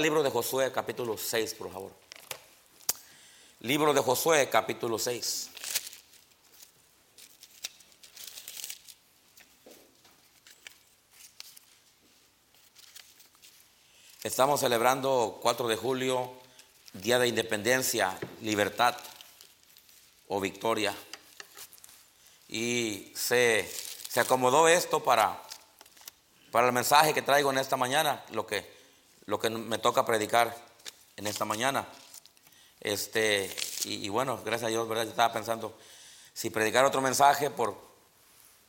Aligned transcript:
libro 0.00 0.22
de 0.22 0.30
Josué, 0.30 0.70
capítulo 0.70 1.18
6, 1.18 1.54
por 1.54 1.72
favor. 1.72 1.92
Libro 3.60 3.92
de 3.92 4.00
Josué, 4.00 4.48
capítulo 4.48 4.98
6. 4.98 5.50
Estamos 14.22 14.60
celebrando 14.60 15.38
4 15.42 15.68
de 15.68 15.76
julio, 15.76 16.32
Día 16.92 17.18
de 17.18 17.28
Independencia, 17.28 18.16
Libertad 18.42 18.96
o 20.28 20.40
Victoria. 20.40 20.94
Y 22.48 23.12
se, 23.16 23.68
se 24.08 24.20
acomodó 24.20 24.68
esto 24.68 25.02
para, 25.02 25.42
para 26.52 26.68
el 26.68 26.72
mensaje 26.72 27.14
que 27.14 27.22
traigo 27.22 27.50
en 27.50 27.58
esta 27.58 27.76
mañana, 27.76 28.24
lo 28.30 28.46
que, 28.46 28.77
lo 29.28 29.38
que 29.38 29.50
me 29.50 29.78
toca 29.78 30.06
predicar 30.06 30.56
en 31.16 31.26
esta 31.26 31.44
mañana. 31.44 31.86
Este, 32.80 33.54
y, 33.84 34.08
bueno, 34.08 34.40
gracias 34.44 34.68
a 34.68 34.70
Dios, 34.70 34.88
¿verdad? 34.88 35.04
Yo 35.04 35.10
estaba 35.10 35.32
pensando 35.32 35.76
si 36.32 36.50
predicar 36.50 36.84
otro 36.84 37.00
mensaje 37.00 37.50
por, 37.50 37.76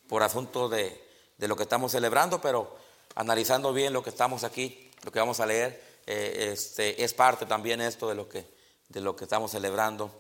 por 0.08 0.22
asunto 0.22 0.68
de, 0.68 1.02
de 1.38 1.48
lo 1.48 1.56
que 1.56 1.64
estamos 1.64 1.94
celebrando, 1.94 2.42
pero 2.42 2.76
analizando 3.16 3.72
bien 3.72 3.94
lo 3.94 4.04
que 4.04 4.10
estamos 4.10 4.44
aquí 4.44 4.86
lo 5.04 5.12
que 5.12 5.20
vamos 5.20 5.40
a 5.40 5.46
leer 5.46 5.82
eh, 6.06 6.50
este, 6.52 7.04
es 7.04 7.14
parte 7.14 7.46
también 7.46 7.82
esto 7.82 8.10
de 8.10 8.16
lo, 8.16 8.28
que, 8.28 8.46
de 8.90 9.02
lo 9.02 9.16
que 9.16 9.26
estamos 9.26 9.52
celebrando 9.52 10.12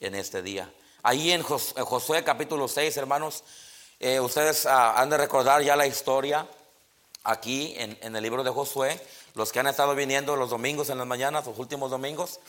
en 0.00 0.14
este 0.14 0.42
día. 0.42 0.72
Ahí 1.02 1.32
en 1.32 1.42
Josué 1.42 2.22
capítulo 2.22 2.68
6, 2.68 2.96
hermanos, 2.96 3.44
eh, 3.98 4.20
ustedes 4.20 4.66
ah, 4.66 5.00
han 5.00 5.10
de 5.10 5.16
recordar 5.16 5.62
ya 5.62 5.74
la 5.74 5.86
historia 5.86 6.46
aquí 7.24 7.74
en, 7.76 8.14
el 8.14 8.22
libro 8.22 8.42
de 8.42 8.50
Josué, 8.50 9.00
los 9.38 9.50
que 9.50 9.60
han 9.60 9.68
estado 9.68 9.94
viniendo 9.94 10.36
los 10.36 10.50
domingos 10.50 10.90
en 10.90 10.98
las 10.98 11.06
mañanas, 11.06 11.46
los 11.46 11.58
últimos 11.58 11.90
domingos, 11.90 12.40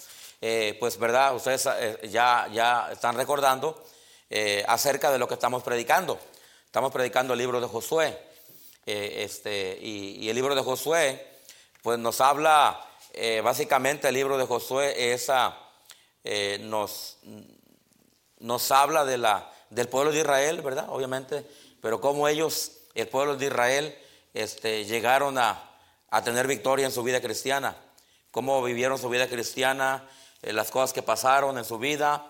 eh, 0.41 0.75
pues 0.79 0.97
verdad, 0.97 1.33
ustedes 1.35 1.69
ya, 2.11 2.49
ya 2.51 2.89
están 2.91 3.15
recordando 3.15 3.81
acerca 4.67 5.11
de 5.11 5.17
lo 5.17 5.27
que 5.27 5.35
estamos 5.35 5.63
predicando. 5.63 6.19
Estamos 6.65 6.91
predicando 6.91 7.33
el 7.33 7.39
libro 7.39 7.61
de 7.61 7.67
Josué. 7.67 8.17
este, 8.85 9.77
y, 9.81 10.25
y, 10.25 10.29
el 10.29 10.35
libro 10.35 10.53
de 10.53 10.61
Josué 10.61 11.29
pues 11.81 11.97
nos 11.97 12.19
habla, 12.21 12.85
eh, 13.13 13.41
básicamente 13.41 14.09
el 14.09 14.15
libro 14.15 14.37
de 14.37 14.45
Josué 14.45 15.13
esa, 15.13 15.57
eh, 16.23 16.59
nos, 16.61 17.17
nos 18.39 18.71
habla 18.71 19.05
de 19.05 19.17
la, 19.17 19.51
del 19.69 19.87
pueblo 19.87 20.11
de 20.11 20.19
Israel, 20.19 20.61
¿verdad? 20.61 20.87
Obviamente, 20.89 21.45
pero 21.81 22.01
cómo 22.01 22.27
ellos, 22.27 22.71
el 22.95 23.07
pueblo 23.07 23.37
de 23.37 23.45
Israel, 23.45 23.97
este, 24.33 24.85
llegaron 24.85 25.37
a, 25.37 25.68
tener 26.23 26.47
victoria 26.47 26.85
en 26.85 26.91
su 26.91 27.03
vida 27.03 27.21
cristiana, 27.21 27.77
cómo 28.31 28.61
vivieron 28.63 28.97
su 28.97 29.09
vida 29.09 29.27
cristiana, 29.27 30.07
eh, 30.41 30.53
las 30.53 30.71
cosas 30.71 30.93
que 30.93 31.03
pasaron 31.03 31.57
en 31.57 31.65
su 31.65 31.77
vida, 31.77 32.25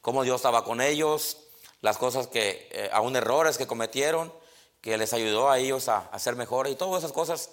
cómo 0.00 0.22
Dios 0.22 0.36
estaba 0.36 0.64
con 0.64 0.80
ellos, 0.80 1.38
las 1.80 1.98
cosas 1.98 2.26
que, 2.28 2.90
aún 2.92 3.14
errores 3.16 3.58
que 3.58 3.66
cometieron, 3.66 4.32
que 4.80 4.96
les 4.96 5.12
ayudó 5.12 5.50
a 5.50 5.58
ellos 5.58 5.88
a, 5.88 6.08
a 6.12 6.18
ser 6.18 6.36
mejores 6.36 6.72
y 6.72 6.76
todas 6.76 7.02
esas 7.02 7.12
cosas 7.12 7.50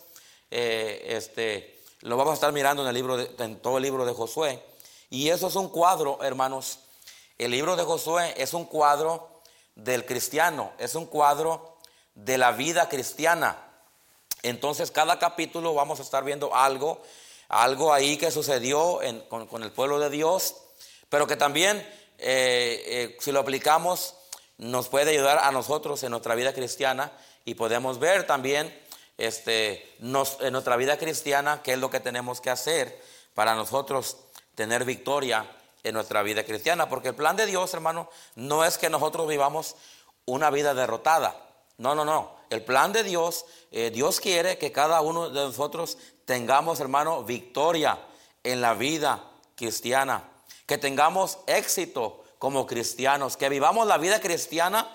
eh, 0.53 1.15
este, 1.15 1.79
lo 2.01 2.17
vamos 2.17 2.31
a 2.31 2.33
estar 2.35 2.51
mirando 2.51 2.83
en, 2.83 2.89
el 2.89 2.93
libro 2.93 3.17
en 3.17 3.59
todo 3.61 3.77
el 3.77 3.83
libro 3.83 4.05
de 4.05 4.13
Josué. 4.13 4.61
Y 5.09 5.29
eso 5.29 5.47
es 5.47 5.55
un 5.55 5.69
cuadro, 5.69 6.21
hermanos. 6.21 6.79
El 7.37 7.51
libro 7.51 7.77
de 7.77 7.83
Josué 7.83 8.33
es 8.37 8.53
un 8.53 8.65
cuadro 8.65 9.41
del 9.75 10.05
cristiano, 10.05 10.73
es 10.77 10.93
un 10.95 11.05
cuadro 11.05 11.77
de 12.13 12.37
la 12.37 12.51
vida 12.51 12.89
cristiana. 12.89 13.57
Entonces, 14.43 14.91
cada 14.91 15.19
capítulo 15.19 15.73
vamos 15.73 15.99
a 15.99 16.03
estar 16.03 16.23
viendo 16.23 16.55
algo, 16.55 17.01
algo 17.49 17.93
ahí 17.93 18.17
que 18.17 18.31
sucedió 18.31 18.99
con, 19.29 19.63
el 19.63 19.71
pueblo 19.71 19.99
de 19.99 20.09
Dios, 20.09 20.55
pero 21.09 21.27
que 21.27 21.35
también, 21.35 21.77
eh, 22.17 22.83
eh, 22.85 23.17
si 23.19 23.31
lo 23.31 23.39
aplicamos, 23.41 24.15
nos 24.57 24.89
puede 24.89 25.11
ayudar 25.11 25.39
a 25.39 25.51
nosotros 25.51 26.03
en 26.03 26.11
nuestra 26.11 26.35
vida 26.35 26.53
cristiana 26.53 27.11
y 27.45 27.55
podemos 27.55 27.99
ver 27.99 28.25
también 28.25 28.73
este, 29.17 29.95
en 29.99 30.53
nuestra 30.53 30.75
vida 30.75 30.97
cristiana, 30.97 31.61
qué 31.63 31.73
es 31.73 31.79
lo 31.79 31.89
que 31.89 31.99
tenemos 31.99 32.41
que 32.41 32.49
hacer 32.49 33.01
para 33.33 33.55
nosotros 33.55 34.17
tener 34.55 34.85
victoria 34.85 35.45
en 35.83 35.93
nuestra 35.93 36.21
vida 36.23 36.43
cristiana. 36.43 36.89
Porque 36.89 37.09
el 37.09 37.15
plan 37.15 37.35
de 37.35 37.45
Dios, 37.45 37.73
hermano, 37.73 38.09
no 38.35 38.65
es 38.65 38.77
que 38.77 38.89
nosotros 38.89 39.27
vivamos 39.27 39.75
una 40.25 40.49
vida 40.49 40.73
derrotada. 40.73 41.35
No, 41.77 41.95
no, 41.95 42.05
no. 42.05 42.40
El 42.51 42.63
plan 42.63 42.91
de 42.91 43.03
Dios, 43.03 43.45
eh, 43.71 43.91
Dios 43.91 44.19
quiere 44.19 44.57
que 44.57 44.73
cada 44.73 44.99
uno 44.99 45.29
de 45.29 45.39
nosotros 45.39 45.97
tengamos, 46.25 46.81
hermano, 46.81 47.23
victoria 47.23 47.97
en 48.43 48.59
la 48.59 48.73
vida 48.73 49.23
cristiana. 49.55 50.29
Que 50.65 50.77
tengamos 50.77 51.37
éxito 51.47 52.25
como 52.39 52.67
cristianos. 52.67 53.37
Que 53.37 53.47
vivamos 53.47 53.87
la 53.87 53.97
vida 53.97 54.19
cristiana, 54.19 54.93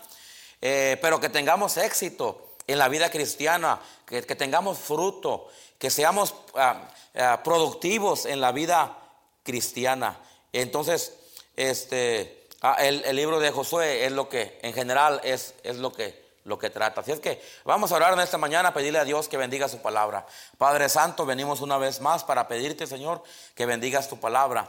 eh, 0.60 0.98
pero 1.00 1.18
que 1.18 1.30
tengamos 1.30 1.78
éxito 1.78 2.56
en 2.66 2.78
la 2.78 2.88
vida 2.88 3.10
cristiana, 3.10 3.80
que, 4.04 4.20
tengamos 4.22 4.78
fruto, 4.78 5.48
que 5.78 5.88
seamos 5.88 6.34
ah, 6.56 6.90
ah, 7.14 7.40
productivos 7.42 8.26
en 8.26 8.42
la 8.42 8.52
vida 8.52 8.98
cristiana. 9.42 10.18
Entonces, 10.52 11.14
este, 11.56 12.48
ah, 12.60 12.76
el, 12.80 13.16
libro 13.16 13.40
de 13.40 13.50
Josué 13.50 14.04
es 14.04 14.12
lo 14.12 14.28
que, 14.28 14.58
en 14.60 14.74
general, 14.74 15.22
es, 15.24 15.54
es 15.62 15.76
lo 15.76 15.90
que 15.90 16.25
lo 16.46 16.58
que 16.58 16.70
trata. 16.70 17.02
Así 17.02 17.12
es 17.12 17.20
que 17.20 17.42
vamos 17.64 17.92
a 17.92 17.96
orar 17.96 18.14
en 18.14 18.20
esta 18.20 18.38
mañana, 18.38 18.72
pedirle 18.72 18.98
a 18.98 19.04
Dios 19.04 19.28
que 19.28 19.36
bendiga 19.36 19.68
su 19.68 19.82
palabra. 19.82 20.26
Padre 20.56 20.88
Santo, 20.88 21.26
venimos 21.26 21.60
una 21.60 21.76
vez 21.76 22.00
más 22.00 22.24
para 22.24 22.48
pedirte, 22.48 22.86
Señor, 22.86 23.22
que 23.54 23.66
bendigas 23.66 24.08
tu 24.08 24.18
palabra. 24.18 24.68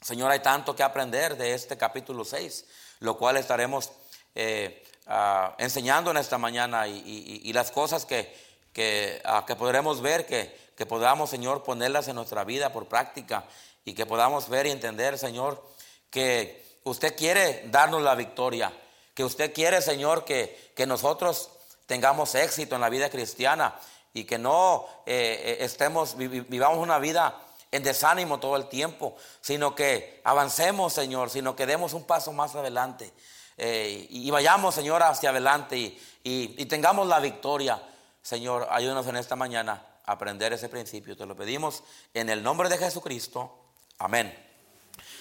Señor, 0.00 0.32
hay 0.32 0.40
tanto 0.40 0.74
que 0.74 0.82
aprender 0.82 1.36
de 1.36 1.54
este 1.54 1.78
capítulo 1.78 2.24
6, 2.24 2.64
lo 2.98 3.16
cual 3.16 3.36
estaremos 3.36 3.92
eh, 4.34 4.82
Ah, 5.06 5.56
enseñando 5.58 6.12
en 6.12 6.16
esta 6.16 6.38
mañana 6.38 6.86
y, 6.86 7.52
las 7.52 7.72
cosas 7.72 8.06
que, 8.06 8.32
que, 8.72 9.20
ah, 9.24 9.44
que 9.46 9.56
podremos 9.56 10.00
ver, 10.00 10.26
que, 10.26 10.56
que, 10.76 10.86
podamos, 10.86 11.28
Señor, 11.28 11.64
ponerlas 11.64 12.06
en 12.06 12.14
nuestra 12.14 12.44
vida 12.44 12.72
por 12.72 12.86
práctica 12.86 13.44
y 13.84 13.94
que 13.94 14.06
podamos 14.06 14.48
ver 14.48 14.66
y 14.66 14.70
entender, 14.70 15.18
Señor, 15.18 15.60
que 16.08 16.78
usted 16.84 17.16
quiere 17.16 17.64
darnos 17.66 18.00
la 18.00 18.14
victoria, 18.14 18.72
que 19.14 19.24
usted 19.24 19.52
quiere, 19.52 19.82
Señor, 19.82 20.24
que, 20.24 20.72
que 20.74 20.86
nosotros 20.86 21.50
tengamos 21.86 22.34
éxito 22.34 22.74
en 22.74 22.80
la 22.80 22.88
vida 22.88 23.10
cristiana 23.10 23.74
y 24.14 24.24
que 24.24 24.38
no 24.38 24.86
eh, 25.06 25.58
eh, 25.60 25.64
estemos, 25.64 26.16
vivamos 26.16 26.78
una 26.78 26.98
vida 26.98 27.40
en 27.70 27.82
desánimo 27.82 28.38
todo 28.38 28.56
el 28.56 28.68
tiempo, 28.68 29.16
sino 29.40 29.74
que 29.74 30.20
avancemos, 30.24 30.92
Señor, 30.92 31.30
sino 31.30 31.56
que 31.56 31.66
demos 31.66 31.94
un 31.94 32.04
paso 32.04 32.32
más 32.32 32.54
adelante. 32.54 33.12
Eh, 33.56 34.06
y, 34.10 34.30
vayamos, 34.30 34.74
Señor, 34.74 35.02
hacia 35.02 35.30
adelante 35.30 35.98
y, 36.22 36.64
tengamos 36.66 37.06
la 37.06 37.20
victoria. 37.20 37.82
Señor, 38.22 38.68
ayúdanos 38.70 39.06
en 39.06 39.16
esta 39.16 39.36
mañana 39.36 39.84
a 40.04 40.12
aprender 40.12 40.52
ese 40.52 40.68
principio. 40.68 41.16
Te 41.16 41.26
lo 41.26 41.34
pedimos 41.34 41.82
en 42.12 42.28
el 42.28 42.42
nombre 42.42 42.68
de 42.68 42.78
Jesucristo. 42.78 43.54
Amén. 43.98 44.34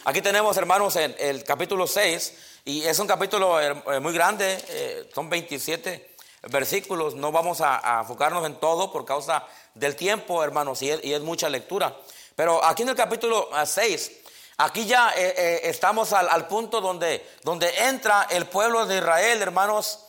Aquí 0.05 0.21
tenemos, 0.21 0.57
hermanos, 0.57 0.95
en 0.97 1.15
el 1.19 1.43
capítulo 1.43 1.87
6, 1.87 2.50
y 2.65 2.83
es 2.83 2.99
un 2.99 3.07
capítulo 3.07 3.59
eh, 3.59 3.99
muy 3.99 4.13
grande, 4.13 4.63
eh, 4.69 5.09
son 5.13 5.29
27 5.29 6.15
versículos. 6.49 7.15
No 7.15 7.31
vamos 7.31 7.61
a, 7.61 7.99
enfocarnos 8.01 8.45
en 8.45 8.55
todo 8.55 8.91
por 8.91 9.05
causa 9.05 9.45
del 9.73 9.95
tiempo, 9.95 10.43
hermanos, 10.43 10.81
y 10.81 10.89
es, 10.91 11.21
mucha 11.21 11.49
lectura. 11.49 11.95
Pero 12.35 12.63
aquí 12.63 12.83
en 12.83 12.89
el 12.89 12.95
capítulo 12.95 13.49
6 13.65 14.21
Aquí 14.61 14.85
ya 14.85 15.11
eh, 15.17 15.33
eh, 15.35 15.61
estamos 15.63 16.13
al, 16.13 16.47
punto 16.47 16.81
donde, 16.81 17.27
donde 17.41 17.67
entra 17.87 18.27
el 18.29 18.45
pueblo 18.45 18.85
de 18.85 18.97
Israel, 18.97 19.41
hermanos, 19.41 20.05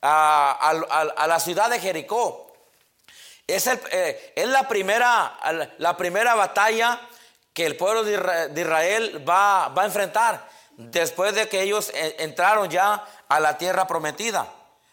a, 0.00 1.26
la 1.26 1.40
ciudad 1.40 1.68
de 1.68 1.80
Jericó. 1.80 2.52
Es, 3.48 3.66
eh, 3.66 4.32
es 4.36 4.48
la, 4.48 4.68
primera, 4.68 5.36
la 5.78 5.96
primera 5.96 6.36
batalla 6.36 7.00
que 7.52 7.66
el 7.66 7.76
pueblo 7.76 8.04
de 8.04 8.60
Israel 8.60 9.28
va, 9.28 9.68
va 9.70 9.82
a 9.82 9.86
enfrentar 9.86 10.48
después 10.76 11.34
de 11.34 11.48
que 11.48 11.62
ellos 11.62 11.90
entraron 12.18 12.70
ya 12.70 13.04
a 13.28 13.40
la 13.40 13.58
tierra 13.58 13.86
prometida. 13.86 14.46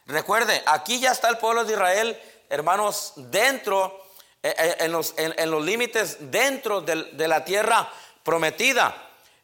Recuerde, 0.06 0.62
aquí 0.66 1.00
ya 1.00 1.12
está 1.12 1.30
el 1.30 1.38
pueblo 1.38 1.64
de 1.64 1.74
Israel, 1.74 2.22
hermanos, 2.50 3.14
dentro, 3.16 4.06
en 4.42 4.92
los, 4.92 5.14
en, 5.18 5.50
los 5.50 5.64
límites 5.64 6.18
dentro 6.32 6.82
de 6.82 7.28
la 7.28 7.46
tierra 7.46 7.90
prometida. 8.24 8.96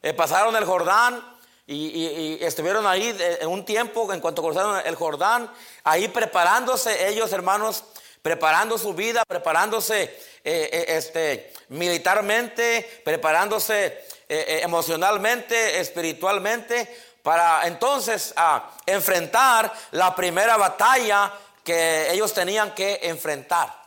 Eh, 0.01 0.13
pasaron 0.13 0.55
el 0.55 0.65
Jordán 0.65 1.21
y, 1.67 2.43
estuvieron 2.43 2.87
ahí 2.87 3.15
un 3.43 3.63
tiempo, 3.63 4.11
en 4.11 4.21
cuanto 4.21 4.41
cruzaron 4.41 4.81
el 4.85 4.95
Jordán, 4.95 5.51
ahí 5.83 6.07
preparándose 6.07 7.09
ellos, 7.09 7.31
hermanos, 7.31 7.83
preparando 8.21 8.77
su 8.77 8.93
vida, 8.93 9.23
preparándose 9.27 10.03
eh, 10.03 10.17
eh, 10.43 10.85
este, 10.87 11.53
militarmente, 11.67 13.01
preparándose 13.05 14.03
emocionalmente, 14.29 15.79
espiritualmente, 15.79 16.87
para 17.23 17.67
entonces 17.67 18.33
a 18.35 18.71
enfrentar 18.85 19.73
la 19.91 20.15
primera 20.15 20.55
batalla 20.55 21.33
que 21.63 22.11
ellos 22.11 22.33
tenían 22.33 22.73
que 22.73 22.99
enfrentar. 23.03 23.79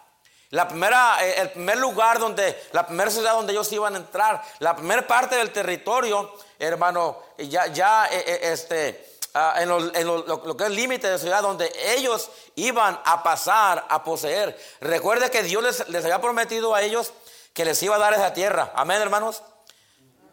La 0.52 0.68
primera, 0.68 1.16
eh, 1.24 1.40
el 1.40 1.50
primer 1.50 1.78
lugar 1.78 2.18
donde, 2.18 2.68
la 2.72 2.86
primera 2.86 3.10
ciudad 3.10 3.32
donde 3.32 3.54
ellos 3.54 3.72
iban 3.72 3.94
a 3.94 3.98
entrar, 3.98 4.42
la 4.58 4.76
primera 4.76 5.06
parte 5.06 5.34
del 5.36 5.50
territorio, 5.50 6.30
hermano, 6.58 7.22
ya, 7.38 7.68
ya, 7.68 8.06
eh, 8.12 8.22
eh, 8.26 8.38
este, 8.52 9.16
ah, 9.32 9.54
en, 9.56 9.68
lo, 9.70 10.56
que 10.56 10.64
es 10.64 10.68
el 10.68 10.76
límite 10.76 11.08
de 11.08 11.18
ciudad 11.18 11.40
donde 11.40 11.72
ellos 11.96 12.30
iban 12.54 13.00
a 13.02 13.22
pasar 13.22 13.86
a 13.88 14.04
poseer. 14.04 14.54
Recuerde 14.82 15.30
que 15.30 15.42
Dios 15.42 15.62
les, 15.62 15.88
les 15.88 16.04
había 16.04 16.20
prometido 16.20 16.74
a 16.74 16.82
ellos 16.82 17.14
que 17.54 17.64
les 17.64 17.82
iba 17.82 17.96
a 17.96 17.98
dar 17.98 18.12
esa 18.12 18.34
tierra. 18.34 18.72
Amén, 18.74 19.00
hermanos. 19.00 19.42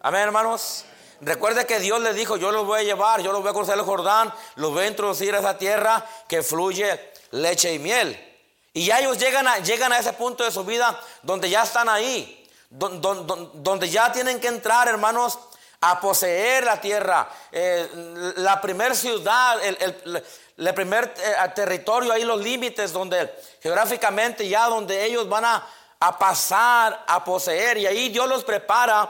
Amén, 0.02 0.22
hermanos. 0.22 0.86
Recuerde 1.20 1.66
que 1.66 1.80
Dios 1.80 2.00
les 2.00 2.16
dijo, 2.16 2.38
yo 2.38 2.52
los 2.52 2.66
voy 2.66 2.80
a 2.80 2.84
llevar, 2.84 3.22
yo 3.22 3.34
los 3.34 3.42
voy 3.42 3.50
a 3.50 3.54
cruzar 3.54 3.78
el 3.78 3.84
Jordán, 3.84 4.34
los 4.56 4.72
voy 4.72 4.86
a 4.86 4.88
introducir 4.88 5.36
a 5.36 5.40
esa 5.40 5.58
tierra 5.58 6.06
que 6.26 6.42
fluye 6.42 7.12
leche 7.32 7.74
y 7.74 7.80
miel. 7.80 8.18
Y 8.72 8.86
ya 8.86 9.00
ellos 9.00 9.18
llegan 9.18 9.46
a, 9.46 9.58
llegan 9.58 9.92
a 9.92 10.00
ese 10.00 10.14
punto 10.14 10.46
de 10.46 10.52
su 10.52 10.64
vida 10.64 10.98
donde 11.22 11.50
ya 11.50 11.64
están 11.64 11.90
ahí, 11.90 12.50
donde, 12.70 13.90
ya 13.90 14.10
tienen 14.14 14.40
que 14.40 14.48
entrar, 14.48 14.88
hermanos, 14.88 15.38
a 15.82 16.00
poseer 16.00 16.64
la 16.64 16.80
tierra. 16.80 17.28
Eh, 17.52 18.34
la 18.38 18.62
primer 18.62 18.96
ciudad, 18.96 19.58
el, 19.62 20.74
primer 20.74 21.14
eh, 21.18 21.36
territorio, 21.54 22.14
ahí 22.14 22.24
los 22.24 22.40
límites 22.40 22.94
donde 22.94 23.34
geográficamente 23.62 24.48
ya 24.48 24.68
donde 24.68 25.04
ellos 25.04 25.28
van 25.28 25.44
a, 25.44 25.68
a 26.00 26.18
pasar 26.18 27.04
a 27.06 27.22
poseer. 27.26 27.80
Y 27.80 27.86
ahí 27.86 28.08
Dios 28.08 28.30
los 28.30 28.46
prepara 28.46 29.10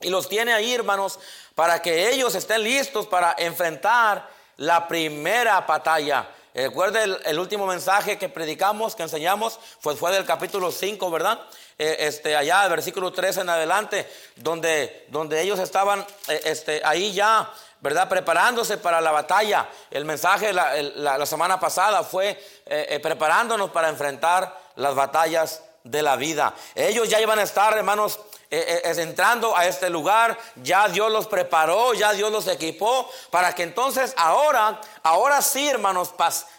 y 0.00 0.08
los 0.08 0.28
tiene 0.28 0.52
ahí, 0.52 0.72
hermanos, 0.72 1.18
para 1.54 1.82
que 1.82 2.10
ellos 2.10 2.34
estén 2.34 2.62
listos 2.62 3.06
para 3.06 3.34
enfrentar 3.38 4.28
la 4.56 4.88
primera 4.88 5.60
batalla. 5.60 6.26
Recuerde 6.54 7.18
el, 7.24 7.38
último 7.38 7.66
mensaje 7.66 8.18
que 8.18 8.28
predicamos, 8.28 8.96
que 8.96 9.02
enseñamos, 9.02 9.60
fue, 9.78 9.94
fue 9.94 10.10
del 10.10 10.24
capítulo 10.24 10.72
5, 10.72 11.10
¿verdad? 11.10 11.38
Eh, 11.78 11.96
este, 12.00 12.34
allá, 12.34 12.62
del 12.62 12.70
versículo 12.70 13.12
3 13.12 13.38
en 13.38 13.50
adelante, 13.50 14.10
donde, 14.36 15.06
donde 15.08 15.40
ellos 15.42 15.58
estaban 15.60 16.04
eh, 16.28 16.40
este, 16.44 16.80
ahí 16.84 17.12
ya, 17.12 17.50
¿verdad? 17.80 18.08
Preparándose 18.08 18.78
para 18.78 19.00
la 19.00 19.12
batalla. 19.12 19.68
El 19.90 20.04
mensaje 20.06 20.52
la, 20.52 21.26
semana 21.26 21.60
pasada 21.60 22.02
fue 22.02 22.42
eh, 22.66 22.98
preparándonos 23.00 23.70
para 23.70 23.88
enfrentar 23.88 24.58
las 24.76 24.94
batallas 24.94 25.62
de 25.84 26.02
la 26.02 26.16
vida. 26.16 26.54
Ellos 26.74 27.08
ya 27.08 27.20
iban 27.20 27.38
a 27.38 27.42
estar, 27.42 27.76
hermanos, 27.76 28.18
eh, 28.52 28.82
eh, 28.84 29.02
entrando 29.02 29.56
a 29.56 29.66
este 29.66 29.88
lugar, 29.88 30.36
ya 30.56 30.88
Dios 30.88 31.10
los 31.12 31.28
preparó, 31.28 31.94
ya 31.94 32.12
Dios 32.12 32.32
los 32.32 32.48
equipó, 32.48 33.08
para 33.30 33.54
que 33.54 33.62
entonces 33.62 34.12
ahora, 34.16 34.80
ahora 35.04 35.40
sí, 35.40 35.68
hermanos, 35.68 36.12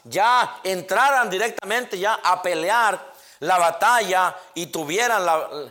ya 0.05 0.59
entraran 0.63 1.29
directamente 1.29 1.99
ya 1.99 2.13
a 2.23 2.41
pelear 2.41 3.11
la 3.41 3.57
batalla 3.57 4.35
y 4.53 4.67
tuvieran 4.67 5.25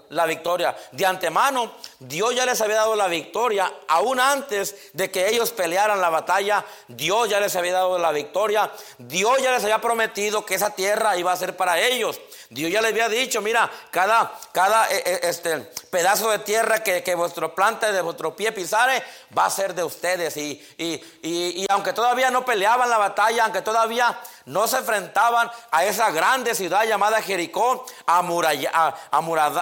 la, 0.09 0.27
victoria. 0.27 0.77
De 0.91 1.07
antemano, 1.07 1.73
Dios 2.01 2.35
ya 2.35 2.45
les 2.45 2.61
había 2.61 2.77
dado 2.77 2.97
la 2.97 3.07
victoria, 3.07 3.73
aún 3.89 4.19
antes 4.19 4.91
de 4.93 5.11
que 5.11 5.29
ellos 5.29 5.53
pelearan 5.53 6.01
la 6.01 6.11
batalla, 6.11 6.65
Dios 6.89 7.29
ya 7.29 7.39
les 7.39 7.55
había 7.55 7.75
dado 7.75 7.97
la 7.97 8.11
victoria, 8.11 8.71
Dios 8.99 9.41
ya 9.41 9.53
les 9.53 9.63
había 9.63 9.81
prometido 9.81 10.45
que 10.45 10.57
esa 10.57 10.71
tierra 10.71 11.17
iba 11.17 11.33
a 11.33 11.37
ser 11.37 11.57
para 11.57 11.79
ellos. 11.79 12.21
Dios 12.53 12.73
ya 12.73 12.83
les 12.83 12.91
había 12.91 13.09
dicho, 13.09 13.41
mira, 13.41 13.71
cada, 13.93 14.37
cada 14.51 14.91
eh, 14.91 15.01
eh, 15.07 15.21
este, 15.23 15.61
pedazo 15.89 16.31
de 16.31 16.41
tierra 16.41 16.83
que, 16.83 17.01
que 17.01 17.15
vuestro 17.15 17.55
planta 17.55 17.93
de 17.93 18.03
vuestro 18.03 18.35
pie 18.35 18.51
pisare 18.51 19.05
va 19.39 19.45
a 19.47 19.51
ser 19.51 19.73
de 19.73 19.85
ustedes. 19.85 20.37
Y, 20.37 20.61
y, 20.77 21.65
aunque 21.69 21.93
todavía 21.93 22.29
no 22.33 22.45
peleaban 22.45 22.91
la 22.91 22.99
batalla, 22.99 23.45
aunque 23.45 23.63
todavía 23.63 24.19
no 24.47 24.67
se 24.67 24.79
enfrentaban 24.79 25.49
a 25.71 25.85
esa 25.85 26.11
grande 26.11 26.57
ciudad 26.57 26.85
llamada 26.85 27.23
Jericó, 27.23 27.87
amurallada, 28.05 28.97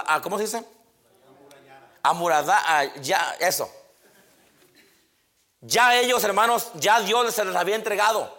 a, 0.07 0.21
¿cómo 0.23 0.37
se 0.37 0.45
dice? 0.45 0.65
Amurada, 2.01 2.85
ya, 3.01 3.35
eso. 3.39 3.69
Ya 5.61 5.95
ellos, 5.95 6.23
hermanos, 6.23 6.71
ya 6.73 7.01
Dios 7.01 7.35
se 7.35 7.45
les 7.45 7.55
había 7.55 7.75
entregado. 7.75 8.38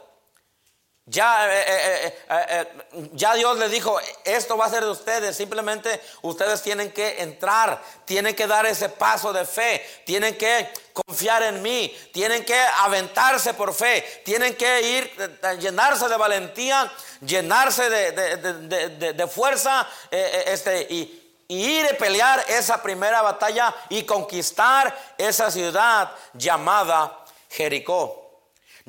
Ya, 1.06 1.49
eh, 1.52 1.64
eh, 1.67 2.14
eh, 2.31 2.67
ya 3.14 3.35
Dios 3.35 3.58
les 3.58 3.70
dijo, 3.73 3.99
esto 4.25 4.56
va 4.56 4.67
a 4.67 4.70
ser 4.70 4.85
de 4.85 4.91
ustedes, 4.91 5.37
simplemente 5.37 6.00
ustedes 6.23 6.62
tienen 6.62 6.93
que 6.93 7.20
entrar, 7.20 7.82
tienen 8.05 8.37
que 8.37 8.47
dar 8.47 8.64
ese 8.67 8.88
paso 8.91 9.32
de 9.32 9.44
fe, 9.44 9.85
tienen 10.06 10.38
que 10.38 10.69
confiar 10.93 11.43
en 11.43 11.62
mí, 11.62 11.93
tienen 12.12 12.44
que 12.44 12.56
aventarse 12.79 13.55
por 13.55 13.75
fe, 13.75 14.23
tienen 14.25 14.55
que 14.55 14.82
ir, 14.82 15.58
llenarse 15.58 16.08
de 16.08 16.17
valentía, 16.17 16.93
llenarse 17.23 17.91
de, 17.91 19.26
fuerza 19.26 19.88
este, 20.12 20.87
y, 20.91 21.35
y 21.49 21.81
ir 21.81 21.87
a 21.87 21.99
pelear 21.99 22.44
esa 22.46 22.81
primera 22.81 23.20
batalla 23.20 23.75
y 23.88 24.05
conquistar 24.05 24.96
esa 25.19 25.50
ciudad 25.50 26.12
llamada 26.35 27.25
Jericó. 27.49 28.19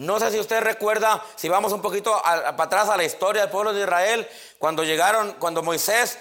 No 0.02 0.20
sé 0.20 0.32
si 0.32 0.40
usted 0.40 0.62
recuerda, 0.62 1.24
si 1.36 1.48
vamos 1.48 1.72
un 1.74 1.82
poquito 1.82 2.20
para 2.24 2.64
atrás 2.64 2.90
a 2.90 2.98
la 2.98 3.04
historia 3.04 3.44
del 3.44 3.52
pueblo 3.52 3.72
de 3.72 3.82
Israel, 3.82 4.28
cuando 4.58 4.84
llegaron, 4.84 5.34
cuando 5.34 5.62
Moisés 5.62 6.18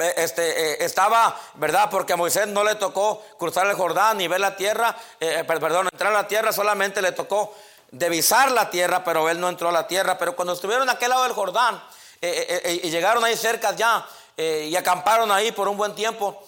eh, 0.00 0.14
este, 0.16 0.72
eh, 0.72 0.84
estaba, 0.84 1.38
¿verdad? 1.54 1.88
Porque 1.88 2.14
a 2.14 2.16
Moisés 2.16 2.48
no 2.48 2.64
le 2.64 2.74
tocó 2.74 3.22
cruzar 3.38 3.68
el 3.68 3.74
Jordán 3.74 4.18
ni 4.18 4.26
ver 4.26 4.40
la 4.40 4.56
tierra, 4.56 4.96
eh, 5.20 5.44
perdón, 5.46 5.88
entrar 5.92 6.12
a 6.12 6.16
la 6.16 6.26
tierra, 6.26 6.50
solamente 6.50 7.00
le 7.00 7.12
tocó 7.12 7.54
divisar 7.92 8.50
la 8.50 8.70
tierra, 8.70 9.04
pero 9.04 9.30
él 9.30 9.38
no 9.38 9.50
entró 9.50 9.68
a 9.68 9.72
la 9.72 9.86
tierra. 9.86 10.18
Pero 10.18 10.34
cuando 10.34 10.54
estuvieron 10.54 10.88
a 10.88 10.94
aquel 10.94 11.10
lado 11.10 11.22
del 11.22 11.32
Jordán 11.32 11.80
y 12.20 12.90
llegaron 12.90 13.22
ahí 13.22 13.36
cerca 13.36 13.70
ya 13.70 14.04
y 14.36 14.74
acamparon 14.74 15.30
ahí 15.30 15.52
por 15.52 15.68
un 15.68 15.76
buen 15.76 15.94
tiempo, 15.94 16.42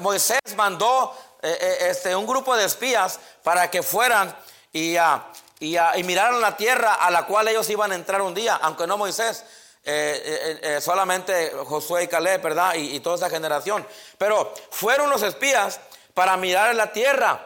Moisés 0.00 0.38
mandó 0.54 1.12
este, 1.42 2.14
un 2.14 2.24
grupo 2.24 2.54
de 2.54 2.66
espías 2.66 3.18
para 3.42 3.68
que 3.68 3.82
fueran 3.82 4.32
y, 4.72 4.96
a 4.96 5.24
y, 5.60 5.76
miraron 6.04 6.40
la 6.40 6.56
tierra 6.56 6.94
a 6.94 7.10
la 7.10 7.26
cual 7.26 7.48
ellos 7.48 7.68
iban 7.70 7.92
a 7.92 7.94
entrar 7.94 8.22
un 8.22 8.34
día, 8.34 8.58
aunque 8.62 8.86
no 8.86 8.96
Moisés, 8.96 9.44
eh, 9.84 10.22
eh, 10.24 10.60
eh, 10.62 10.80
solamente 10.80 11.52
Josué 11.66 12.04
y 12.04 12.08
Caleb, 12.08 12.42
¿verdad? 12.42 12.74
Y, 12.74 13.00
toda 13.00 13.16
esa 13.16 13.30
generación. 13.30 13.86
Pero 14.18 14.54
fueron 14.70 15.10
los 15.10 15.22
espías 15.22 15.80
para 16.14 16.36
mirar 16.36 16.74
la 16.74 16.92
tierra. 16.92 17.44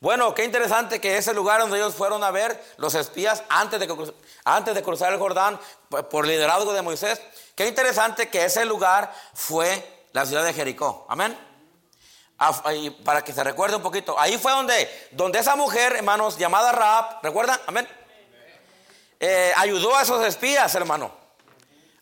Bueno, 0.00 0.34
qué 0.34 0.44
interesante 0.44 1.00
que 1.00 1.16
ese 1.16 1.32
lugar 1.32 1.60
donde 1.60 1.76
ellos 1.76 1.94
fueron 1.94 2.24
a 2.24 2.30
ver 2.30 2.60
los 2.76 2.94
espías 2.94 3.44
antes 3.48 3.78
de, 3.78 4.12
antes 4.44 4.74
de 4.74 4.82
cruzar 4.82 5.12
el 5.12 5.18
Jordán 5.18 5.60
por 6.10 6.26
liderazgo 6.26 6.72
de 6.72 6.82
Moisés, 6.82 7.20
qué 7.54 7.68
interesante 7.68 8.28
que 8.28 8.44
ese 8.44 8.64
lugar 8.64 9.14
fue 9.32 10.06
la 10.12 10.26
ciudad 10.26 10.44
de 10.44 10.54
Jericó. 10.54 11.06
Amén 11.08 11.51
para 13.04 13.22
que 13.22 13.32
se 13.32 13.44
recuerde 13.44 13.76
un 13.76 13.82
poquito. 13.82 14.18
Ahí 14.18 14.38
fue 14.38 14.52
donde, 14.52 15.08
donde 15.10 15.38
esa 15.38 15.56
mujer, 15.56 15.94
hermanos, 15.96 16.36
llamada 16.36 16.72
Raab, 16.72 17.22
¿recuerdan? 17.22 17.60
Amén. 17.66 17.88
Eh, 19.20 19.52
ayudó 19.56 19.96
a 19.96 20.02
esos 20.02 20.26
espías, 20.26 20.74
hermano. 20.74 21.12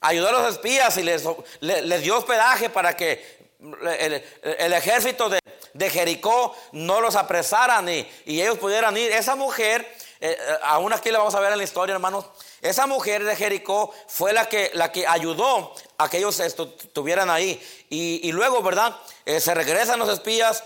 Ayudó 0.00 0.28
a 0.28 0.32
los 0.32 0.54
espías 0.54 0.97
y 0.97 1.02
les, 1.02 1.23
les, 1.61 2.02
dio 2.02 2.16
hospedaje 2.16 2.70
para 2.70 2.97
que 2.97 3.38
el, 3.61 4.73
ejército 4.73 5.28
de, 5.28 5.90
Jericó 5.90 6.56
no 6.73 7.02
los 7.02 7.16
apresaran 7.16 7.87
y, 7.90 8.11
y, 8.25 8.40
ellos 8.40 8.56
pudieran 8.56 8.97
ir. 8.97 9.12
Esa 9.12 9.37
mujer, 9.37 9.87
eh, 10.20 10.36
eh, 10.38 10.54
aún 10.64 10.92
aquí 10.92 11.10
la 11.10 11.18
vamos 11.18 11.34
a 11.34 11.40
ver 11.40 11.52
en 11.52 11.58
la 11.58 11.64
historia, 11.64 11.94
hermanos. 11.94 12.26
Esa 12.60 12.86
mujer 12.86 13.24
de 13.24 13.34
Jericó 13.36 13.92
fue 14.06 14.32
la 14.32 14.48
que, 14.48 14.70
la 14.74 14.92
que 14.92 15.06
ayudó 15.06 15.72
a 15.96 16.10
que 16.10 16.18
ellos 16.18 16.38
estuvieran 16.40 17.30
ahí. 17.30 17.60
Y, 17.88 18.30
luego, 18.32 18.62
¿verdad? 18.62 18.96
Eh, 19.24 19.40
se 19.40 19.54
regresan 19.54 19.98
los 19.98 20.10
espías. 20.10 20.62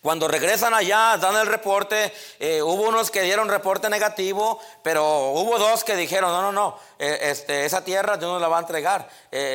Cuando 0.00 0.28
regresan 0.28 0.74
allá, 0.74 1.16
dan 1.18 1.36
el 1.36 1.46
reporte. 1.46 2.12
Eh, 2.38 2.62
hubo 2.62 2.88
unos 2.88 3.10
que 3.10 3.22
dieron 3.22 3.48
reporte 3.48 3.88
negativo, 3.88 4.60
pero 4.82 5.30
hubo 5.30 5.58
dos 5.58 5.84
que 5.84 5.96
dijeron: 5.96 6.30
No, 6.30 6.42
no, 6.42 6.52
no, 6.52 6.78
eh, 6.98 7.18
este, 7.22 7.64
esa 7.64 7.84
tierra 7.84 8.16
Dios 8.16 8.30
nos 8.30 8.40
la 8.40 8.48
va 8.48 8.58
a 8.58 8.60
entregar. 8.60 9.08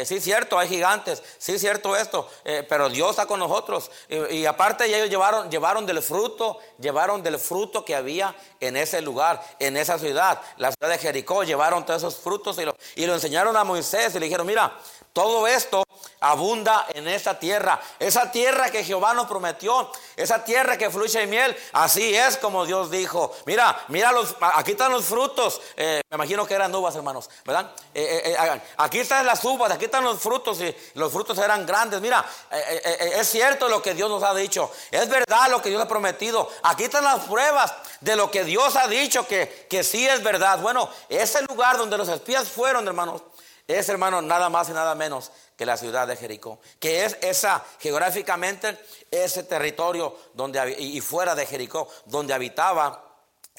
sí, 0.06 0.20
cierto, 0.20 0.60
hay 0.60 0.68
gigantes. 0.68 1.24
Sí, 1.38 1.58
cierto 1.58 1.96
esto, 1.96 2.30
pero 2.70 2.90
Dios 2.90 3.12
está 3.12 3.26
con 3.26 3.40
nosotros. 3.40 3.90
Y, 4.30 4.46
aparte, 4.46 4.86
ellos 4.86 5.10
llevaron, 5.10 5.50
llevaron 5.50 5.86
del 5.86 6.02
fruto, 6.02 6.60
llevaron 6.80 7.24
del 7.24 7.40
fruto 7.40 7.84
que 7.84 7.96
había 7.96 8.36
en 8.60 8.78
ese 8.78 9.02
lugar, 9.02 9.42
en 9.60 9.78
esa 9.78 9.98
ciudad, 9.98 10.40
la 10.58 10.72
ciudad 10.72 10.90
de 10.92 10.98
Jericó. 10.98 11.44
Llevaron 11.44 11.86
todos 11.86 12.02
esos 12.02 12.18
frutos 12.18 12.58
y 12.60 12.66
lo, 12.66 12.76
y 12.96 13.06
lo 13.06 13.14
enseñaron 13.14 13.56
a 13.58 13.64
Moisés 13.64 14.14
y 14.16 14.20
le 14.20 14.26
dijeron: 14.26 14.46
Mira, 14.46 14.74
todo 15.14 15.46
esto 15.46 15.84
abunda 16.22 16.86
en 16.94 17.08
esa 17.08 17.38
tierra. 17.38 17.82
Esa 18.00 18.32
tierra 18.32 18.70
que 18.70 18.84
Jehová 18.84 19.14
nos 19.14 19.28
prometió. 19.28 19.92
Esa 20.16 20.44
tierra 20.44 20.78
que 20.78 20.90
fluye 20.90 21.22
en 21.22 21.30
miel. 21.30 21.58
Así 21.74 22.16
es 22.16 22.38
como 22.38 22.66
Dios 22.66 22.90
dijo. 22.90 23.36
Mira, 23.46 23.78
mira, 23.90 24.12
los, 24.12 24.36
aquí 24.40 24.72
están 24.72 24.92
los 24.92 25.06
frutos. 25.06 25.60
Eh, 25.76 26.02
me 26.10 26.16
imagino 26.16 26.46
que 26.46 26.54
eran 26.54 26.74
uvas, 26.74 26.96
hermanos. 26.96 27.30
¿Verdad? 27.44 27.72
Eh, 27.94 28.36
eh, 28.38 28.62
aquí 28.78 29.00
están 29.00 29.26
las 29.26 29.44
uvas, 29.44 29.72
aquí 29.72 29.86
están 29.86 30.04
los 30.04 30.20
frutos. 30.20 30.62
Y 30.62 30.74
los 30.94 31.12
frutos 31.12 31.38
eran 31.40 31.66
grandes. 31.66 32.00
Mira, 32.00 32.24
es 32.52 33.30
cierto 33.30 33.68
lo 33.68 33.82
que 33.82 33.94
Dios 33.94 34.10
nos 34.10 34.24
ha 34.24 34.34
dicho. 34.34 34.72
Es 34.92 35.10
verdad 35.10 35.50
lo 35.50 35.62
que 35.62 35.70
Dios 35.70 35.82
ha 35.82 35.88
prometido. 35.88 36.50
Aquí 36.64 36.86
están 36.86 37.04
las 37.04 37.26
pruebas 37.26 37.74
de 38.00 38.16
lo 38.16 38.32
que 38.32 38.46
Dios 38.46 38.78
ha 38.78 38.88
dicho 38.88 39.28
que, 39.28 39.68
que 39.70 39.84
sí 39.84 40.08
es 40.08 40.24
verdad. 40.24 40.60
Bueno, 40.60 40.90
ese 41.10 41.42
lugar 41.44 41.78
donde 41.78 41.98
los 41.98 42.08
espías 42.08 42.48
fueron, 42.48 42.88
hermanos 42.88 43.22
es, 43.78 43.90
hermano, 43.90 44.22
nada 44.22 44.50
más 44.50 44.70
y 44.70 44.74
nada 44.74 44.96
menos 44.96 45.32
que 45.56 45.66
la 45.66 45.78
ciudad 45.78 46.08
de 46.08 46.16
Jericó, 46.16 46.60
que 46.80 47.06
es 47.06 47.18
esa 47.22 47.64
geográficamente 47.80 48.78
ese 49.10 49.44
territorio 49.44 50.18
donde 50.34 50.76
y 50.80 51.00
fuera 51.02 51.36
de 51.36 51.46
Jericó 51.46 51.88
donde 52.06 52.34
habitaba 52.34 53.12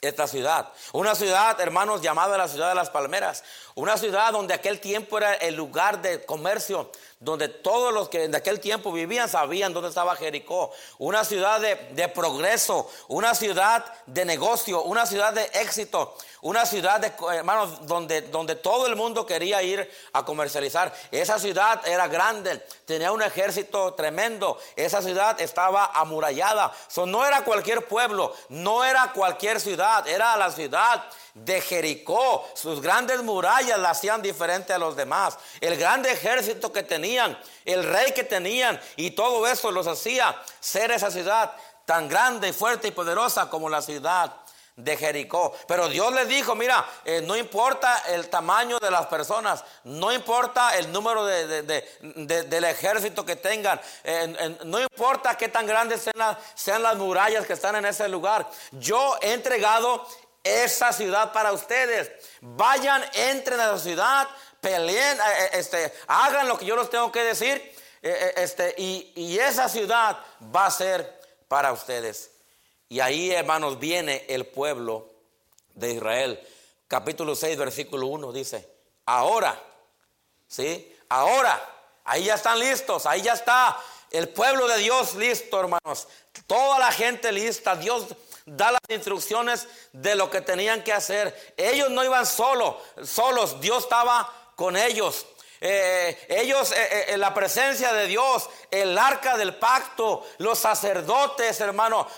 esta 0.02 0.26
ciudad. 0.26 0.68
Una 0.92 1.14
ciudad, 1.14 1.58
hermanos, 1.60 2.02
llamada 2.02 2.36
la 2.36 2.48
ciudad 2.48 2.68
de 2.68 2.74
las 2.74 2.90
palmeras. 2.90 3.44
Una 3.74 3.96
ciudad 3.96 4.32
donde 4.32 4.52
aquel 4.52 4.80
tiempo 4.80 5.16
era 5.16 5.34
el 5.34 5.54
lugar 5.54 6.02
de 6.02 6.24
comercio, 6.24 6.90
donde 7.22 7.48
todos 7.48 7.94
los 7.94 8.08
que 8.08 8.24
en 8.24 8.34
aquel 8.34 8.58
tiempo 8.58 8.92
vivían 8.92 9.28
sabían 9.28 9.72
dónde 9.72 9.88
estaba 9.88 10.16
Jericó. 10.16 10.72
Una 10.98 11.24
ciudad 11.24 11.60
de, 11.60 12.08
progreso, 12.08 12.90
una 13.08 13.34
ciudad 13.34 13.84
de 14.06 14.24
negocio, 14.24 14.82
una 14.82 15.06
ciudad 15.06 15.32
de 15.32 15.44
éxito, 15.54 16.16
una 16.40 16.66
ciudad, 16.66 16.98
de, 17.00 17.12
hermanos, 17.32 17.86
donde, 17.86 18.22
donde 18.22 18.56
todo 18.56 18.88
el 18.88 18.96
mundo 18.96 19.24
quería 19.24 19.62
ir 19.62 19.88
a 20.12 20.24
comercializar. 20.24 20.92
Esa 21.12 21.38
ciudad 21.38 21.86
era 21.86 22.08
grande, 22.08 22.58
tenía 22.84 23.12
un 23.12 23.22
ejército 23.22 23.94
tremendo. 23.94 24.58
Esa 24.74 25.00
ciudad 25.00 25.40
estaba 25.40 25.92
amurallada. 25.94 26.72
no 27.06 27.24
era 27.24 27.44
cualquier 27.44 27.86
pueblo, 27.86 28.34
no 28.48 28.84
era 28.84 29.12
cualquier 29.12 29.60
ciudad, 29.60 30.06
era 30.08 30.36
la 30.36 30.50
ciudad 30.50 31.04
de 31.34 31.60
Jericó. 31.60 32.44
Sus 32.54 32.82
grandes 32.82 33.22
murallas 33.22 33.61
la 33.62 33.90
hacían 33.90 34.22
diferente 34.22 34.72
a 34.72 34.78
los 34.78 34.96
demás. 34.96 35.38
El 35.60 35.76
grande 35.76 36.12
ejército 36.12 36.72
que 36.72 36.82
tenían, 36.82 37.38
el 37.64 37.84
rey 37.84 38.12
que 38.12 38.24
tenían 38.24 38.80
y 38.96 39.12
todo 39.12 39.46
eso 39.46 39.70
los 39.70 39.86
hacía 39.86 40.34
ser 40.60 40.90
esa 40.90 41.10
ciudad 41.10 41.52
tan 41.84 42.08
grande, 42.08 42.52
fuerte 42.52 42.88
y 42.88 42.92
poderosa 42.92 43.50
como 43.50 43.68
la 43.68 43.82
ciudad 43.82 44.32
de 44.76 44.96
Jericó. 44.96 45.54
Pero 45.68 45.88
Dios 45.88 46.12
le 46.14 46.24
dijo, 46.26 46.54
mira, 46.54 46.84
eh, 47.04 47.20
no 47.22 47.36
importa 47.36 48.04
el 48.08 48.28
tamaño 48.28 48.78
de 48.78 48.90
las 48.90 49.06
personas, 49.06 49.64
no 49.84 50.12
importa 50.12 50.76
el 50.78 50.90
número 50.90 51.24
de, 51.26 51.62
del 51.62 52.64
ejército 52.64 53.24
que 53.24 53.36
tengan, 53.36 53.80
no 54.64 54.80
importa 54.80 55.36
qué 55.36 55.48
tan 55.48 55.66
grandes 55.66 56.02
sean, 56.02 56.38
sean 56.54 56.82
las 56.82 56.96
murallas 56.96 57.46
que 57.46 57.52
están 57.52 57.76
en 57.76 57.86
ese 57.86 58.08
lugar. 58.08 58.48
Yo 58.72 59.18
he 59.20 59.32
entregado 59.32 60.06
esa 60.42 60.92
ciudad 60.92 61.32
para 61.32 61.52
ustedes. 61.52 62.10
Vayan, 62.40 63.02
entren 63.14 63.60
a 63.60 63.72
la 63.72 63.78
ciudad, 63.78 64.28
peleen, 64.60 65.18
eh, 65.18 65.50
este, 65.54 65.92
hagan 66.06 66.48
lo 66.48 66.58
que 66.58 66.66
yo 66.66 66.76
les 66.76 66.90
tengo 66.90 67.10
que 67.10 67.22
decir. 67.24 67.76
este, 68.02 68.74
y, 68.78 69.12
y 69.14 69.38
esa 69.38 69.68
ciudad 69.68 70.18
va 70.54 70.66
a 70.66 70.70
ser 70.70 71.20
para 71.46 71.72
ustedes. 71.72 72.32
Y 72.88 73.00
ahí, 73.00 73.30
hermanos, 73.30 73.78
viene 73.78 74.26
el 74.28 74.44
pueblo 74.46 75.08
de 75.74 75.92
Israel. 75.92 76.48
Capítulo 76.88 77.34
6, 77.34 77.56
versículo 77.56 78.08
1 78.08 78.32
dice, 78.32 78.68
ahora, 79.06 79.58
¿sí? 80.46 80.94
Ahora, 81.08 81.58
ahí 82.04 82.24
ya 82.24 82.34
están 82.34 82.58
listos, 82.58 83.06
ahí 83.06 83.22
ya 83.22 83.32
está 83.32 83.78
el 84.10 84.28
pueblo 84.28 84.68
de 84.68 84.78
Dios 84.78 85.14
listo, 85.14 85.58
hermanos. 85.58 86.06
Toda 86.46 86.78
la 86.78 86.92
gente 86.92 87.32
lista, 87.32 87.76
Dios 87.76 88.08
da 88.46 88.72
las 88.72 88.80
instrucciones 88.88 89.68
de 89.92 90.14
lo 90.14 90.30
que 90.30 90.40
tenían 90.40 90.82
que 90.82 90.92
hacer. 90.92 91.54
Ellos 91.56 91.90
no 91.90 92.04
iban 92.04 92.26
solos, 92.26 92.76
solos, 93.04 93.60
Dios 93.60 93.84
estaba 93.84 94.32
con 94.56 94.76
ellos. 94.76 95.26
Eh, 95.64 96.18
ellos, 96.28 96.72
eh, 96.72 97.06
eh, 97.10 97.16
la 97.16 97.32
presencia 97.32 97.92
de 97.92 98.08
Dios, 98.08 98.50
el 98.68 98.98
arca 98.98 99.36
del 99.36 99.54
pacto, 99.54 100.26
los 100.38 100.58
sacerdotes, 100.58 101.60
hermano, 101.60 102.08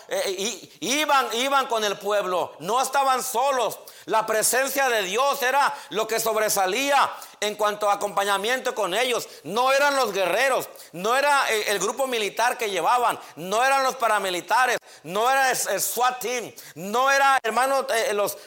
iban, 0.81 1.29
iban 1.35 1.67
con 1.67 1.85
el 1.85 1.99
pueblo, 1.99 2.57
no 2.61 2.81
estaban 2.81 3.23
solos. 3.23 3.79
La 4.07 4.27
presencia 4.27 4.89
de 4.89 5.03
Dios 5.03 5.43
era 5.43 5.75
lo 5.91 6.07
que 6.07 6.21
sobresalía 6.21 7.11
en 7.41 7.55
cuanto 7.55 7.89
a 7.89 7.95
acompañamiento 7.95 8.75
con 8.75 8.95
ellos. 8.95 9.29
No 9.45 9.73
eran 9.73 9.97
los 9.97 10.13
guerreros, 10.13 10.69
no 10.93 11.17
era 11.17 11.49
el, 11.49 11.79
grupo 11.79 12.07
militar 12.07 12.59
que 12.59 12.71
llevaban, 12.71 13.19
no 13.37 13.65
eran 13.65 13.83
los 13.83 13.97
paramilitares, 13.97 14.79
no 15.03 15.31
era 15.31 15.51
el, 15.51 15.81
SWAT 15.81 16.21
team, 16.21 16.53
no 16.75 17.11
era, 17.11 17.39
hermano, 17.43 17.87
los, 18.13 18.39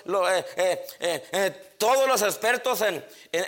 todos 1.78 2.08
los 2.08 2.22
expertos 2.22 2.82
en, 2.82 3.04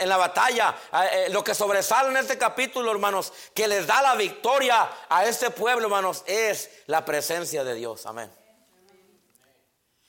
la 0.07 0.17
batalla. 0.17 0.75
Eh, 1.11 1.27
lo 1.31 1.43
que 1.43 1.55
sobresale 1.55 2.09
en 2.09 2.17
este 2.17 2.37
capítulo, 2.37 2.91
hermanos, 2.91 3.33
que 3.53 3.67
les 3.67 3.87
da 3.87 4.01
la 4.01 4.15
victoria 4.15 4.89
a 5.09 5.25
este 5.25 5.49
pueblo, 5.51 5.85
hermanos, 5.85 6.23
es 6.25 6.69
la 6.87 7.05
presencia 7.05 7.63
de 7.63 7.75
Dios. 7.75 8.05
Amén. 8.05 8.38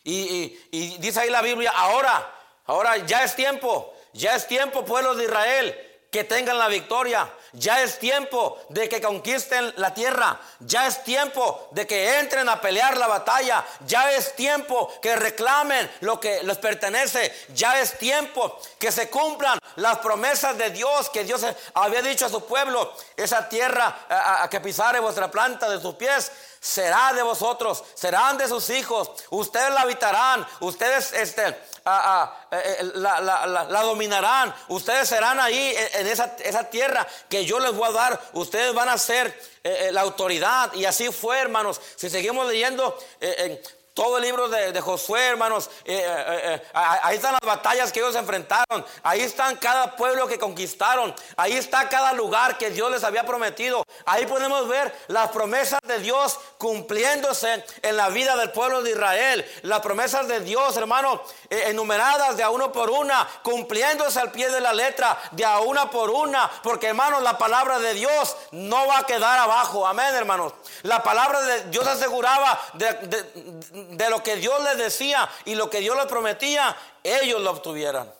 Y, 0.04 0.58
y 0.70 0.98
dice 0.98 1.20
ahí 1.20 1.30
la 1.30 1.42
Biblia, 1.42 1.72
ahora, 1.74 2.32
ahora 2.66 2.96
ya 2.98 3.22
es 3.22 3.34
tiempo, 3.34 3.94
ya 4.12 4.34
es 4.34 4.46
tiempo, 4.46 4.84
pueblo 4.84 5.14
de 5.14 5.24
Israel 5.24 5.90
que 6.10 6.24
tengan 6.24 6.58
la 6.58 6.68
victoria. 6.68 7.30
Ya 7.52 7.82
es 7.82 7.98
tiempo 7.98 8.60
de 8.68 8.88
que 8.88 9.00
conquisten 9.00 9.72
la 9.76 9.92
tierra. 9.92 10.40
Ya 10.60 10.86
es 10.86 11.02
tiempo 11.02 11.68
de 11.72 11.86
que 11.86 12.18
entren 12.18 12.48
a 12.48 12.60
pelear 12.60 12.96
la 12.96 13.06
batalla. 13.06 13.64
Ya 13.86 14.12
es 14.12 14.34
tiempo 14.36 14.92
que 15.00 15.16
reclamen 15.16 15.90
lo 16.00 16.20
que 16.20 16.42
les 16.42 16.58
pertenece. 16.58 17.32
Ya 17.54 17.80
es 17.80 17.98
tiempo 17.98 18.58
que 18.78 18.92
se 18.92 19.08
cumplan 19.08 19.58
las 19.76 19.98
promesas 19.98 20.56
de 20.58 20.70
Dios 20.70 21.10
que 21.10 21.24
Dios 21.24 21.44
había 21.74 22.02
dicho 22.02 22.26
a 22.26 22.30
su 22.30 22.44
pueblo. 22.44 22.92
Esa 23.16 23.48
tierra 23.48 24.06
a, 24.08 24.48
que 24.48 24.60
pisare 24.60 25.00
vuestra 25.00 25.30
planta 25.30 25.68
de 25.68 25.80
sus 25.80 25.94
pies 25.94 26.30
será 26.60 27.14
de 27.14 27.22
vosotros, 27.22 27.82
serán 27.94 28.36
de 28.36 28.46
sus 28.46 28.68
hijos. 28.70 29.10
Ustedes 29.30 29.72
la 29.72 29.80
habitarán. 29.80 30.46
Ustedes 30.60 31.12
este, 31.14 31.56
a, 31.86 32.46
eh, 32.50 32.76
eh, 32.80 32.84
la, 32.94 33.20
la, 33.20 33.82
dominarán. 33.82 34.54
Ustedes 34.68 35.08
serán 35.08 35.40
ahí 35.40 35.74
en 35.94 36.06
esa, 36.06 36.36
esa, 36.44 36.68
tierra 36.68 37.06
que 37.28 37.46
yo 37.46 37.58
les 37.58 37.72
voy 37.72 37.88
a 37.88 37.92
dar. 37.92 38.20
Ustedes 38.34 38.74
van 38.74 38.90
a 38.90 38.98
ser 38.98 39.34
eh, 39.64 39.88
la 39.90 40.02
autoridad. 40.02 40.72
Y 40.74 40.84
así 40.84 41.10
fue, 41.10 41.38
hermanos. 41.38 41.80
Si 41.96 42.10
seguimos 42.10 42.46
leyendo 42.46 42.96
en 43.20 43.58
todo 44.00 44.16
el 44.16 44.22
libro 44.22 44.48
de, 44.48 44.80
Josué, 44.80 45.26
hermanos, 45.26 45.68
eh, 45.84 46.02
eh, 46.02 46.40
eh, 46.54 46.62
ahí 46.72 47.16
están 47.16 47.32
las 47.32 47.42
batallas 47.42 47.92
que 47.92 48.00
ellos 48.00 48.16
enfrentaron, 48.16 48.82
ahí 49.02 49.20
están 49.20 49.56
cada 49.56 49.94
pueblo 49.94 50.26
que 50.26 50.38
conquistaron, 50.38 51.14
ahí 51.36 51.52
está 51.52 51.86
cada 51.90 52.14
lugar 52.14 52.56
que 52.56 52.70
Dios 52.70 52.90
les 52.90 53.04
había 53.04 53.24
prometido. 53.24 53.84
Ahí 54.06 54.24
podemos 54.24 54.66
ver 54.68 54.90
las 55.08 55.28
promesas 55.28 55.80
de 55.86 55.98
Dios 55.98 56.40
cumpliéndose 56.56 57.62
en 57.82 57.96
la 57.98 58.08
vida 58.08 58.36
del 58.36 58.52
pueblo 58.52 58.82
de 58.82 58.92
Israel. 58.92 59.44
Las 59.64 59.80
promesas 59.80 60.26
de 60.28 60.40
Dios, 60.40 60.78
hermano, 60.78 61.22
enumeradas 61.50 62.38
de 62.38 62.42
a 62.42 62.48
uno 62.48 62.72
por 62.72 62.88
una, 62.88 63.28
cumpliéndose 63.42 64.18
al 64.18 64.32
pie 64.32 64.48
de 64.48 64.62
la 64.62 64.72
letra, 64.72 65.20
de 65.32 65.44
a 65.44 65.58
una 65.60 65.90
por 65.90 66.08
una, 66.08 66.50
porque 66.62 66.86
hermanos, 66.86 67.22
la 67.22 67.36
palabra 67.36 67.78
de 67.78 67.92
Dios 67.92 68.34
no 68.52 68.86
va 68.86 69.00
a 69.00 69.06
quedar 69.06 69.38
abajo. 69.38 69.86
Amén, 69.86 70.14
hermanos. 70.14 70.54
La 70.84 71.02
palabra 71.02 71.42
de 71.42 71.64
Dios 71.64 71.86
aseguraba 71.86 72.58
de 72.72 73.10
de 73.10 73.24
lo 74.10 74.22
que 74.22 74.36
Dios 74.36 74.62
les 74.64 74.78
decía 74.78 75.28
y 75.44 75.54
lo 75.54 75.68
que 75.70 75.80
Dios 75.80 75.96
les 75.96 76.06
prometía, 76.06 76.76
ellos 77.02 77.40
lo 77.40 77.50
obtuvieran. 77.50 78.12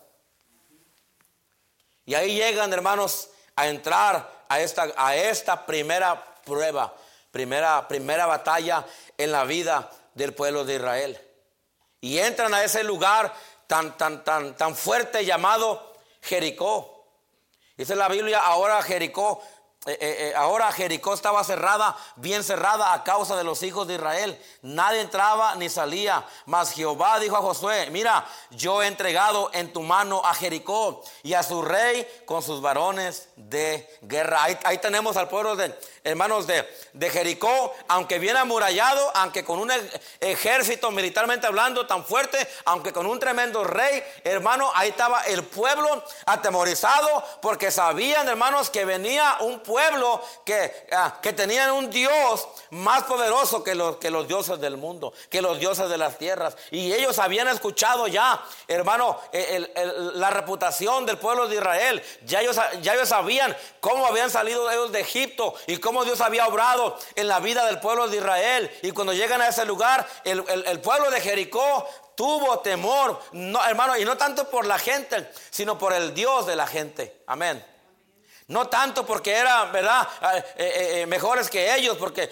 Y 2.04 2.14
ahí 2.14 2.34
llegan, 2.34 2.72
hermanos, 2.72 3.30
a 3.56 3.68
entrar 3.68 4.44
a 4.48 4.60
esta, 4.60 4.92
a 4.96 5.14
esta 5.14 5.66
primera 5.66 6.34
prueba, 6.44 6.94
primera, 7.30 7.86
primera 7.86 8.26
batalla 8.26 8.84
en 9.16 9.32
la 9.32 9.44
vida 9.44 9.90
del 10.14 10.34
pueblo 10.34 10.64
de 10.64 10.74
Israel. 10.74 11.20
Y 12.00 12.18
entran 12.18 12.52
a 12.54 12.64
ese 12.64 12.82
lugar 12.82 13.32
tan, 13.66 13.96
tan, 13.96 14.24
tan, 14.24 14.56
tan 14.56 14.74
fuerte 14.74 15.24
llamado 15.24 15.94
Jericó. 16.22 17.06
Dice 17.76 17.94
la 17.94 18.08
Biblia, 18.08 18.40
ahora 18.40 18.82
Jericó 18.82 19.42
eh, 19.86 19.96
eh, 19.98 20.16
eh, 20.28 20.32
ahora 20.36 20.70
Jericó 20.72 21.14
estaba 21.14 21.42
cerrada, 21.42 21.96
bien 22.16 22.44
cerrada 22.44 22.92
a 22.92 23.02
causa 23.02 23.34
de 23.34 23.44
los 23.44 23.62
hijos 23.62 23.88
de 23.88 23.94
Israel. 23.94 24.38
Nadie 24.60 25.00
entraba 25.00 25.54
ni 25.54 25.70
salía. 25.70 26.22
Mas 26.44 26.72
Jehová 26.72 27.18
dijo 27.18 27.34
a 27.38 27.40
Josué, 27.40 27.88
mira, 27.90 28.26
yo 28.50 28.82
he 28.82 28.86
entregado 28.86 29.48
en 29.54 29.72
tu 29.72 29.80
mano 29.80 30.20
a 30.22 30.34
Jericó 30.34 31.02
y 31.22 31.32
a 31.32 31.42
su 31.42 31.62
rey 31.62 32.06
con 32.26 32.42
sus 32.42 32.60
varones 32.60 33.30
de 33.36 33.88
guerra. 34.02 34.44
Ahí, 34.64 34.76
tenemos 34.82 35.16
al 35.16 35.28
pueblo 35.30 35.56
de 35.56 35.74
hermanos 36.04 36.46
de, 36.46 36.68
de, 36.92 37.10
Jericó, 37.10 37.74
aunque 37.88 38.18
bien 38.18 38.36
amurallado, 38.36 39.10
aunque 39.14 39.44
con 39.44 39.58
un 39.58 39.72
ejército 40.20 40.90
militarmente 40.90 41.46
hablando 41.46 41.86
tan 41.86 42.04
fuerte, 42.04 42.38
aunque 42.66 42.92
con 42.92 43.06
un 43.06 43.18
tremendo 43.18 43.64
rey, 43.64 44.02
hermano, 44.24 44.70
ahí 44.74 44.90
estaba 44.90 45.22
el 45.22 45.44
pueblo 45.44 46.02
atemorizado 46.26 47.24
porque 47.40 47.70
sabían, 47.70 48.28
hermanos, 48.28 48.68
que 48.68 48.84
venía 48.84 49.36
un 49.40 49.60
pueblo 49.60 49.69
que, 50.44 50.86
ah, 50.92 51.18
que 51.22 51.32
tenían 51.32 51.70
un 51.72 51.90
Dios 51.90 52.48
más 52.70 53.04
poderoso 53.04 53.62
que 53.62 53.74
los, 53.74 53.96
que 53.96 54.10
los 54.10 54.26
dioses 54.26 54.60
del 54.60 54.76
mundo, 54.76 55.12
que 55.28 55.42
los 55.42 55.58
dioses 55.58 55.88
de 55.88 55.98
las 55.98 56.18
tierras. 56.18 56.56
Y 56.70 56.92
ellos 56.92 57.18
habían 57.18 57.48
escuchado 57.48 58.06
ya, 58.06 58.42
hermano, 58.68 59.18
la 60.14 60.30
reputación 60.30 61.06
del 61.06 61.18
pueblo 61.18 61.48
de 61.48 61.56
Israel. 61.56 62.02
Ya 62.24 62.40
ellos, 62.40 62.56
ya 62.82 62.94
ellos 62.94 63.08
sabían 63.08 63.56
cómo 63.80 64.06
habían 64.06 64.30
salido 64.30 64.70
ellos 64.70 64.92
de 64.92 65.00
Egipto 65.00 65.54
y 65.66 65.78
cómo 65.78 66.04
Dios 66.04 66.20
había 66.20 66.46
obrado 66.46 66.98
en 67.14 67.28
la 67.28 67.40
vida 67.40 67.66
del 67.66 67.80
pueblo 67.80 68.08
de 68.08 68.18
Israel. 68.18 68.70
Y 68.82 68.92
cuando 68.92 69.12
llegan 69.12 69.40
a 69.40 69.48
ese 69.48 69.64
lugar, 69.64 70.06
el, 70.24 70.44
el 70.48 70.80
pueblo 70.80 71.10
de 71.10 71.20
Jericó 71.20 71.86
tuvo 72.14 72.58
temor, 72.60 73.18
no, 73.32 73.64
hermano, 73.64 73.96
y 73.96 74.04
no 74.04 74.16
tanto 74.16 74.48
por 74.50 74.66
la 74.66 74.78
gente, 74.78 75.30
sino 75.50 75.78
por 75.78 75.92
el 75.92 76.12
Dios 76.14 76.46
de 76.46 76.56
la 76.56 76.66
gente. 76.66 77.22
Amén. 77.26 77.64
No 78.50 78.66
tanto 78.66 79.06
porque 79.06 79.30
eran, 79.30 79.70
¿verdad?, 79.70 80.08
ah, 80.20 80.36
eh, 80.36 80.44
eh, 80.56 81.00
eh, 81.02 81.06
mejores 81.06 81.48
que 81.48 81.72
ellos, 81.72 81.96
porque 81.96 82.28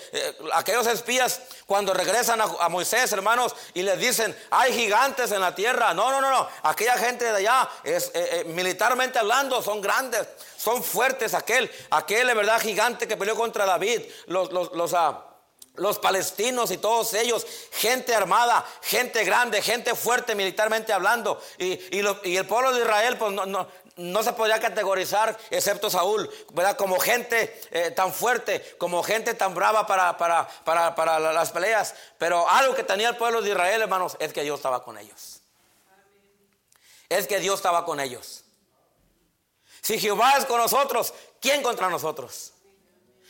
aquellos 0.52 0.84
espías 0.88 1.42
cuando 1.64 1.94
regresan 1.94 2.40
a, 2.40 2.68
Moisés, 2.68 3.12
hermanos, 3.12 3.54
y 3.72 3.82
les 3.82 3.96
dicen, 4.00 4.36
hay 4.50 4.72
gigantes 4.72 5.30
en 5.30 5.40
la 5.40 5.54
tierra. 5.54 5.94
No, 5.94 6.10
no, 6.10 6.20
no, 6.20 6.28
no. 6.28 6.48
Aquella 6.64 6.98
gente 6.98 7.24
de 7.24 7.36
allá, 7.36 7.70
es, 7.84 8.10
militarmente 8.46 9.20
hablando, 9.20 9.62
son 9.62 9.80
grandes, 9.80 10.26
son 10.56 10.82
fuertes. 10.82 11.34
Aquel, 11.34 11.70
aquel, 11.90 12.34
verdad, 12.34 12.60
gigante 12.60 13.06
que 13.06 13.16
peleó 13.16 13.36
contra 13.36 13.64
David, 13.64 14.02
los, 14.26 14.50
los, 14.50 14.72
los, 14.72 14.94
ah, 14.94 15.24
los 15.76 16.00
palestinos 16.00 16.72
y 16.72 16.78
todos 16.78 17.14
ellos, 17.14 17.46
gente 17.70 18.12
armada, 18.12 18.66
gente 18.82 19.22
grande, 19.22 19.62
gente 19.62 19.94
fuerte 19.94 20.34
militarmente 20.34 20.92
hablando. 20.92 21.40
Y, 21.58 21.78
y, 21.96 22.36
el 22.36 22.46
pueblo 22.46 22.72
de 22.72 22.80
Israel, 22.80 23.16
pues 23.16 23.30
no, 23.30 23.46
no, 23.46 23.68
no 23.98 24.22
se 24.22 24.32
podía 24.32 24.60
categorizar, 24.60 25.36
excepto 25.50 25.90
Saúl, 25.90 26.30
¿verdad? 26.52 26.76
Como 26.76 26.98
gente 27.00 27.60
eh, 27.72 27.90
tan 27.90 28.12
fuerte, 28.12 28.76
como 28.78 29.02
gente 29.02 29.34
tan 29.34 29.54
brava 29.54 29.86
para, 29.86 30.16
para, 30.16 30.48
para, 30.64 30.94
para, 30.94 31.18
las 31.18 31.50
peleas. 31.50 31.94
Pero 32.16 32.48
algo 32.48 32.74
que 32.74 32.84
tenía 32.84 33.08
el 33.08 33.16
pueblo 33.16 33.42
de 33.42 33.50
Israel, 33.50 33.82
hermanos, 33.82 34.16
es 34.20 34.32
que 34.32 34.42
Dios 34.42 34.60
estaba 34.60 34.84
con 34.84 34.98
ellos. 34.98 35.40
Es 37.08 37.26
que 37.26 37.40
Dios 37.40 37.56
estaba 37.56 37.84
con 37.84 37.98
ellos. 37.98 38.44
Si 39.82 39.98
Jehová 39.98 40.36
es 40.36 40.44
con 40.44 40.58
nosotros, 40.58 41.12
¿quién 41.40 41.62
contra 41.62 41.88
nosotros? 41.88 42.52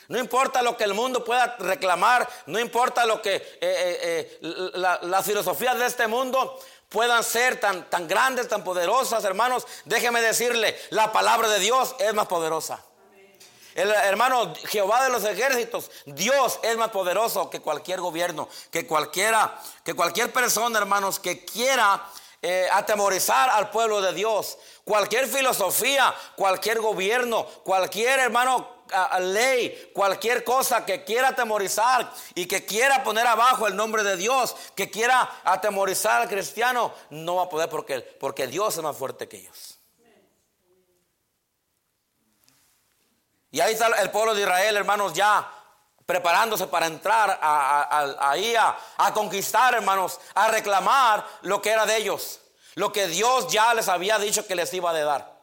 No 0.08 0.18
importa 0.18 0.62
lo 0.62 0.76
que 0.76 0.84
el 0.84 0.94
mundo 0.94 1.22
pueda 1.22 1.56
reclamar, 1.58 2.28
no 2.46 2.58
importa 2.58 3.04
lo 3.06 3.20
que 3.20 3.36
eh, 3.36 3.58
eh, 3.60 4.38
la, 4.74 4.98
las 5.02 5.24
filosofías 5.24 5.78
de 5.78 5.86
este 5.86 6.06
mundo 6.06 6.58
puedan 6.88 7.22
ser 7.22 7.60
tan, 7.60 7.88
tan 7.90 8.08
grandes, 8.08 8.48
tan 8.48 8.64
poderosas, 8.64 9.24
hermanos, 9.24 9.66
déjeme 9.84 10.20
decirle, 10.20 10.78
la 10.90 11.12
palabra 11.12 11.48
de 11.48 11.58
Dios 11.58 11.94
es 11.98 12.14
más 12.14 12.26
poderosa. 12.26 12.82
El 13.74 13.90
hermano 13.92 14.54
Jehová 14.66 15.04
de 15.04 15.10
los 15.10 15.22
ejércitos, 15.22 15.90
Dios 16.04 16.58
es 16.62 16.76
más 16.76 16.88
poderoso 16.88 17.48
que 17.48 17.60
cualquier 17.60 18.00
gobierno, 18.00 18.48
que 18.72 18.86
cualquiera, 18.88 19.56
que 19.84 19.94
cualquier 19.94 20.32
persona, 20.32 20.80
hermanos, 20.80 21.20
que 21.20 21.44
quiera 21.44 22.04
eh, 22.42 22.68
atemorizar 22.72 23.50
al 23.50 23.70
pueblo 23.70 24.00
de 24.00 24.12
Dios. 24.14 24.58
Cualquier 24.82 25.28
filosofía, 25.28 26.12
cualquier 26.34 26.80
gobierno, 26.80 27.46
cualquier 27.62 28.18
hermano 28.18 28.77
ley, 29.20 29.90
cualquier 29.94 30.44
cosa 30.44 30.84
que 30.84 31.04
quiera 31.04 31.28
atemorizar 31.28 32.12
y 32.34 32.46
que 32.46 32.64
quiera 32.64 33.02
poner 33.04 33.26
abajo 33.26 33.66
el 33.66 33.76
nombre 33.76 34.02
de 34.02 34.16
Dios, 34.16 34.54
que 34.74 34.90
quiera 34.90 35.40
atemorizar 35.44 36.22
al 36.22 36.28
cristiano, 36.28 36.92
no 37.10 37.36
va 37.36 37.44
a 37.44 37.48
poder 37.48 37.68
porque, 37.68 38.00
porque 38.00 38.46
Dios 38.46 38.76
es 38.76 38.82
más 38.82 38.96
fuerte 38.96 39.28
que 39.28 39.38
ellos. 39.38 39.78
Y 43.50 43.60
ahí 43.60 43.72
está 43.72 43.86
el 44.00 44.10
pueblo 44.10 44.34
de 44.34 44.42
Israel, 44.42 44.76
hermanos, 44.76 45.14
ya 45.14 45.50
preparándose 46.04 46.66
para 46.66 46.86
entrar 46.86 47.38
ahí 48.20 48.54
a 48.56 49.12
conquistar, 49.12 49.74
hermanos, 49.74 50.20
a 50.34 50.48
reclamar 50.48 51.26
lo 51.42 51.60
que 51.60 51.70
era 51.70 51.86
de 51.86 51.96
ellos, 51.96 52.40
lo 52.74 52.92
que 52.92 53.06
Dios 53.06 53.48
ya 53.48 53.74
les 53.74 53.88
había 53.88 54.18
dicho 54.18 54.46
que 54.46 54.54
les 54.54 54.72
iba 54.72 54.90
a 54.90 55.00
dar. 55.00 55.37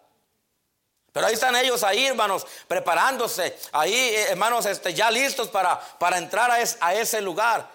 Pero 1.15 1.27
ahí 1.27 1.34
están 1.34 1.55
ellos 1.55 1.81
ahí, 1.81 2.07
hermanos, 2.07 2.45
preparándose, 2.67 3.57
ahí, 3.72 3.93
eh, 3.93 4.31
hermanos, 4.31 4.65
este, 4.65 4.93
ya 4.93 5.10
listos 5.10 5.48
para, 5.48 5.79
para 5.98 6.17
entrar 6.17 6.51
a, 6.51 6.93
ese 6.93 7.22
lugar. 7.22 7.72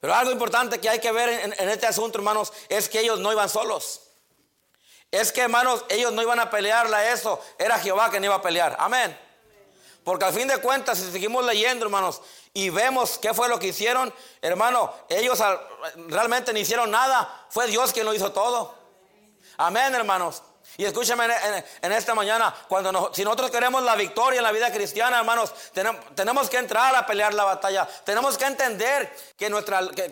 Pero 0.00 0.12
algo 0.12 0.32
importante 0.32 0.80
que 0.80 0.88
hay 0.88 0.98
que 0.98 1.12
ver 1.12 1.54
en, 1.56 1.68
este 1.68 1.86
asunto, 1.86 2.18
hermanos, 2.18 2.52
es 2.68 2.88
que 2.88 2.98
ellos 2.98 3.20
no 3.20 3.30
iban 3.30 3.48
solos. 3.48 4.00
Es 5.08 5.30
que, 5.30 5.42
hermanos, 5.42 5.84
ellos 5.88 6.12
no 6.12 6.20
iban 6.20 6.40
a 6.40 6.50
pelearla 6.50 7.12
eso. 7.12 7.40
Era 7.56 7.78
Jehová 7.78 8.10
que 8.10 8.18
no 8.18 8.26
iba 8.26 8.34
a 8.34 8.42
pelear. 8.42 8.74
Amén. 8.80 9.16
Porque 10.02 10.24
al 10.24 10.34
fin 10.34 10.48
de 10.48 10.58
cuentas, 10.58 10.98
si 10.98 11.12
seguimos 11.12 11.44
leyendo, 11.44 11.84
hermanos, 11.84 12.22
y 12.52 12.70
vemos 12.70 13.18
qué 13.18 13.32
fue 13.32 13.48
lo 13.48 13.60
que 13.60 13.68
hicieron, 13.68 14.12
hermano, 14.40 14.92
ellos 15.08 15.38
realmente 16.08 16.52
no 16.52 16.58
hicieron 16.58 16.90
nada. 16.90 17.46
Fue 17.50 17.68
Dios 17.68 17.92
quien 17.92 18.04
lo 18.04 18.12
hizo 18.12 18.32
todo. 18.32 18.74
Amén, 19.58 19.94
hermanos. 19.94 20.42
Y 20.78 20.86
escúchame 20.86 21.26
en, 21.82 21.92
esta 21.92 22.14
mañana, 22.14 22.54
cuando 22.66 23.12
si 23.12 23.24
nosotros 23.24 23.50
queremos 23.50 23.82
la 23.82 23.94
victoria 23.94 24.38
en 24.38 24.44
la 24.44 24.52
vida 24.52 24.72
cristiana, 24.72 25.18
hermanos, 25.18 25.52
tenemos, 25.72 26.48
que 26.48 26.56
entrar 26.56 26.94
a 26.96 27.04
pelear 27.04 27.34
la 27.34 27.44
batalla. 27.44 27.86
Tenemos 28.04 28.38
que 28.38 28.46
entender 28.46 29.14
que, 29.36 29.50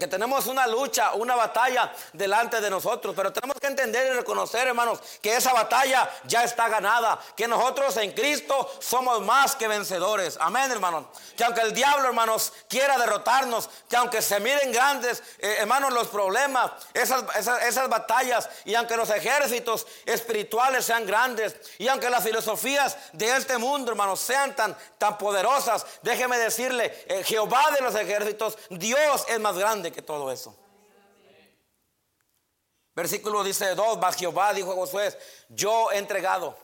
tenemos 0.08 0.46
una 0.46 0.66
lucha, 0.66 1.12
una 1.14 1.34
batalla 1.34 1.92
delante 2.12 2.60
de 2.60 2.68
nosotros. 2.68 3.14
Pero 3.16 3.32
tenemos 3.32 3.56
que 3.58 3.68
entender 3.68 4.12
y 4.12 4.16
reconocer, 4.16 4.68
hermanos, 4.68 5.00
que 5.22 5.34
esa 5.34 5.54
batalla 5.54 6.10
ya 6.24 6.44
está 6.44 6.68
ganada. 6.68 7.18
Que 7.34 7.48
nosotros 7.48 7.96
en 7.96 8.12
Cristo 8.12 8.70
somos 8.80 9.22
más 9.22 9.56
que 9.56 9.66
vencedores. 9.66 10.36
Amén, 10.40 10.70
hermanos. 10.70 11.06
Que 11.36 11.44
aunque 11.44 11.62
el 11.62 11.72
diablo, 11.72 12.08
hermanos, 12.08 12.52
quiera 12.68 12.98
derrotarnos, 12.98 13.70
que 13.88 13.96
aunque 13.96 14.20
se 14.20 14.38
miren 14.40 14.72
grandes, 14.72 15.22
eh, 15.38 15.56
hermanos, 15.60 15.92
los 15.92 16.08
problemas, 16.08 16.72
esas 16.92 17.88
batallas, 17.88 18.48
y 18.66 18.74
aunque 18.74 18.96
los 18.96 19.08
ejércitos 19.08 19.86
espirituales, 20.04 20.49
sean 20.80 21.06
grandes. 21.06 21.54
Y 21.78 21.88
aunque 21.88 22.10
las 22.10 22.24
filosofías 22.24 22.96
de 23.12 23.36
este 23.36 23.58
mundo, 23.58 23.90
hermanos, 23.90 24.20
sean 24.20 24.54
tan, 24.54 24.76
tan 24.98 25.18
poderosas, 25.18 25.86
déjeme 26.02 26.38
decirle, 26.38 26.92
eh, 27.08 27.24
Jehová 27.24 27.70
de 27.72 27.80
los 27.80 27.94
ejércitos, 27.94 28.58
Dios 28.70 29.24
es 29.28 29.40
más 29.40 29.56
grande 29.56 29.92
que 29.92 30.02
todo 30.02 30.30
eso. 30.30 30.56
Versículo 32.94 33.44
dice 33.44 33.74
2, 33.74 33.98
más 33.98 34.16
Jehová 34.16 34.52
dijo 34.52 34.72
a 34.72 34.74
Josué, 34.74 35.16
yo 35.48 35.90
he 35.92 35.98
entregado, 35.98 36.56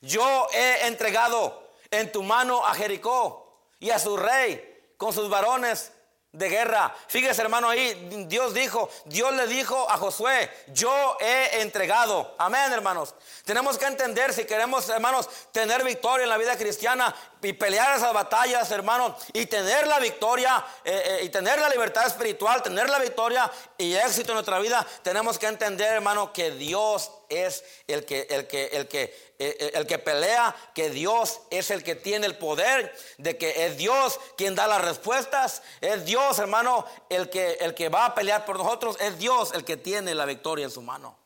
yo 0.00 0.48
he 0.52 0.86
entregado 0.86 1.72
en 1.90 2.12
tu 2.12 2.22
mano 2.22 2.66
a 2.66 2.74
Jericó 2.74 3.62
y 3.78 3.90
a 3.90 3.98
su 3.98 4.16
rey 4.16 4.92
con 4.96 5.12
sus 5.12 5.30
varones 5.30 5.92
de 6.32 6.48
guerra. 6.48 6.94
Fíjese, 7.06 7.40
hermano, 7.40 7.70
ahí 7.70 8.26
Dios 8.28 8.52
dijo, 8.52 8.90
Dios 9.06 9.32
le 9.34 9.46
dijo 9.46 9.90
a 9.90 9.96
Josué, 9.96 10.50
yo 10.68 11.16
he 11.20 11.62
entregado. 11.62 12.34
Amén, 12.38 12.70
hermanos. 12.72 13.14
Tenemos 13.44 13.78
que 13.78 13.86
entender 13.86 14.34
si 14.34 14.44
queremos, 14.44 14.88
hermanos, 14.90 15.28
tener 15.52 15.82
victoria 15.84 16.24
en 16.24 16.28
la 16.28 16.36
vida 16.36 16.56
cristiana 16.56 17.14
y 17.40 17.54
pelear 17.54 17.96
esas 17.96 18.12
batallas, 18.12 18.70
hermanos, 18.70 19.14
y 19.32 19.46
tener 19.46 19.86
la 19.86 19.98
victoria 20.00 20.64
eh, 20.84 21.02
eh, 21.04 21.24
y 21.24 21.30
tener 21.30 21.58
la 21.58 21.70
libertad 21.70 22.06
espiritual, 22.06 22.62
tener 22.62 22.90
la 22.90 22.98
victoria 22.98 23.50
y 23.78 23.94
éxito 23.94 24.32
en 24.32 24.34
nuestra 24.34 24.58
vida, 24.58 24.86
tenemos 25.02 25.38
que 25.38 25.46
entender, 25.46 25.94
hermano, 25.94 26.32
que 26.32 26.50
Dios 26.50 27.10
es 27.28 27.64
el 27.86 28.04
que, 28.04 28.26
el 28.30 28.46
que, 28.46 28.66
el 28.66 28.88
que, 28.88 29.27
el 29.38 29.86
que 29.86 29.98
pelea, 29.98 30.54
que 30.74 30.90
Dios 30.90 31.40
es 31.50 31.70
el 31.70 31.84
que 31.84 31.94
tiene 31.94 32.26
el 32.26 32.36
poder, 32.36 32.92
de 33.18 33.38
que 33.38 33.66
es 33.66 33.76
Dios 33.76 34.18
quien 34.36 34.54
da 34.54 34.66
las 34.66 34.82
respuestas, 34.82 35.62
es 35.80 36.04
Dios, 36.04 36.38
hermano, 36.38 36.84
el 37.08 37.30
que, 37.30 37.52
el 37.60 37.74
que 37.74 37.88
va 37.88 38.06
a 38.06 38.14
pelear 38.14 38.44
por 38.44 38.58
nosotros, 38.58 38.96
es 39.00 39.18
Dios 39.18 39.52
el 39.54 39.64
que 39.64 39.76
tiene 39.76 40.14
la 40.14 40.24
victoria 40.24 40.64
en 40.64 40.70
su 40.70 40.82
mano. 40.82 41.16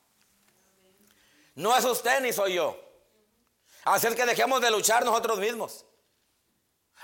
No 1.55 1.77
es 1.77 1.85
usted 1.85 2.20
ni 2.20 2.33
soy 2.33 2.55
yo. 2.55 2.79
Así 3.85 4.09
que 4.14 4.27
dejemos 4.27 4.61
de 4.61 4.70
luchar 4.70 5.05
nosotros 5.05 5.38
mismos. 5.38 5.85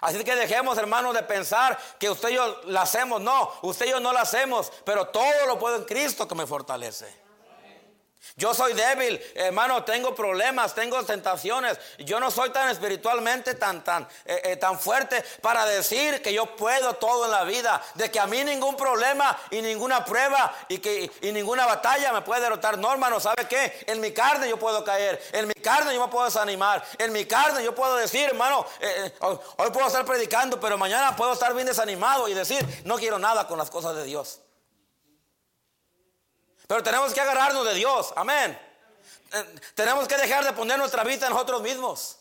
Así 0.00 0.22
que 0.22 0.36
dejemos, 0.36 0.78
hermanos, 0.78 1.14
de 1.14 1.22
pensar 1.22 1.78
que 1.98 2.08
usted 2.08 2.30
y 2.30 2.34
yo 2.34 2.60
la 2.66 2.82
hacemos. 2.82 3.20
No, 3.20 3.52
usted 3.62 3.86
y 3.86 3.90
yo 3.90 4.00
no 4.00 4.12
la 4.12 4.20
hacemos, 4.20 4.70
pero 4.84 5.08
todo 5.08 5.46
lo 5.46 5.58
puedo 5.58 5.76
en 5.76 5.84
Cristo 5.84 6.28
que 6.28 6.34
me 6.34 6.46
fortalece. 6.46 7.27
Yo 8.36 8.54
soy 8.54 8.72
débil, 8.72 9.20
hermano, 9.34 9.84
tengo 9.84 10.14
problemas, 10.14 10.74
tengo 10.74 11.02
tentaciones. 11.04 11.78
Yo 11.98 12.20
no 12.20 12.30
soy 12.30 12.50
tan 12.50 12.68
espiritualmente 12.68 13.54
tan, 13.54 13.82
tan, 13.82 14.06
eh, 14.24 14.40
eh, 14.44 14.56
tan 14.56 14.78
fuerte 14.78 15.24
para 15.40 15.64
decir 15.66 16.22
que 16.22 16.32
yo 16.32 16.56
puedo 16.56 16.94
todo 16.94 17.24
en 17.24 17.30
la 17.30 17.44
vida, 17.44 17.82
de 17.94 18.10
que 18.10 18.20
a 18.20 18.26
mí 18.26 18.44
ningún 18.44 18.76
problema 18.76 19.36
y 19.50 19.62
ninguna 19.62 20.04
prueba 20.04 20.54
y 20.68 20.78
que 20.78 21.10
y 21.20 21.32
ninguna 21.32 21.66
batalla 21.66 22.12
me 22.12 22.22
puede 22.22 22.42
derrotar. 22.42 22.78
No, 22.78 22.92
hermano, 22.92 23.18
¿sabe 23.20 23.46
qué? 23.48 23.84
En 23.86 24.00
mi 24.00 24.12
carne 24.12 24.48
yo 24.48 24.58
puedo 24.58 24.84
caer, 24.84 25.20
en 25.32 25.48
mi 25.48 25.54
carne 25.54 25.94
yo 25.94 26.00
me 26.00 26.10
puedo 26.10 26.24
desanimar, 26.26 26.84
en 26.98 27.12
mi 27.12 27.24
carne 27.24 27.64
yo 27.64 27.74
puedo 27.74 27.96
decir, 27.96 28.28
hermano, 28.28 28.66
eh, 28.80 29.12
hoy 29.20 29.70
puedo 29.72 29.86
estar 29.86 30.04
predicando, 30.04 30.60
pero 30.60 30.78
mañana 30.78 31.16
puedo 31.16 31.32
estar 31.32 31.54
bien 31.54 31.66
desanimado 31.66 32.28
y 32.28 32.34
decir, 32.34 32.64
no 32.84 32.96
quiero 32.96 33.18
nada 33.18 33.46
con 33.46 33.58
las 33.58 33.70
cosas 33.70 33.96
de 33.96 34.04
Dios. 34.04 34.40
Pero 36.68 36.82
tenemos 36.82 37.14
que 37.14 37.20
agarrarnos 37.20 37.64
de 37.64 37.74
Dios. 37.74 38.12
Amén. 38.14 38.56
Eh, 39.32 39.54
tenemos 39.74 40.06
que 40.06 40.18
dejar 40.18 40.44
de 40.44 40.52
poner 40.52 40.78
nuestra 40.78 41.02
vida 41.02 41.26
en 41.26 41.32
nosotros 41.32 41.62
mismos. 41.62 42.18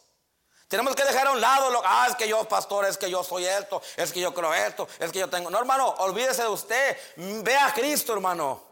Tenemos 0.69 0.95
que 0.95 1.03
dejar 1.03 1.27
a 1.27 1.31
un 1.31 1.41
lado 1.41 1.69
lo 1.69 1.81
ah, 1.86 2.07
es 2.10 2.15
que 2.15 2.27
yo 2.27 2.43
pastor, 2.45 2.86
es 2.86 2.97
que 2.97 3.10
yo 3.10 3.23
soy 3.23 3.45
esto, 3.45 3.81
es 3.95 4.12
que 4.12 4.21
yo 4.21 4.33
creo 4.33 4.53
esto, 4.53 4.88
es 4.99 5.12
que 5.12 5.19
yo 5.19 5.29
tengo. 5.29 5.49
No, 5.49 5.60
hermano, 5.60 5.89
olvídese 5.99 6.43
de 6.43 6.47
usted. 6.47 6.97
Ve 7.17 7.57
a 7.57 7.73
Cristo, 7.73 8.13
hermano. 8.13 8.63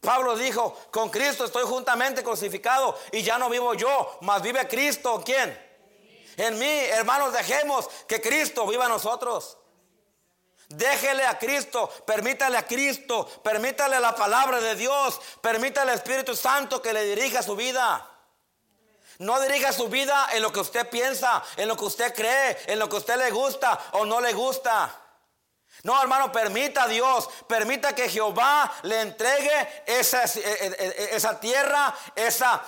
Pablo 0.00 0.36
dijo, 0.36 0.76
con 0.92 1.10
Cristo 1.10 1.44
estoy 1.44 1.64
juntamente 1.64 2.22
crucificado 2.22 2.96
y 3.10 3.22
ya 3.22 3.38
no 3.38 3.48
vivo 3.48 3.74
yo, 3.74 4.18
mas 4.20 4.40
vive 4.40 4.66
Cristo. 4.68 5.20
¿Quién? 5.24 5.56
En 6.36 6.58
mí, 6.58 6.66
hermanos, 6.66 7.32
dejemos 7.32 7.88
que 8.06 8.20
Cristo 8.20 8.66
viva 8.68 8.84
en 8.84 8.90
nosotros. 8.90 9.58
Déjele 10.72 11.24
a 11.26 11.38
Cristo, 11.38 11.88
permítale 12.06 12.56
a 12.56 12.66
Cristo, 12.66 13.26
permítale 13.42 14.00
la 14.00 14.14
palabra 14.14 14.60
de 14.60 14.74
Dios, 14.74 15.20
permítale 15.40 15.92
al 15.92 15.98
Espíritu 15.98 16.34
Santo 16.34 16.80
que 16.80 16.92
le 16.92 17.04
dirija 17.04 17.42
su 17.42 17.54
vida. 17.54 18.08
No 19.18 19.40
dirija 19.40 19.72
su 19.72 19.88
vida 19.88 20.28
en 20.32 20.42
lo 20.42 20.50
que 20.50 20.60
usted 20.60 20.88
piensa, 20.88 21.42
en 21.56 21.68
lo 21.68 21.76
que 21.76 21.84
usted 21.84 22.14
cree, 22.14 22.58
en 22.66 22.78
lo 22.78 22.88
que 22.88 22.96
usted 22.96 23.16
le 23.16 23.30
gusta 23.30 23.78
o 23.92 24.06
no 24.06 24.20
le 24.20 24.32
gusta. 24.32 24.98
No, 25.82 26.00
hermano, 26.00 26.32
permita 26.32 26.84
a 26.84 26.88
Dios, 26.88 27.28
permita 27.46 27.94
que 27.94 28.08
Jehová 28.08 28.72
le 28.82 29.00
entregue 29.00 29.84
esa, 29.86 30.24
eh, 30.24 30.32
eh, 30.36 31.08
esa 31.12 31.38
tierra, 31.38 31.94
esa, 32.14 32.62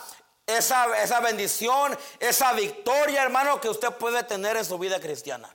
esa, 0.46 1.02
esa 1.02 1.20
bendición, 1.20 1.96
esa 2.20 2.52
victoria, 2.52 3.22
hermano, 3.22 3.60
que 3.60 3.68
usted 3.68 3.90
puede 3.92 4.22
tener 4.24 4.56
en 4.56 4.64
su 4.64 4.78
vida 4.78 5.00
cristiana. 5.00 5.54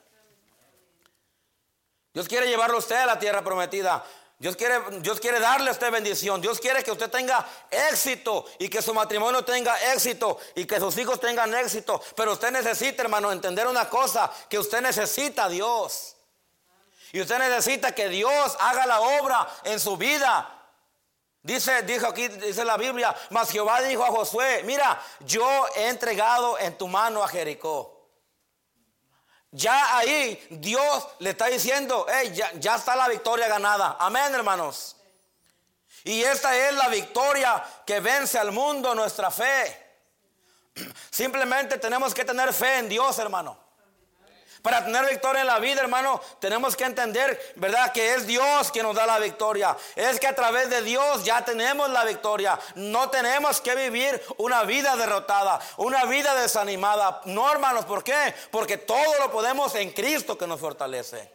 Dios 2.20 2.28
quiere 2.28 2.48
llevarlo 2.48 2.76
a 2.76 2.80
usted 2.80 2.96
a 2.96 3.06
la 3.06 3.18
tierra 3.18 3.42
prometida. 3.42 4.04
Dios 4.38 4.54
quiere, 4.54 4.78
Dios 5.00 5.18
quiere 5.18 5.40
darle 5.40 5.70
usted 5.70 5.90
bendición. 5.90 6.38
Dios 6.38 6.60
quiere 6.60 6.84
que 6.84 6.92
usted 6.92 7.08
tenga 7.08 7.48
éxito 7.70 8.44
y 8.58 8.68
que 8.68 8.82
su 8.82 8.92
matrimonio 8.92 9.42
tenga 9.42 9.74
éxito 9.94 10.38
y 10.54 10.66
que 10.66 10.78
sus 10.78 10.98
hijos 10.98 11.18
tengan 11.18 11.54
éxito. 11.54 11.98
Pero 12.14 12.32
usted 12.32 12.50
necesita, 12.50 13.00
hermano, 13.00 13.32
entender 13.32 13.66
una 13.66 13.88
cosa, 13.88 14.30
que 14.50 14.58
usted 14.58 14.82
necesita 14.82 15.44
a 15.44 15.48
Dios. 15.48 16.14
Y 17.12 17.22
usted 17.22 17.38
necesita 17.38 17.94
que 17.94 18.10
Dios 18.10 18.54
haga 18.60 18.84
la 18.84 19.00
obra 19.00 19.48
en 19.64 19.80
su 19.80 19.96
vida. 19.96 20.46
Dice, 21.42 21.84
dijo 21.84 22.06
aquí, 22.06 22.28
dice 22.28 22.66
la 22.66 22.76
Biblia, 22.76 23.16
mas 23.30 23.50
Jehová 23.50 23.80
dijo 23.80 24.04
a 24.04 24.08
Josué, 24.08 24.62
mira, 24.64 25.02
yo 25.20 25.48
he 25.74 25.88
entregado 25.88 26.58
en 26.58 26.76
tu 26.76 26.86
mano 26.86 27.24
a 27.24 27.28
Jericó. 27.28 27.99
Ya 29.52 29.96
ahí 29.96 30.46
Dios 30.50 31.08
le 31.18 31.30
está 31.30 31.46
diciendo, 31.46 32.06
hey, 32.08 32.32
ya, 32.34 32.52
ya 32.54 32.76
está 32.76 32.94
la 32.94 33.08
victoria 33.08 33.48
ganada. 33.48 33.96
Amén, 33.98 34.32
hermanos. 34.34 34.96
Y 36.04 36.22
esta 36.22 36.56
es 36.56 36.74
la 36.74 36.88
victoria 36.88 37.62
que 37.84 38.00
vence 38.00 38.38
al 38.38 38.52
mundo, 38.52 38.94
nuestra 38.94 39.30
fe. 39.30 39.90
Simplemente 41.10 41.78
tenemos 41.78 42.14
que 42.14 42.24
tener 42.24 42.52
fe 42.52 42.78
en 42.78 42.88
Dios, 42.88 43.18
hermano. 43.18 43.69
Para 44.62 44.84
tener 44.84 45.06
victoria 45.06 45.40
en 45.40 45.46
la 45.46 45.58
vida, 45.58 45.80
hermano, 45.80 46.20
tenemos 46.38 46.76
que 46.76 46.84
entender, 46.84 47.54
¿verdad? 47.56 47.92
Que 47.92 48.14
es 48.14 48.26
Dios 48.26 48.70
quien 48.70 48.84
nos 48.84 48.94
da 48.94 49.06
la 49.06 49.18
victoria. 49.18 49.74
Es 49.96 50.20
que 50.20 50.26
a 50.26 50.34
través 50.34 50.68
de 50.68 50.82
Dios 50.82 51.24
ya 51.24 51.42
tenemos 51.44 51.88
la 51.88 52.04
victoria. 52.04 52.58
No 52.74 53.08
tenemos 53.08 53.60
que 53.62 53.74
vivir 53.74 54.22
una 54.36 54.64
vida 54.64 54.96
derrotada, 54.96 55.60
una 55.78 56.04
vida 56.04 56.34
desanimada. 56.34 57.22
No, 57.24 57.50
hermanos, 57.50 57.86
¿por 57.86 58.04
qué? 58.04 58.34
Porque 58.50 58.76
todo 58.76 59.18
lo 59.18 59.30
podemos 59.30 59.74
en 59.76 59.92
Cristo 59.92 60.36
que 60.36 60.46
nos 60.46 60.60
fortalece. 60.60 61.30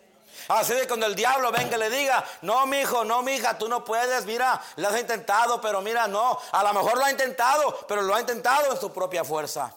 Así 0.47 0.73
que 0.73 0.87
cuando 0.87 1.07
el 1.07 1.15
diablo 1.15 1.51
venga 1.51 1.77
y 1.77 1.79
le 1.79 1.89
diga, 1.89 2.23
no, 2.43 2.67
mi 2.67 2.81
hijo, 2.81 3.03
no, 3.03 3.23
mi 3.23 3.33
hija, 3.33 3.57
tú 3.57 3.67
no 3.67 3.83
puedes, 3.83 4.25
mira, 4.25 4.61
lo 4.75 4.89
has 4.89 4.99
intentado, 4.99 5.59
pero 5.59 5.81
mira, 5.81 6.07
no, 6.07 6.39
a 6.51 6.63
lo 6.63 6.73
mejor 6.73 6.97
lo 6.97 7.05
ha 7.05 7.09
intentado, 7.09 7.85
pero 7.87 8.03
lo 8.03 8.13
ha 8.13 8.19
intentado 8.19 8.71
en 8.71 8.79
su 8.79 8.93
propia 8.93 9.23
fuerza. 9.23 9.73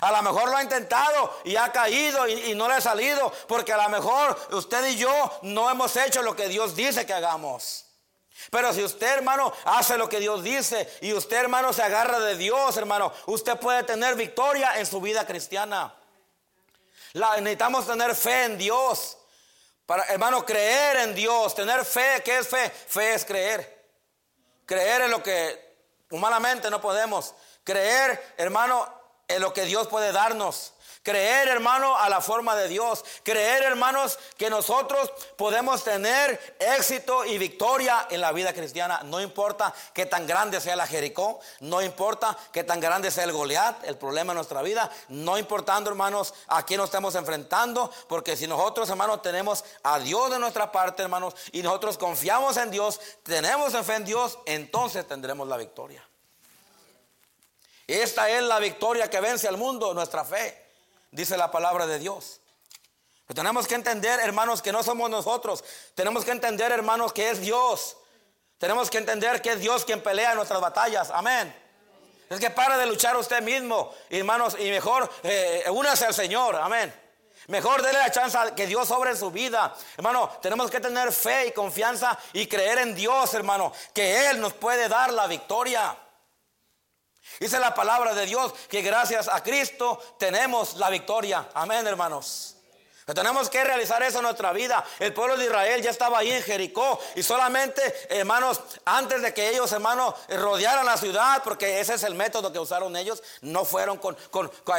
A 0.00 0.12
lo 0.12 0.22
mejor 0.22 0.48
lo 0.48 0.56
ha 0.56 0.62
intentado 0.62 1.40
y 1.44 1.56
ha 1.56 1.70
caído 1.72 2.26
y, 2.28 2.54
no 2.54 2.68
le 2.68 2.74
ha 2.74 2.80
salido 2.80 3.32
porque 3.46 3.72
a 3.72 3.76
lo 3.76 3.88
mejor 3.88 4.38
usted 4.52 4.86
y 4.88 4.96
yo 4.96 5.38
no 5.42 5.70
hemos 5.70 5.94
hecho 5.96 6.22
lo 6.22 6.34
que 6.34 6.48
Dios 6.48 6.74
dice 6.74 7.04
que 7.06 7.12
hagamos. 7.12 7.86
Pero 8.50 8.72
si 8.72 8.82
usted, 8.82 9.06
hermano, 9.06 9.52
hace 9.64 9.98
lo 9.98 10.08
que 10.08 10.18
Dios 10.18 10.42
dice 10.42 10.88
y 11.02 11.12
usted, 11.12 11.36
hermano, 11.36 11.72
se 11.72 11.82
agarra 11.82 12.18
de 12.20 12.36
Dios, 12.36 12.76
hermano, 12.76 13.12
usted 13.26 13.58
puede 13.58 13.82
tener 13.82 14.14
victoria 14.14 14.78
en 14.78 14.86
su 14.86 15.00
vida 15.00 15.26
cristiana. 15.26 15.94
necesitamos 17.12 17.86
tener 17.86 18.14
fe 18.14 18.44
en 18.44 18.56
Dios. 18.56 19.18
Para, 19.84 20.04
hermano, 20.04 20.46
creer 20.46 20.98
en 20.98 21.14
Dios, 21.14 21.54
tener 21.54 21.84
fe. 21.84 22.22
¿Qué 22.24 22.38
es 22.38 22.48
fe? 22.48 22.70
Fe 22.70 23.14
es 23.14 23.24
creer. 23.24 23.88
Creer 24.64 25.02
en 25.02 25.10
lo 25.10 25.22
que 25.22 25.76
humanamente 26.10 26.70
no 26.70 26.80
podemos. 26.80 27.34
Creer, 27.64 28.34
hermano, 28.38 28.99
en 29.30 29.42
lo 29.42 29.52
que 29.52 29.64
Dios 29.64 29.88
puede 29.88 30.12
darnos. 30.12 30.72
Creer, 31.02 31.48
hermano, 31.48 31.96
a 31.96 32.10
la 32.10 32.20
forma 32.20 32.54
de 32.54 32.68
Dios. 32.68 33.02
Creer, 33.22 33.62
hermanos, 33.62 34.18
que 34.36 34.50
nosotros 34.50 35.10
podemos 35.36 35.82
tener 35.82 36.56
éxito 36.58 37.24
y 37.24 37.38
victoria 37.38 38.06
en 38.10 38.20
la 38.20 38.32
vida 38.32 38.52
cristiana. 38.52 39.00
No 39.04 39.18
importa 39.18 39.72
que 39.94 40.04
tan 40.04 40.26
grande 40.26 40.60
sea 40.60 40.76
la 40.76 40.86
Jericó, 40.86 41.40
no 41.60 41.80
importa 41.80 42.36
que 42.52 42.64
tan 42.64 42.80
grande 42.80 43.10
sea 43.10 43.24
el 43.24 43.32
Goliat, 43.32 43.82
el 43.84 43.96
problema 43.96 44.32
en 44.32 44.36
nuestra 44.36 44.60
vida. 44.60 44.90
No 45.08 45.38
importando, 45.38 45.88
hermanos, 45.88 46.34
a 46.48 46.66
quién 46.66 46.76
nos 46.76 46.90
estamos 46.90 47.14
enfrentando, 47.14 47.90
porque 48.06 48.36
si 48.36 48.46
nosotros, 48.46 48.90
hermanos, 48.90 49.22
tenemos 49.22 49.64
a 49.82 49.98
Dios 49.98 50.30
de 50.30 50.38
nuestra 50.38 50.70
parte, 50.70 51.02
hermanos, 51.02 51.34
y 51.52 51.62
nosotros 51.62 51.96
confiamos 51.96 52.58
en 52.58 52.70
Dios, 52.70 53.00
tenemos 53.22 53.72
fe 53.86 53.94
en 53.94 54.04
Dios, 54.04 54.38
entonces 54.44 55.08
tendremos 55.08 55.48
la 55.48 55.56
victoria. 55.56 56.09
Esta 57.94 58.30
es 58.30 58.42
la 58.42 58.58
victoria 58.58 59.10
que 59.10 59.20
vence 59.20 59.48
al 59.48 59.56
mundo, 59.56 59.92
nuestra 59.94 60.24
fe, 60.24 60.64
dice 61.10 61.36
la 61.36 61.50
palabra 61.50 61.86
de 61.86 61.98
Dios. 61.98 62.40
Pero 63.26 63.42
tenemos 63.42 63.66
que 63.66 63.74
entender, 63.74 64.20
hermanos, 64.20 64.62
que 64.62 64.72
no 64.72 64.82
somos 64.82 65.10
nosotros. 65.10 65.64
Tenemos 65.94 66.24
que 66.24 66.30
entender, 66.30 66.70
hermanos, 66.72 67.12
que 67.12 67.30
es 67.30 67.40
Dios. 67.40 67.96
Tenemos 68.58 68.90
que 68.90 68.98
entender 68.98 69.42
que 69.42 69.52
es 69.52 69.60
Dios 69.60 69.84
quien 69.84 70.02
pelea 70.02 70.34
nuestras 70.34 70.60
batallas. 70.60 71.10
Amén. 71.10 71.54
Es 72.28 72.38
que 72.38 72.50
para 72.50 72.78
de 72.78 72.86
luchar 72.86 73.16
usted 73.16 73.42
mismo, 73.42 73.92
hermanos, 74.08 74.56
y 74.58 74.70
mejor 74.70 75.10
eh, 75.24 75.64
únase 75.70 76.06
al 76.06 76.14
Señor. 76.14 76.56
Amén. 76.56 76.94
Mejor 77.48 77.82
déle 77.82 77.98
la 77.98 78.10
chance 78.12 78.38
que 78.54 78.66
Dios 78.66 78.86
sobre 78.86 79.16
su 79.16 79.32
vida. 79.32 79.74
Hermano, 79.96 80.28
tenemos 80.40 80.70
que 80.70 80.78
tener 80.78 81.12
fe 81.12 81.46
y 81.48 81.52
confianza 81.52 82.16
y 82.32 82.46
creer 82.46 82.78
en 82.78 82.94
Dios, 82.94 83.34
hermano, 83.34 83.72
que 83.92 84.28
Él 84.30 84.40
nos 84.40 84.52
puede 84.52 84.88
dar 84.88 85.12
la 85.12 85.26
victoria. 85.26 85.96
Dice 87.38 87.58
la 87.58 87.74
palabra 87.74 88.14
de 88.14 88.26
Dios 88.26 88.52
que 88.68 88.82
gracias 88.82 89.28
a 89.28 89.42
Cristo 89.42 89.98
tenemos 90.18 90.76
la 90.76 90.90
victoria. 90.90 91.48
Amén, 91.54 91.86
hermanos. 91.86 92.59
Tenemos 93.06 93.50
que 93.50 93.64
realizar 93.64 94.02
eso 94.02 94.18
en 94.18 94.24
nuestra 94.24 94.52
vida. 94.52 94.84
El 94.98 95.12
pueblo 95.12 95.36
de 95.36 95.46
Israel 95.46 95.82
ya 95.82 95.90
estaba 95.90 96.18
ahí 96.18 96.30
en 96.30 96.42
Jericó 96.42 97.00
y 97.16 97.22
solamente, 97.22 97.82
hermanos, 98.08 98.60
antes 98.84 99.22
de 99.22 99.34
que 99.34 99.50
ellos, 99.50 99.72
hermanos, 99.72 100.14
rodearan 100.28 100.86
la 100.86 100.96
ciudad, 100.96 101.42
porque 101.42 101.80
ese 101.80 101.94
es 101.94 102.02
el 102.04 102.14
método 102.14 102.52
que 102.52 102.58
usaron 102.58 102.94
ellos, 102.96 103.22
no 103.40 103.64
fueron 103.64 103.98
con, 103.98 104.16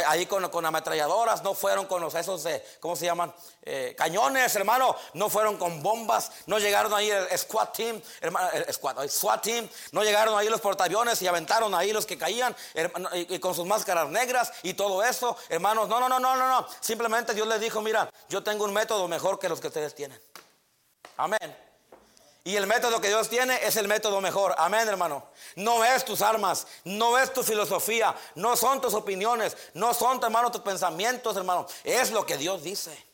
ahí 0.08 0.26
con, 0.26 0.66
ametralladoras, 0.66 1.44
no 1.44 1.54
fueron 1.54 1.86
con 1.88 2.02
los 2.02 2.16
esos, 2.16 2.48
¿cómo 2.80 2.96
se 2.96 3.06
llaman? 3.06 3.34
Eh, 3.64 3.96
cañones, 3.98 4.56
hermano, 4.56 4.96
no 5.14 5.30
fueron 5.30 5.58
con 5.58 5.84
bombas, 5.84 6.32
no 6.46 6.58
llegaron 6.60 6.94
ahí 6.94 7.10
el 7.10 7.38
SWAT 7.38 7.76
team, 7.76 8.02
hermano, 8.22 8.50
el 8.52 9.10
SWAT, 9.10 9.42
team, 9.42 9.68
no 9.92 10.04
llegaron 10.04 10.38
ahí 10.38 10.50
los 10.50 10.62
portaaviones 10.62 11.22
y 11.22 11.28
aventaron 11.28 11.74
ahí 11.76 11.92
los 11.92 12.06
que 12.06 12.18
caían 12.18 12.56
y, 13.14 13.36
y 13.36 13.40
con 13.40 13.54
sus 13.54 13.66
máscaras 13.66 14.10
negras 14.10 14.52
y 14.64 14.74
todo 14.74 15.04
eso, 15.04 15.38
hermanos, 15.50 15.88
no, 15.88 16.00
no, 16.00 16.10
no, 16.10 16.20
no, 16.20 16.36
no, 16.36 16.48
no, 16.48 16.68
simplemente 16.80 17.34
Dios 17.34 17.48
les 17.48 17.60
dijo, 17.60 17.82
mira, 17.82 18.11
yo 18.30 18.44
tengo 18.44 18.66
un 18.66 18.74
método 18.74 19.08
mejor 19.08 19.40
que 19.40 19.50
los 19.50 19.60
que 19.60 19.68
ustedes 19.68 19.94
tienen. 19.96 20.20
Amén. 21.18 21.58
Y 22.44 22.56
el 22.56 22.66
método 22.66 23.00
que 23.00 23.10
Dios 23.10 23.30
tiene 23.30 23.60
es 23.64 23.76
el 23.76 23.88
método 23.88 24.20
mejor. 24.20 24.56
Amén, 24.58 24.88
hermano. 24.88 25.28
No 25.56 25.86
es 25.86 26.04
tus 26.04 26.22
armas, 26.22 26.66
no 26.84 27.20
es 27.20 27.32
tu 27.32 27.44
filosofía, 27.44 28.16
no 28.36 28.56
son 28.56 28.82
tus 28.82 28.96
opiniones, 28.96 29.56
no 29.76 29.94
son, 29.94 30.24
hermano, 30.24 30.52
tus 30.52 30.62
pensamientos, 30.62 31.38
hermano. 31.38 31.68
Es 31.84 32.12
lo 32.12 32.26
que 32.26 32.38
Dios 32.38 32.64
dice. 32.64 33.11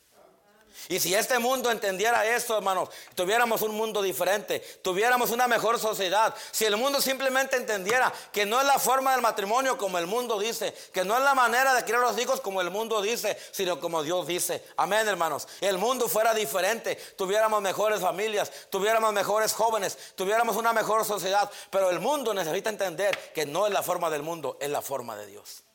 Y 0.89 0.99
si 0.99 1.13
este 1.13 1.39
mundo 1.39 1.69
entendiera 1.69 2.25
esto, 2.25 2.57
hermanos, 2.57 2.89
tuviéramos 3.15 3.61
un 3.61 3.75
mundo 3.75 4.01
diferente, 4.01 4.59
tuviéramos 4.81 5.31
una 5.31 5.47
mejor 5.47 5.79
sociedad. 5.79 6.33
Si 6.51 6.65
el 6.65 6.77
mundo 6.77 7.01
simplemente 7.01 7.57
entendiera 7.57 8.13
que 8.31 8.45
no 8.45 8.59
es 8.59 8.65
la 8.65 8.79
forma 8.79 9.11
del 9.11 9.21
matrimonio 9.21 9.77
como 9.77 9.97
el 9.97 10.07
mundo 10.07 10.39
dice, 10.39 10.73
que 10.93 11.03
no 11.03 11.17
es 11.17 11.23
la 11.23 11.35
manera 11.35 11.73
de 11.73 11.83
criar 11.83 11.99
los 11.99 12.17
hijos 12.17 12.41
como 12.41 12.61
el 12.61 12.69
mundo 12.69 13.01
dice, 13.01 13.37
sino 13.51 13.79
como 13.79 14.03
Dios 14.03 14.25
dice. 14.27 14.63
Amén, 14.77 15.07
hermanos. 15.07 15.47
El 15.61 15.77
mundo 15.77 16.07
fuera 16.07 16.33
diferente, 16.33 16.95
tuviéramos 17.17 17.61
mejores 17.61 17.99
familias, 17.99 18.51
tuviéramos 18.69 19.13
mejores 19.13 19.53
jóvenes, 19.53 19.97
tuviéramos 20.15 20.55
una 20.55 20.73
mejor 20.73 21.05
sociedad. 21.05 21.49
Pero 21.69 21.89
el 21.89 21.99
mundo 21.99 22.33
necesita 22.33 22.69
entender 22.69 23.33
que 23.33 23.45
no 23.45 23.67
es 23.67 23.73
la 23.73 23.83
forma 23.83 24.09
del 24.09 24.23
mundo, 24.23 24.57
es 24.61 24.69
la 24.69 24.81
forma 24.81 25.15
de 25.15 25.27
Dios. 25.27 25.66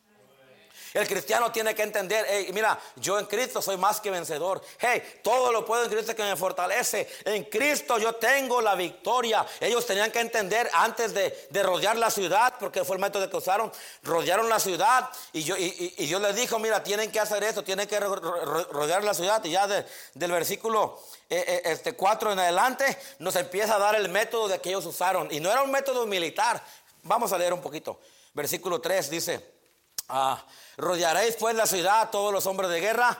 El 0.95 1.09
cristiano 1.09 1.51
tiene 1.51 1.75
que 1.75 1.83
entender, 1.83 2.27
mira, 2.53 2.79
yo 2.97 3.19
en 3.19 3.27
Cristo 3.27 3.63
soy 3.63 3.77
más 3.77 4.01
que 4.01 4.11
vencedor. 4.11 4.63
Hey, 4.79 5.21
todo 5.23 5.51
lo 5.51 5.65
puedo 5.65 5.85
en 5.85 5.91
Cristo 5.91 6.15
que 6.15 6.23
me 6.23 6.37
fortalece. 6.37 7.09
En 7.25 7.45
Cristo 7.45 7.99
yo 7.99 8.15
tengo 8.17 8.61
la 8.61 8.75
victoria. 8.75 9.47
Ellos 9.61 9.87
tenían 9.87 10.11
que 10.11 10.21
entender 10.21 10.69
antes 10.73 11.15
de, 11.15 11.63
rodear 11.63 11.97
la 11.97 12.11
ciudad, 12.11 12.55
porque 12.59 12.85
fue 12.85 12.97
el 12.97 13.03
método 13.03 13.29
que 13.31 13.37
usaron, 13.37 13.73
rodearon 14.03 14.49
la 14.49 14.59
ciudad 14.59 15.09
y 15.33 15.43
yo, 15.45 15.57
y, 15.57 15.95
les 15.97 16.37
dijo, 16.37 16.59
mira, 16.59 16.83
tienen 16.83 17.11
que 17.11 17.21
hacer 17.21 17.43
esto, 17.45 17.65
tienen 17.65 17.89
que 17.89 17.99
rodear 17.99 19.05
la 19.05 19.15
ciudad. 19.15 19.43
Y 19.45 19.51
ya 19.51 19.67
del 19.67 20.33
versículo 20.33 21.01
eh, 21.29 21.45
eh, 21.47 21.63
este 21.65 21.95
4 21.95 22.33
en 22.33 22.39
adelante 22.39 22.99
nos 23.19 23.37
empieza 23.37 23.77
a 23.77 23.79
dar 23.79 23.95
el 23.95 24.09
método 24.09 24.49
de 24.49 24.61
que 24.61 24.71
ellos 24.71 24.87
usaron. 24.87 25.33
Y 25.33 25.41
no 25.41 25.51
era 25.51 25.63
un 25.63 25.71
método 25.71 26.07
militar. 26.07 26.63
Vamos 27.05 27.33
a 27.33 27.39
leer 27.39 27.53
un 27.53 27.61
poquito. 27.61 27.99
Versículo 28.35 28.81
3 28.81 29.11
dice, 29.11 29.53
ah, 30.13 30.45
Rodearéis 30.77 31.37
pues 31.37 31.55
la 31.55 31.67
ciudad 31.67 32.11
todos 32.11 32.33
los 32.33 32.47
hombres 32.47 32.71
de 32.71 32.81
guerra. 32.81 33.19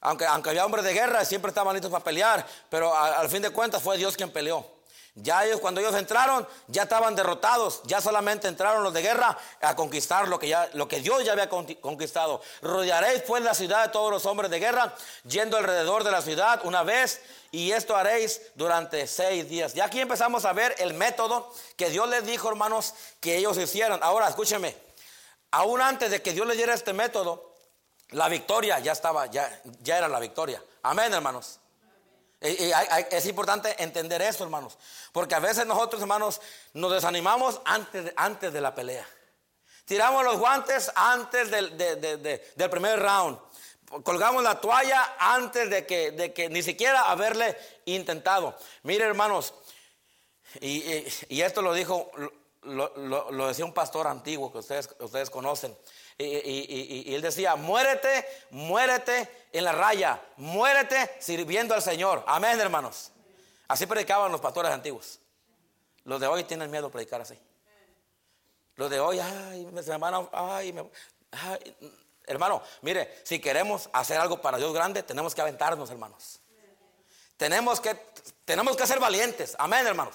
Aunque, 0.00 0.26
aunque 0.26 0.50
había 0.50 0.66
hombres 0.66 0.84
de 0.84 0.92
guerra, 0.92 1.24
siempre 1.24 1.50
estaban 1.50 1.74
listos 1.74 1.90
para 1.90 2.02
pelear, 2.02 2.44
pero 2.68 2.92
al 2.92 3.28
fin 3.28 3.40
de 3.40 3.50
cuentas 3.50 3.80
fue 3.80 3.96
Dios 3.96 4.16
quien 4.16 4.30
peleó. 4.30 4.66
Ya 5.14 5.44
ellos 5.44 5.60
cuando 5.60 5.80
ellos 5.80 5.94
entraron 5.94 6.48
ya 6.68 6.84
estaban 6.84 7.14
derrotados, 7.14 7.82
ya 7.84 8.00
solamente 8.00 8.48
entraron 8.48 8.82
los 8.82 8.94
de 8.94 9.02
guerra 9.02 9.36
a 9.60 9.76
conquistar 9.76 10.26
lo 10.26 10.38
que, 10.38 10.48
ya, 10.48 10.70
lo 10.72 10.88
que 10.88 11.00
Dios 11.00 11.22
ya 11.22 11.32
había 11.32 11.50
conquistado. 11.50 12.40
Rodearéis 12.62 13.22
pues 13.22 13.42
la 13.42 13.54
ciudad 13.54 13.84
de 13.84 13.92
todos 13.92 14.10
los 14.10 14.24
hombres 14.24 14.50
de 14.50 14.58
guerra, 14.58 14.94
yendo 15.24 15.58
alrededor 15.58 16.02
de 16.02 16.12
la 16.12 16.22
ciudad 16.22 16.62
una 16.64 16.82
vez, 16.82 17.20
y 17.50 17.72
esto 17.72 17.94
haréis 17.94 18.40
durante 18.54 19.06
seis 19.06 19.48
días. 19.50 19.74
Ya 19.74 19.84
aquí 19.84 20.00
empezamos 20.00 20.46
a 20.46 20.54
ver 20.54 20.74
el 20.78 20.94
método 20.94 21.52
que 21.76 21.90
Dios 21.90 22.08
les 22.08 22.24
dijo, 22.24 22.48
hermanos, 22.48 22.94
que 23.20 23.36
ellos 23.36 23.58
hicieran. 23.58 24.00
Ahora, 24.02 24.28
escúcheme, 24.28 24.74
aún 25.52 25.80
antes 25.80 26.10
de 26.10 26.20
que 26.20 26.32
Dios 26.32 26.46
les 26.46 26.56
diera 26.56 26.74
este 26.74 26.92
método, 26.92 27.54
la 28.10 28.28
victoria 28.28 28.78
ya 28.80 28.92
estaba, 28.92 29.26
ya, 29.26 29.62
ya 29.80 29.98
era 29.98 30.08
la 30.08 30.20
victoria. 30.20 30.62
Amén, 30.82 31.12
hermanos. 31.14 31.60
es 32.40 33.26
importante 33.26 33.82
entender 33.82 34.20
eso, 34.20 34.44
hermanos. 34.44 34.76
Porque 35.12 35.34
a 35.34 35.40
veces 35.40 35.64
nosotros, 35.66 36.02
hermanos, 36.02 36.40
nos 36.74 36.92
desanimamos 36.92 37.60
antes 37.64 38.04
de, 38.06 38.12
antes 38.16 38.52
de 38.52 38.60
la 38.60 38.74
pelea. 38.74 39.06
Tiramos 39.84 40.24
los 40.24 40.38
guantes 40.38 40.90
antes 40.94 41.50
del, 41.50 41.76
del 41.76 42.70
primer 42.70 43.00
round. 43.00 43.38
Colgamos 44.04 44.42
la 44.42 44.60
toalla 44.60 45.16
antes 45.18 45.68
de 45.68 45.86
que, 45.86 46.12
de 46.12 46.32
que 46.32 46.48
ni 46.48 46.62
siquiera 46.62 47.10
haberle 47.10 47.56
intentado. 47.84 48.56
Mire, 48.84 49.04
hermanos, 49.04 49.54
y, 50.60 51.40
esto 51.40 51.62
lo 51.62 51.72
dijo, 51.74 52.10
lo, 52.62 53.48
decía 53.48 53.64
un 53.64 53.72
pastor 53.72 54.06
antiguo 54.06 54.52
que 54.52 54.58
ustedes, 54.58 54.88
ustedes 55.00 55.30
conocen. 55.30 55.76
Y, 56.18 57.12
él 57.14 57.22
decía, 57.22 57.56
muérete, 57.56 58.26
muérete 58.50 59.28
en 59.52 59.64
la 59.64 59.72
raya, 59.72 60.20
muérete 60.36 61.16
sirviendo 61.18 61.74
al 61.74 61.82
Señor. 61.82 62.22
Amén, 62.26 62.60
hermanos. 62.60 63.10
Así 63.68 63.86
predicaban 63.86 64.30
los 64.30 64.40
pastores 64.40 64.70
antiguos. 64.70 65.18
Los 66.04 66.20
de 66.20 66.26
hoy 66.26 66.44
tienen 66.44 66.70
miedo 66.70 66.88
a 66.88 66.90
predicar 66.90 67.20
así. 67.20 67.38
Los 68.76 68.90
de 68.90 69.00
hoy, 69.00 69.18
ay, 69.18 69.68
hermano, 69.86 70.30
ay, 70.32 70.74
hermano, 72.26 72.62
mire, 72.80 73.20
si 73.24 73.38
queremos 73.38 73.88
hacer 73.92 74.18
algo 74.18 74.40
para 74.40 74.58
Dios 74.58 74.72
grande, 74.72 75.02
tenemos 75.02 75.34
que 75.34 75.40
aventarnos, 75.40 75.90
hermanos. 75.90 76.40
Tenemos 77.36 77.80
que, 77.80 77.94
tenemos 78.44 78.76
que 78.76 78.86
ser 78.86 79.00
valientes. 79.00 79.56
Amén, 79.58 79.86
hermanos. 79.86 80.14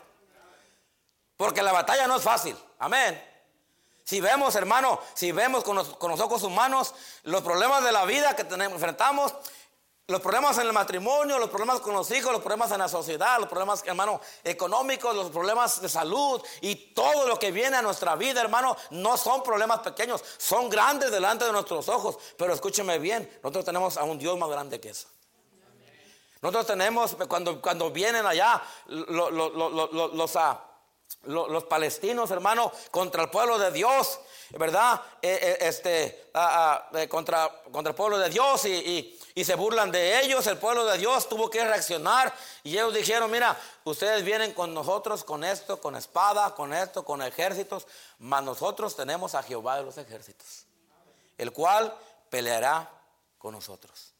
Porque 1.37 1.61
la 1.61 1.71
batalla 1.71 2.07
no 2.07 2.17
es 2.17 2.23
fácil. 2.23 2.57
Amén. 2.79 3.23
Si 4.03 4.21
vemos, 4.21 4.55
hermano, 4.55 4.99
si 5.13 5.31
vemos 5.31 5.63
con 5.63 5.75
los, 5.75 6.19
ojos 6.19 6.41
humanos 6.43 6.95
los 7.23 7.43
problemas 7.43 7.83
de 7.83 7.91
la 7.91 8.05
vida 8.05 8.35
que 8.35 8.43
tenemos, 8.43 8.75
enfrentamos, 8.75 9.33
los 10.07 10.21
problemas 10.21 10.57
en 10.57 10.67
el 10.67 10.71
matrimonio, 10.71 11.37
los 11.37 11.49
problemas 11.49 11.81
con 11.81 11.93
los 11.93 12.09
hijos, 12.11 12.31
los 12.31 12.39
problemas 12.39 12.71
en 12.71 12.79
la 12.79 12.87
sociedad, 12.87 13.37
los 13.37 13.49
problemas, 13.49 13.83
hermano, 13.85 14.21
económicos, 14.45 15.13
los 15.13 15.29
problemas 15.29 15.81
de 15.81 15.89
salud 15.89 16.41
y 16.61 16.75
todo 16.93 17.27
lo 17.27 17.37
que 17.37 17.51
viene 17.51 17.75
a 17.75 17.81
nuestra 17.81 18.15
vida, 18.15 18.39
hermano, 18.39 18.77
no 18.91 19.17
son 19.17 19.43
problemas 19.43 19.81
pequeños, 19.81 20.23
son 20.37 20.69
grandes 20.69 21.11
delante 21.11 21.43
de 21.43 21.51
nuestros 21.51 21.89
ojos. 21.89 22.17
Pero 22.37 22.53
escúcheme 22.53 22.99
bien, 22.99 23.29
nosotros 23.43 23.65
tenemos 23.65 23.97
a 23.97 24.05
un 24.05 24.17
Dios 24.17 24.37
más 24.37 24.49
grande 24.49 24.79
que 24.79 24.91
eso. 24.91 25.09
Nosotros 26.41 26.67
tenemos, 26.67 27.17
cuando, 27.27 27.61
cuando 27.61 27.91
vienen 27.91 28.25
allá 28.25 28.61
los, 28.85 30.35
ah, 30.37 30.66
los, 31.27 31.63
palestinos, 31.65 32.31
hermano, 32.31 32.71
contra 32.91 33.23
el 33.23 33.29
pueblo 33.29 33.57
de 33.59 33.71
Dios, 33.71 34.19
¿verdad? 34.51 35.01
Eh, 35.21 35.39
eh, 35.41 35.57
este, 35.61 36.29
ah, 36.33 36.89
ah, 36.91 37.07
contra, 37.07 37.49
contra 37.71 37.91
el 37.91 37.95
pueblo 37.95 38.17
de 38.17 38.29
Dios 38.29 38.65
y, 38.65 39.13
se 39.43 39.55
burlan 39.55 39.91
de 39.91 40.19
ellos. 40.21 40.47
El 40.47 40.57
pueblo 40.57 40.85
de 40.85 40.97
Dios 40.97 41.29
tuvo 41.29 41.49
que 41.49 41.63
reaccionar 41.63 42.33
y 42.63 42.73
ellos 42.73 42.93
dijeron, 42.93 43.29
mira, 43.29 43.55
ustedes 43.83 44.23
vienen 44.23 44.53
con 44.53 44.73
nosotros 44.73 45.23
con 45.23 45.43
esto, 45.43 45.79
con 45.79 45.95
espada, 45.95 46.55
con 46.55 46.73
esto, 46.73 47.05
con 47.05 47.21
ejércitos, 47.21 47.87
mas 48.17 48.43
nosotros 48.43 48.95
tenemos 48.95 49.35
a 49.35 49.43
Jehová 49.43 49.77
de 49.77 49.83
los 49.83 49.97
ejércitos, 49.97 50.65
el 51.37 51.51
cual 51.51 51.95
peleará 52.29 52.89
con 53.37 53.53
nosotros. 53.53 54.16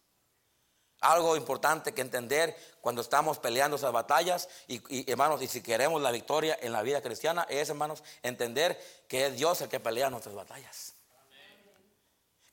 Algo 1.02 1.38
importante 1.38 1.94
que 1.94 2.02
entender 2.02 2.58
cuando 2.82 3.02
estamos 3.02 3.38
peleando 3.38 3.78
esas 3.78 3.92
batallas 3.92 4.50
y, 4.68 5.10
hermanos, 5.12 5.42
y 5.42 5.48
si 5.48 5.62
queremos 5.62 6.02
la 6.02 6.12
victoria 6.12 6.58
en 6.62 6.72
la 6.72 6.82
vida 6.82 7.02
cristiana 7.02 7.46
es, 7.50 7.70
hermanos, 7.70 8.04
entender 8.24 8.80
que 9.08 9.28
es 9.28 9.36
Dios 9.36 9.62
el 9.62 9.70
que 9.70 9.80
pelea 9.80 10.10
nuestras 10.10 10.34
batallas. 10.34 10.94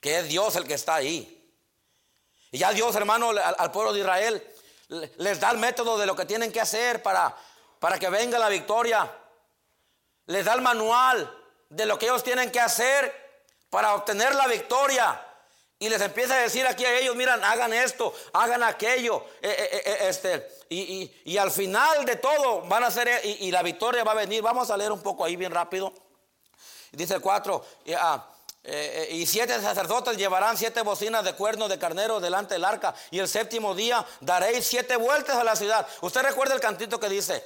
Que 0.01 0.19
es 0.19 0.29
Dios 0.29 0.57
el 0.57 0.67
que 0.67 0.75
está 0.75 0.97
ahí. 0.97 1.41
Y 2.51 2.59
ya 2.59 2.73
Dios, 2.73 2.95
hermano, 2.95 3.31
al, 3.31 3.73
pueblo 3.73 3.93
de 3.93 4.01
Israel 4.01 4.47
les 5.17 5.41
da 5.41 5.51
el 5.51 5.59
método 5.59 5.97
de 5.97 6.07
lo 6.07 6.15
que 6.15 6.27
tienen 6.27 6.53
que 6.53 6.61
hacer 6.61 7.03
para, 7.03 7.35
para 7.81 7.99
que 7.99 8.11
venga 8.11 8.39
la 8.39 8.51
victoria. 8.51 9.11
Les 10.27 10.45
da 10.45 10.53
el 10.53 10.61
manual 10.61 11.45
de 11.71 11.87
lo 11.87 11.99
que 11.99 12.07
ellos 12.07 12.23
tienen 12.23 12.53
que 12.53 12.61
hacer 12.61 13.43
para 13.71 13.95
obtener 13.95 14.35
la 14.35 14.47
victoria. 14.47 15.21
Y 15.79 15.89
les 15.89 16.01
empieza 16.01 16.35
a 16.35 16.39
decir 16.39 16.67
aquí 16.67 16.85
a 16.85 16.99
ellos, 16.99 17.17
miran, 17.17 17.43
hagan 17.43 17.73
esto, 17.73 18.15
hagan 18.33 18.63
aquello. 18.63 19.25
Eh, 19.43 19.55
eh, 19.59 19.83
eh, 19.85 20.09
este, 20.09 20.49
y, 20.71 21.37
al 21.37 21.51
final 21.51 22.05
de 22.05 22.17
todo 22.17 22.63
van 22.63 22.85
a 22.85 22.91
ser, 22.91 23.21
y, 23.25 23.51
la 23.51 23.63
victoria 23.63 24.05
va 24.05 24.13
a 24.13 24.15
venir. 24.15 24.41
Vamos 24.43 24.71
a 24.71 24.77
leer 24.77 24.93
un 24.93 25.03
poco 25.03 25.25
ahí 25.25 25.37
bien 25.37 25.53
rápido. 25.53 25.93
Dice 26.93 27.15
el 27.15 27.21
4, 27.21 27.65
ah, 27.99 28.31
y 29.11 29.27
siete 29.27 29.61
sacerdotes 29.61 30.17
llevarán 30.17 30.57
siete 30.57 30.81
bocinas 30.83 31.25
de 31.25 31.35
cuerno 31.35 31.69
de 31.69 31.79
carnero 31.79 32.21
delante 32.21 32.55
del 32.55 32.65
arca. 32.65 32.95
Y 33.11 33.19
el 33.19 33.29
séptimo 33.29 33.75
día 33.75 34.07
daréis 34.21 34.65
siete 34.65 34.97
vueltas 34.97 35.37
a 35.37 35.45
la 35.45 35.57
ciudad. 35.57 35.87
Usted 36.03 36.23
recuerda 36.23 36.55
el 36.55 36.61
cantito 36.61 37.01
que 37.01 37.09
dice, 37.09 37.45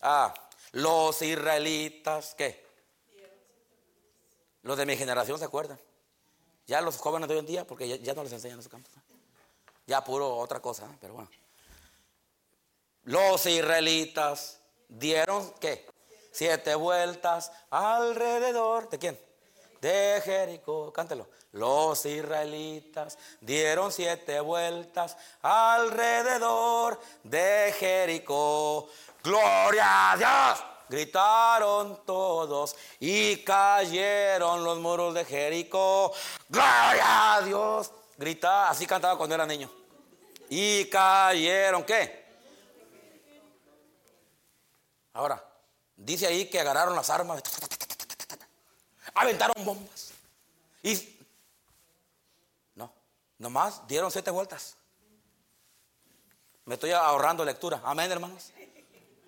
ah, 0.00 0.32
los 0.72 1.20
israelitas, 1.20 2.34
¿qué? 2.34 2.66
Los 4.62 4.76
de 4.78 4.86
mi 4.86 4.96
generación 4.96 5.38
se 5.38 5.44
acuerdan. 5.44 5.78
Ya 6.68 6.82
los 6.82 6.98
jóvenes 6.98 7.28
de 7.28 7.34
hoy 7.34 7.40
en 7.40 7.46
día, 7.46 7.66
porque 7.66 7.98
ya, 7.98 8.12
no 8.12 8.22
les 8.22 8.32
enseñan 8.32 8.62
su 8.62 8.68
campo. 8.68 8.90
Ya 9.86 10.04
puro 10.04 10.36
otra 10.36 10.60
cosa, 10.60 10.84
¿eh? 10.84 10.96
pero 11.00 11.14
bueno. 11.14 11.30
Los 13.04 13.46
israelitas 13.46 14.60
dieron, 14.86 15.50
¿qué? 15.60 15.86
Siete 16.30 16.74
vueltas 16.74 17.50
alrededor. 17.70 18.90
¿De 18.90 18.98
quién? 18.98 19.18
De 19.80 20.20
Jericó. 20.22 20.92
Cántelo. 20.92 21.26
Los 21.52 22.04
israelitas 22.04 23.16
dieron 23.40 23.90
siete 23.90 24.38
vueltas 24.40 25.16
alrededor 25.40 27.00
de 27.22 27.74
Jericó. 27.78 28.90
Gloria 29.22 30.12
a 30.12 30.16
Dios 30.18 30.77
gritaron 30.88 32.04
todos 32.04 32.76
y 33.00 33.38
cayeron 33.44 34.64
los 34.64 34.78
muros 34.78 35.14
de 35.14 35.24
Jericó. 35.24 36.12
Gloria 36.48 37.34
a 37.34 37.40
Dios. 37.42 37.90
Gritaba, 38.16 38.70
así 38.70 38.86
cantaba 38.86 39.16
cuando 39.16 39.34
era 39.34 39.46
niño. 39.46 39.70
Y 40.48 40.86
cayeron, 40.86 41.84
¿qué? 41.84 42.26
Ahora, 45.12 45.44
dice 45.96 46.26
ahí 46.26 46.48
que 46.48 46.60
agarraron 46.60 46.94
las 46.94 47.10
armas, 47.10 47.42
aventaron 49.14 49.64
bombas. 49.64 50.12
No, 52.74 52.92
nomás 53.38 53.86
dieron 53.86 54.10
siete 54.10 54.30
vueltas. 54.30 54.76
Me 56.64 56.74
estoy 56.74 56.92
ahorrando 56.92 57.44
lectura. 57.44 57.80
Amén, 57.84 58.10
hermanos. 58.10 58.52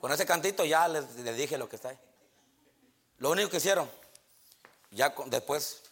Con 0.00 0.10
ese 0.12 0.24
cantito 0.24 0.64
ya 0.64 0.88
les, 0.88 1.36
dije 1.36 1.58
lo 1.58 1.68
que 1.68 1.76
está 1.76 1.90
ahí. 1.90 1.98
Lo 3.18 3.30
único 3.30 3.50
que 3.50 3.58
hicieron, 3.58 3.88
ya 4.90 5.14
después 5.26 5.82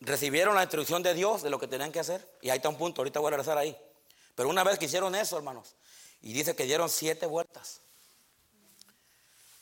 recibieron 0.00 0.54
la 0.54 0.62
instrucción 0.62 1.02
de 1.02 1.12
Dios 1.12 1.42
de 1.42 1.50
lo 1.50 1.60
que 1.60 1.68
tenían 1.68 1.92
que 1.92 2.00
hacer. 2.00 2.26
Y 2.40 2.48
ahí 2.48 2.56
está 2.56 2.70
un 2.70 2.78
punto, 2.78 3.02
ahorita 3.02 3.20
voy 3.20 3.28
a 3.28 3.30
regresar 3.32 3.58
ahí. 3.58 3.76
Pero 4.34 4.48
una 4.48 4.64
vez 4.64 4.78
que 4.78 4.86
hicieron 4.86 5.14
eso, 5.14 5.36
hermanos, 5.36 5.74
y 6.22 6.32
dice 6.32 6.56
que 6.56 6.64
dieron 6.64 6.88
siete 6.88 7.26
vueltas. 7.26 7.80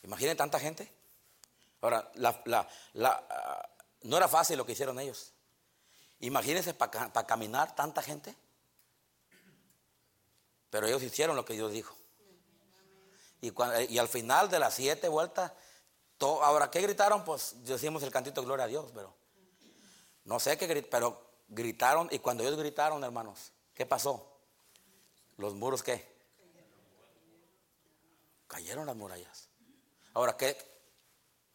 Imaginen 0.03 0.37
tanta 0.37 0.57
gente. 0.57 0.89
Ahora, 1.81 2.09
ah, 2.23 3.69
no 4.03 4.17
era 4.17 4.29
fácil 4.29 4.57
lo 4.57 4.65
que 4.65 4.71
hicieron 4.71 4.97
ellos. 4.97 5.33
Imagínense 6.21 6.73
para 6.73 7.25
caminar 7.27 7.75
tanta 7.75 8.01
gente. 8.01 8.33
Pero 10.69 10.87
ellos 10.87 11.03
hicieron 11.03 11.35
lo 11.35 11.43
que 11.43 11.53
Dios 11.53 11.73
dijo. 11.73 12.00
Y, 13.41 13.97
al 13.97 14.07
final 14.07 14.49
de 14.49 14.59
las 14.59 14.75
siete 14.75 15.09
vueltas, 15.09 15.51
ahora, 16.19 16.69
¿qué 16.69 16.79
gritaron? 16.81 17.25
Pues 17.25 17.55
decimos 17.65 18.03
el 18.03 18.11
cantito 18.11 18.43
Gloria 18.43 18.65
a 18.65 18.67
Dios, 18.67 18.91
pero 18.93 19.13
no 20.25 20.39
sé 20.39 20.57
qué 20.57 20.67
gritaron, 20.67 20.89
pero 20.91 21.31
gritaron. 21.47 22.07
Y 22.11 22.19
cuando 22.19 22.43
ellos 22.43 22.57
gritaron, 22.57 23.03
hermanos, 23.03 23.51
¿qué 23.73 23.85
pasó? 23.85 24.37
Los 25.37 25.55
muros, 25.55 25.81
¿qué? 25.81 26.07
Cayeron 28.47 28.85
las 28.85 28.95
murallas. 28.95 29.49
Ahora, 30.13 30.37
¿qué, 30.37 30.55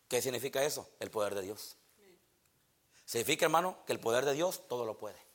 ¿qué 0.08 0.20
significa 0.20 0.64
eso? 0.64 0.88
El 0.98 1.10
poder 1.10 1.34
de 1.36 1.42
Dios. 1.42 1.76
Significa, 3.04 3.44
hermano, 3.44 3.76
que 3.86 3.92
el 3.92 4.00
poder 4.00 4.24
de 4.24 4.32
Dios 4.32 4.66
todo 4.66 4.84
lo 4.84 4.98
puede. 4.98 5.25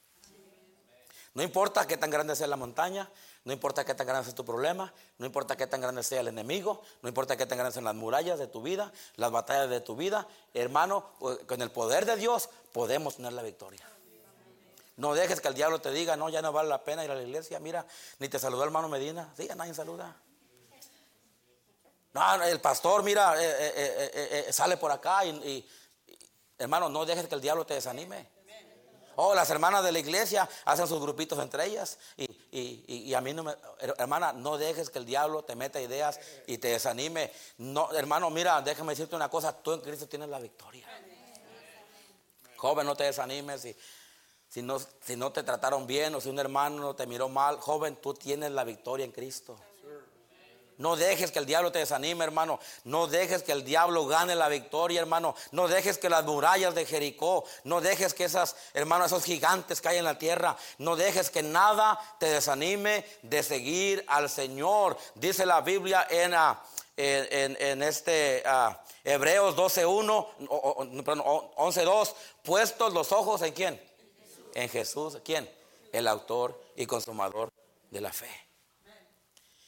No 1.33 1.43
importa 1.43 1.87
qué 1.87 1.95
tan 1.97 2.09
grande 2.09 2.35
sea 2.35 2.47
la 2.47 2.57
montaña, 2.57 3.09
no 3.45 3.53
importa 3.53 3.85
qué 3.85 3.95
tan 3.95 4.05
grande 4.05 4.25
sea 4.25 4.35
tu 4.35 4.43
problema, 4.43 4.93
no 5.17 5.25
importa 5.25 5.55
qué 5.55 5.65
tan 5.65 5.79
grande 5.79 6.03
sea 6.03 6.19
el 6.19 6.27
enemigo, 6.27 6.81
no 7.01 7.09
importa 7.09 7.37
qué 7.37 7.45
tan 7.45 7.57
grandes 7.57 7.75
sean 7.75 7.85
las 7.85 7.95
murallas 7.95 8.37
de 8.37 8.47
tu 8.47 8.61
vida, 8.61 8.91
las 9.15 9.31
batallas 9.31 9.69
de 9.69 9.79
tu 9.79 9.95
vida, 9.95 10.27
hermano, 10.53 11.05
con 11.47 11.61
el 11.61 11.71
poder 11.71 12.05
de 12.05 12.17
Dios 12.17 12.49
podemos 12.73 13.15
tener 13.15 13.33
la 13.33 13.41
victoria. 13.41 13.87
No 14.97 15.13
dejes 15.13 15.41
que 15.41 15.47
el 15.47 15.53
diablo 15.53 15.79
te 15.79 15.89
diga, 15.91 16.15
no, 16.15 16.29
ya 16.29 16.41
no 16.41 16.51
vale 16.51 16.69
la 16.69 16.83
pena 16.83 17.03
ir 17.03 17.09
a 17.09 17.15
la 17.15 17.23
iglesia. 17.23 17.59
Mira, 17.59 17.85
ni 18.19 18.29
te 18.29 18.37
saludó 18.37 18.63
hermano 18.63 18.87
Medina. 18.87 19.33
Sí, 19.35 19.49
a 19.49 19.55
nadie 19.55 19.73
saluda. 19.73 20.15
No, 22.13 22.43
el 22.43 22.59
pastor, 22.59 23.01
mira, 23.01 23.41
eh, 23.41 23.73
eh, 23.75 24.45
eh, 24.47 24.53
sale 24.53 24.77
por 24.77 24.91
acá 24.91 25.25
y, 25.25 25.67
hermano, 26.57 26.89
no 26.89 27.05
dejes 27.05 27.27
que 27.27 27.35
el 27.35 27.41
diablo 27.41 27.65
te 27.65 27.73
desanime. 27.73 28.27
Oh, 29.15 29.33
las 29.35 29.49
hermanas 29.49 29.83
de 29.83 29.91
la 29.91 29.99
iglesia 29.99 30.47
hacen 30.65 30.87
sus 30.87 31.01
grupitos 31.01 31.39
entre 31.39 31.65
ellas. 31.65 31.97
Y, 32.51 33.13
a 33.13 33.21
mí 33.21 33.33
no 33.33 33.43
me. 33.43 33.55
Hermana, 33.97 34.33
no 34.33 34.57
dejes 34.57 34.89
que 34.89 34.99
el 34.99 35.05
diablo 35.05 35.43
te 35.43 35.55
meta 35.55 35.81
ideas 35.81 36.19
y 36.47 36.57
te 36.57 36.69
desanime. 36.69 37.31
No, 37.57 37.91
hermano, 37.93 38.29
mira, 38.29 38.61
déjame 38.61 38.93
decirte 38.93 39.15
una 39.15 39.29
cosa: 39.29 39.53
tú 39.53 39.73
en 39.73 39.81
Cristo 39.81 40.07
tienes 40.07 40.29
la 40.29 40.39
victoria. 40.39 40.87
Joven, 42.57 42.85
no 42.85 42.95
te 42.95 43.05
desanimes. 43.05 43.65
Y, 43.65 43.75
si 44.47 44.61
no, 44.61 44.79
si 44.79 45.15
no 45.15 45.31
te 45.31 45.43
trataron 45.43 45.87
bien 45.87 46.13
o 46.13 46.19
si 46.19 46.29
un 46.29 46.37
hermano 46.37 46.93
te 46.93 47.07
miró 47.07 47.29
mal, 47.29 47.57
joven, 47.59 47.95
tú 47.95 48.13
tienes 48.13 48.51
la 48.51 48.63
victoria 48.65 49.05
en 49.05 49.11
Cristo. 49.11 49.57
No 50.81 50.95
dejes 50.95 51.31
que 51.31 51.37
el 51.37 51.45
diablo 51.45 51.71
te 51.71 51.77
desanime, 51.77 52.23
hermano. 52.23 52.59
No 52.85 53.05
dejes 53.05 53.43
que 53.43 53.51
el 53.51 53.63
diablo 53.63 54.07
gane 54.07 54.33
la 54.33 54.49
victoria, 54.49 54.99
hermano. 54.99 55.35
No 55.51 55.67
dejes 55.67 55.99
que 55.99 56.09
las 56.09 56.25
murallas 56.25 56.73
de 56.73 56.87
Jericó, 56.87 57.45
no 57.65 57.81
dejes 57.81 58.15
que 58.15 58.23
esas, 58.23 58.55
hermano, 58.73 59.05
esos 59.05 59.23
gigantes 59.23 59.79
caigan 59.79 59.99
en 59.99 60.05
la 60.05 60.17
tierra. 60.17 60.57
No 60.79 60.95
dejes 60.95 61.29
que 61.29 61.43
nada 61.43 61.99
te 62.19 62.25
desanime 62.25 63.05
de 63.21 63.43
seguir 63.43 64.03
al 64.07 64.27
Señor. 64.27 64.97
Dice 65.13 65.45
la 65.45 65.61
Biblia 65.61 66.07
en, 66.09 66.33
ah, 66.33 66.59
este 66.97 68.43
uh, 68.43 68.73
Hebreos 69.03 69.55
12.1, 69.55 70.27
11.2, 70.47 72.13
puestos 72.41 72.91
los 72.91 73.11
ojos 73.11 73.43
en 73.43 73.53
quién? 73.53 73.91
En 74.55 74.67
Jesús. 74.67 75.19
¿Quién? 75.23 75.47
El 75.91 76.07
autor 76.07 76.59
y 76.75 76.87
consumador 76.87 77.51
de 77.91 78.01
la 78.01 78.11
fe. 78.11 78.50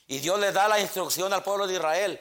Y 0.08 0.20
Dios 0.20 0.39
le 0.39 0.52
da 0.52 0.68
la 0.68 0.80
instrucción 0.80 1.34
al 1.34 1.44
pueblo 1.44 1.68
de 1.68 1.76
Israel. 1.76 2.20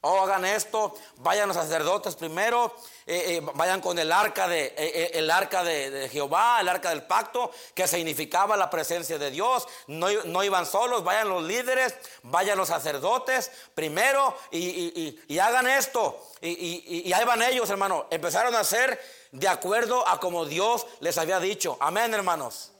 Oh, 0.00 0.20
hagan 0.20 0.44
esto, 0.44 0.94
vayan 1.16 1.48
los 1.48 1.56
sacerdotes 1.56 2.14
primero, 2.14 2.72
eh, 3.04 3.36
eh, 3.36 3.40
vayan 3.54 3.80
con 3.80 3.98
el 3.98 4.12
arca, 4.12 4.46
de, 4.46 4.72
eh, 4.78 5.10
el 5.14 5.28
arca 5.28 5.64
de, 5.64 6.08
Jehová, 6.08 6.60
el 6.60 6.68
arca 6.68 6.90
del 6.90 7.02
pacto, 7.02 7.50
que 7.74 7.88
significaba 7.88 8.56
la 8.56 8.70
presencia 8.70 9.18
de 9.18 9.32
Dios. 9.32 9.66
No, 9.88 10.06
no 10.26 10.44
iban 10.44 10.66
solos, 10.66 11.02
vayan 11.02 11.28
los 11.28 11.42
líderes, 11.42 11.96
vayan 12.22 12.56
los 12.56 12.68
sacerdotes 12.68 13.50
primero 13.74 14.36
y, 14.52 15.38
hagan 15.40 15.66
esto. 15.66 16.24
Y, 16.40 17.12
ahí 17.12 17.24
van 17.24 17.42
ellos, 17.42 17.68
hermano. 17.68 18.06
Empezaron 18.10 18.54
a 18.54 18.60
hacer 18.60 19.02
de 19.32 19.48
acuerdo 19.48 20.06
a 20.06 20.20
como 20.20 20.44
Dios 20.44 20.86
les 21.00 21.18
había 21.18 21.40
dicho. 21.40 21.76
Amén, 21.80 22.14
hermanos. 22.14 22.70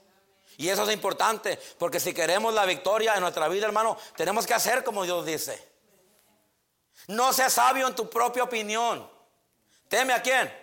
Y 0.59 0.67
eso 0.67 0.83
es 0.83 0.93
importante, 0.93 1.57
porque 1.77 2.01
si 2.01 2.13
queremos 2.13 2.53
la 2.53 2.65
victoria 2.65 3.15
en 3.15 3.21
nuestra 3.21 3.47
vida, 3.47 3.65
hermano, 3.65 3.97
tenemos 4.17 4.45
que 4.45 4.53
hacer 4.53 4.83
como 4.83 5.05
Dios 5.05 5.25
dice. 5.25 5.57
No 7.07 7.31
seas 7.31 7.53
sabio 7.53 7.87
en 7.87 7.95
tu 7.95 8.09
propia 8.09 8.43
opinión. 8.43 9.09
Teme 9.87 10.11
a 10.11 10.21
quién? 10.21 10.53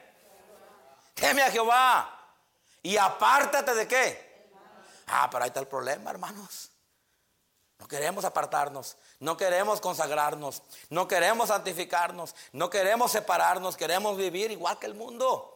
Teme 1.14 1.40
a 1.40 1.50
Jehová. 1.50 2.14
Y 2.82 2.98
apártate 2.98 3.74
de 3.74 3.88
qué? 3.88 4.50
Ah, 5.06 5.30
pero 5.30 5.44
ahí 5.44 5.48
está 5.48 5.61
el 5.61 5.66
problema, 5.66 6.11
hermanos. 6.11 6.70
No 7.78 7.88
queremos 7.88 8.26
apartarnos, 8.26 8.98
no 9.18 9.35
queremos 9.38 9.80
consagrarnos, 9.80 10.62
no 10.90 11.09
queremos 11.09 11.48
santificarnos, 11.48 12.35
no 12.52 12.68
queremos 12.68 13.12
separarnos, 13.12 13.78
queremos 13.78 14.18
vivir 14.18 14.50
igual 14.50 14.78
que 14.78 14.85
el 14.85 14.94
mundo. 14.94 15.56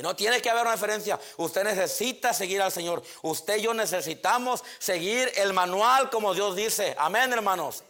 Y 0.00 0.02
no 0.02 0.16
tiene 0.16 0.40
que 0.40 0.48
haber 0.48 0.62
una 0.62 0.72
diferencia. 0.72 1.20
Usted 1.36 1.62
necesita 1.62 2.32
seguir 2.32 2.62
al 2.62 2.72
Señor. 2.72 3.02
Usted 3.20 3.58
y 3.58 3.60
yo 3.60 3.74
necesitamos 3.74 4.64
seguir 4.78 5.30
el 5.36 5.52
manual 5.52 6.08
como 6.08 6.32
Dios 6.32 6.56
dice. 6.56 6.94
Amén, 6.98 7.30
hermanos. 7.30 7.84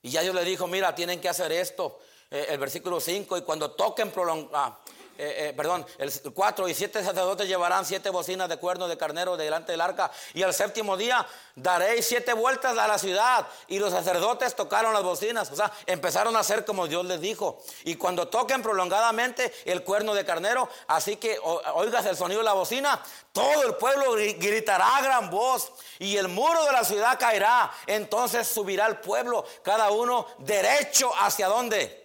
Y 0.00 0.08
ya 0.08 0.22
Dios 0.22 0.34
le 0.34 0.42
dijo, 0.42 0.66
mira, 0.66 0.94
tienen 0.94 1.20
que 1.20 1.28
hacer 1.28 1.52
esto. 1.52 2.00
Eh, 2.30 2.46
el 2.48 2.56
versículo 2.56 2.98
5, 2.98 3.36
y 3.36 3.42
cuando 3.42 3.72
toquen 3.72 4.10
prolongar 4.10 4.79
eh, 5.22 5.48
eh, 5.48 5.52
perdón, 5.54 5.84
el 5.98 6.10
4 6.32 6.66
y 6.66 6.72
siete 6.72 7.04
sacerdotes 7.04 7.46
llevarán 7.46 7.84
siete 7.84 8.08
bocinas 8.08 8.48
de 8.48 8.56
cuerno 8.56 8.88
de 8.88 8.96
carnero 8.96 9.36
delante 9.36 9.72
del 9.72 9.82
arca. 9.82 10.10
Y 10.32 10.42
al 10.42 10.54
séptimo 10.54 10.96
día 10.96 11.26
daréis 11.54 12.06
siete 12.06 12.32
vueltas 12.32 12.78
a 12.78 12.88
la 12.88 12.96
ciudad. 12.96 13.46
Y 13.68 13.78
los 13.78 13.92
sacerdotes 13.92 14.56
tocaron 14.56 14.94
las 14.94 15.02
bocinas. 15.02 15.50
O 15.50 15.56
sea, 15.56 15.70
empezaron 15.84 16.34
a 16.36 16.38
hacer 16.38 16.64
como 16.64 16.86
Dios 16.86 17.04
les 17.04 17.20
dijo. 17.20 17.62
Y 17.84 17.96
cuando 17.96 18.28
toquen 18.28 18.62
prolongadamente 18.62 19.52
el 19.66 19.84
cuerno 19.84 20.14
de 20.14 20.24
carnero, 20.24 20.70
así 20.86 21.16
que 21.16 21.38
oigas 21.74 22.06
el 22.06 22.16
sonido 22.16 22.40
de 22.40 22.46
la 22.46 22.54
bocina, 22.54 22.98
todo 23.32 23.62
el 23.64 23.74
pueblo 23.74 24.12
gritará 24.14 24.96
a 24.96 25.02
gran 25.02 25.28
voz. 25.28 25.70
Y 25.98 26.16
el 26.16 26.28
muro 26.28 26.64
de 26.64 26.72
la 26.72 26.82
ciudad 26.82 27.18
caerá. 27.18 27.70
Entonces 27.86 28.48
subirá 28.48 28.86
el 28.86 29.00
pueblo, 29.00 29.44
cada 29.62 29.90
uno 29.90 30.26
derecho 30.38 31.12
hacia 31.14 31.46
dónde 31.48 31.99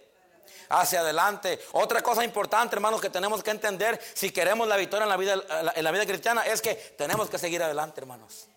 hacia 0.68 1.00
adelante. 1.00 1.60
Otra 1.72 2.02
cosa 2.02 2.24
importante, 2.24 2.76
hermanos, 2.76 3.00
que 3.00 3.10
tenemos 3.10 3.42
que 3.42 3.50
entender 3.50 4.00
si 4.14 4.30
queremos 4.30 4.66
la 4.68 4.76
victoria 4.76 5.04
en 5.04 5.10
la 5.10 5.16
vida, 5.16 5.34
en 5.74 5.84
la 5.84 5.90
vida 5.90 6.06
cristiana 6.06 6.46
es 6.46 6.60
que 6.60 6.74
tenemos 6.74 7.30
que 7.30 7.38
seguir 7.38 7.62
adelante, 7.62 8.00
hermanos. 8.00 8.48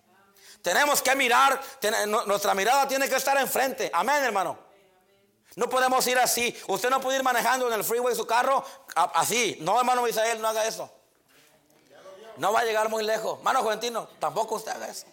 Tenemos 0.62 1.02
que 1.02 1.16
mirar, 1.16 1.60
nuestra 2.26 2.54
mirada 2.54 2.88
tiene 2.88 3.08
que 3.08 3.16
estar 3.16 3.38
enfrente. 3.38 3.90
Amén, 3.94 4.24
hermano. 4.24 4.58
No 5.56 5.70
podemos 5.70 6.06
ir 6.08 6.18
así. 6.20 6.56
Usted 6.68 6.90
no 6.90 7.00
puede 7.02 7.18
ir 7.18 7.24
manejando 7.24 7.68
en 7.68 7.74
el 7.74 7.84
freeway 7.84 8.16
su 8.16 8.26
carro 8.26 8.64
así. 8.96 9.58
No, 9.62 9.80
hermano 9.80 10.02
Misael, 10.04 10.42
no 10.42 10.48
haga 10.48 10.66
eso. 10.66 10.90
No 12.38 12.54
va 12.54 12.62
a 12.62 12.64
llegar 12.64 12.90
muy 12.90 13.04
lejos. 13.04 13.40
Hermano 13.40 13.62
Juventino, 13.64 14.08
tampoco 14.20 14.56
usted 14.56 14.72
haga 14.72 14.88
eso. 14.88 15.06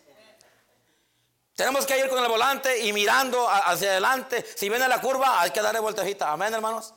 Tenemos 1.57 1.87
que 1.87 1.99
ir 1.99 2.09
con 2.11 2.23
el 2.23 2.29
volante 2.29 2.81
y 2.81 2.93
mirando 2.93 3.49
hacia 3.49 3.91
adelante. 3.93 4.45
Si 4.55 4.69
viene 4.69 4.87
la 4.87 5.01
curva, 5.01 5.41
hay 5.41 5.51
que 5.51 5.63
darle 5.63 5.81
vueltecita. 5.81 6.31
Amén, 6.31 6.53
hermanos. 6.53 6.93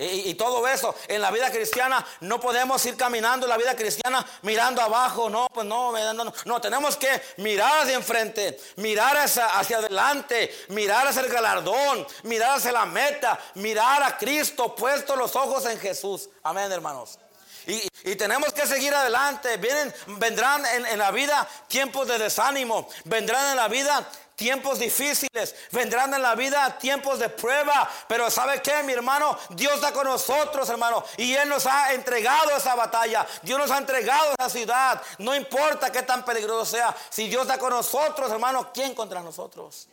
Y, 0.00 0.34
todo 0.34 0.66
eso, 0.68 0.94
en 1.08 1.20
la 1.20 1.32
vida 1.32 1.50
cristiana, 1.50 2.04
no 2.20 2.38
podemos 2.38 2.84
ir 2.86 2.96
caminando 2.96 3.46
en 3.46 3.50
la 3.50 3.56
vida 3.56 3.74
cristiana 3.74 4.24
mirando 4.42 4.80
abajo, 4.80 5.28
no, 5.28 5.48
pues 5.52 5.66
no, 5.66 5.90
no, 6.12 6.32
no, 6.44 6.60
tenemos 6.60 6.96
que 6.96 7.20
mirar 7.38 7.82
hacia 7.82 7.96
enfrente, 7.96 8.60
mirar 8.76 9.16
hacia, 9.16 9.46
hacia 9.46 9.78
adelante, 9.78 10.54
mirar 10.68 11.08
hacia 11.08 11.22
el 11.22 11.28
galardón, 11.28 12.06
mirar 12.22 12.58
hacia 12.58 12.70
la 12.70 12.86
meta, 12.86 13.40
mirar 13.54 14.04
a 14.04 14.16
Cristo, 14.16 14.72
puesto 14.76 15.16
los 15.16 15.34
ojos 15.34 15.66
en 15.66 15.80
Jesús. 15.80 16.28
Amén, 16.44 16.70
hermanos. 16.70 17.18
Y, 17.68 18.16
tenemos 18.16 18.52
que 18.54 18.66
seguir 18.66 18.94
adelante. 18.94 19.58
Vienen, 19.58 19.94
vendrán 20.06 20.64
en, 20.64 20.98
la 20.98 21.10
vida 21.10 21.46
tiempos 21.68 22.08
de 22.08 22.18
desánimo. 22.18 22.88
Vendrán 23.04 23.50
en 23.50 23.56
la 23.56 23.68
vida 23.68 24.08
tiempos 24.34 24.78
difíciles, 24.78 25.54
vendrán 25.72 26.14
en 26.14 26.22
la 26.22 26.36
vida 26.36 26.78
tiempos 26.78 27.18
de 27.18 27.28
prueba, 27.28 27.90
pero 28.06 28.30
¿sabe 28.30 28.62
qué, 28.62 28.84
mi 28.84 28.92
hermano? 28.92 29.36
Dios 29.50 29.74
está 29.74 29.92
con 29.92 30.06
nosotros, 30.06 30.68
hermano, 30.70 31.04
y 31.16 31.34
Él 31.34 31.48
nos 31.48 31.66
ha 31.66 31.92
entregado 31.92 32.56
esa 32.56 32.76
batalla, 32.76 33.26
Dios 33.42 33.58
nos 33.58 33.68
ha 33.72 33.78
entregado 33.78 34.32
esa 34.38 34.48
ciudad, 34.48 35.02
no 35.18 35.34
importa 35.34 35.90
qué 35.90 36.02
tan 36.02 36.24
peligroso 36.24 36.64
sea, 36.76 36.94
si 37.10 37.28
Dios 37.28 37.42
está 37.42 37.58
con 37.58 37.70
nosotros, 37.70 38.30
hermano, 38.30 38.70
¿quién 38.72 38.94
contra 38.94 39.20
nosotros? 39.22 39.88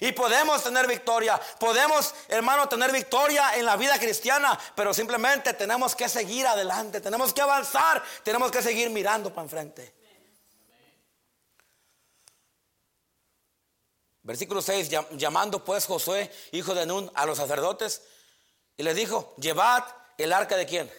Y 0.00 0.12
podemos 0.12 0.62
tener 0.62 0.86
victoria. 0.86 1.40
Podemos, 1.58 2.14
hermano, 2.28 2.68
tener 2.68 2.92
victoria 2.92 3.56
en 3.56 3.64
la 3.64 3.76
vida 3.76 3.98
cristiana. 3.98 4.58
Pero 4.74 4.94
simplemente 4.94 5.54
tenemos 5.54 5.94
que 5.94 6.08
seguir 6.08 6.46
adelante. 6.46 7.00
Tenemos 7.00 7.32
que 7.32 7.42
avanzar. 7.42 8.02
Tenemos 8.22 8.50
que 8.50 8.62
seguir 8.62 8.90
mirando 8.90 9.30
para 9.30 9.44
enfrente. 9.44 9.94
Versículo 14.22 14.62
6. 14.62 14.90
Llamando 15.12 15.64
pues 15.64 15.86
Josué, 15.86 16.32
hijo 16.52 16.74
de 16.74 16.86
Nun, 16.86 17.10
a 17.14 17.26
los 17.26 17.38
sacerdotes. 17.38 18.02
Y 18.76 18.82
les 18.82 18.96
dijo, 18.96 19.34
llevad 19.36 19.84
el 20.18 20.32
arca 20.32 20.56
de 20.56 20.66
quién. 20.66 20.92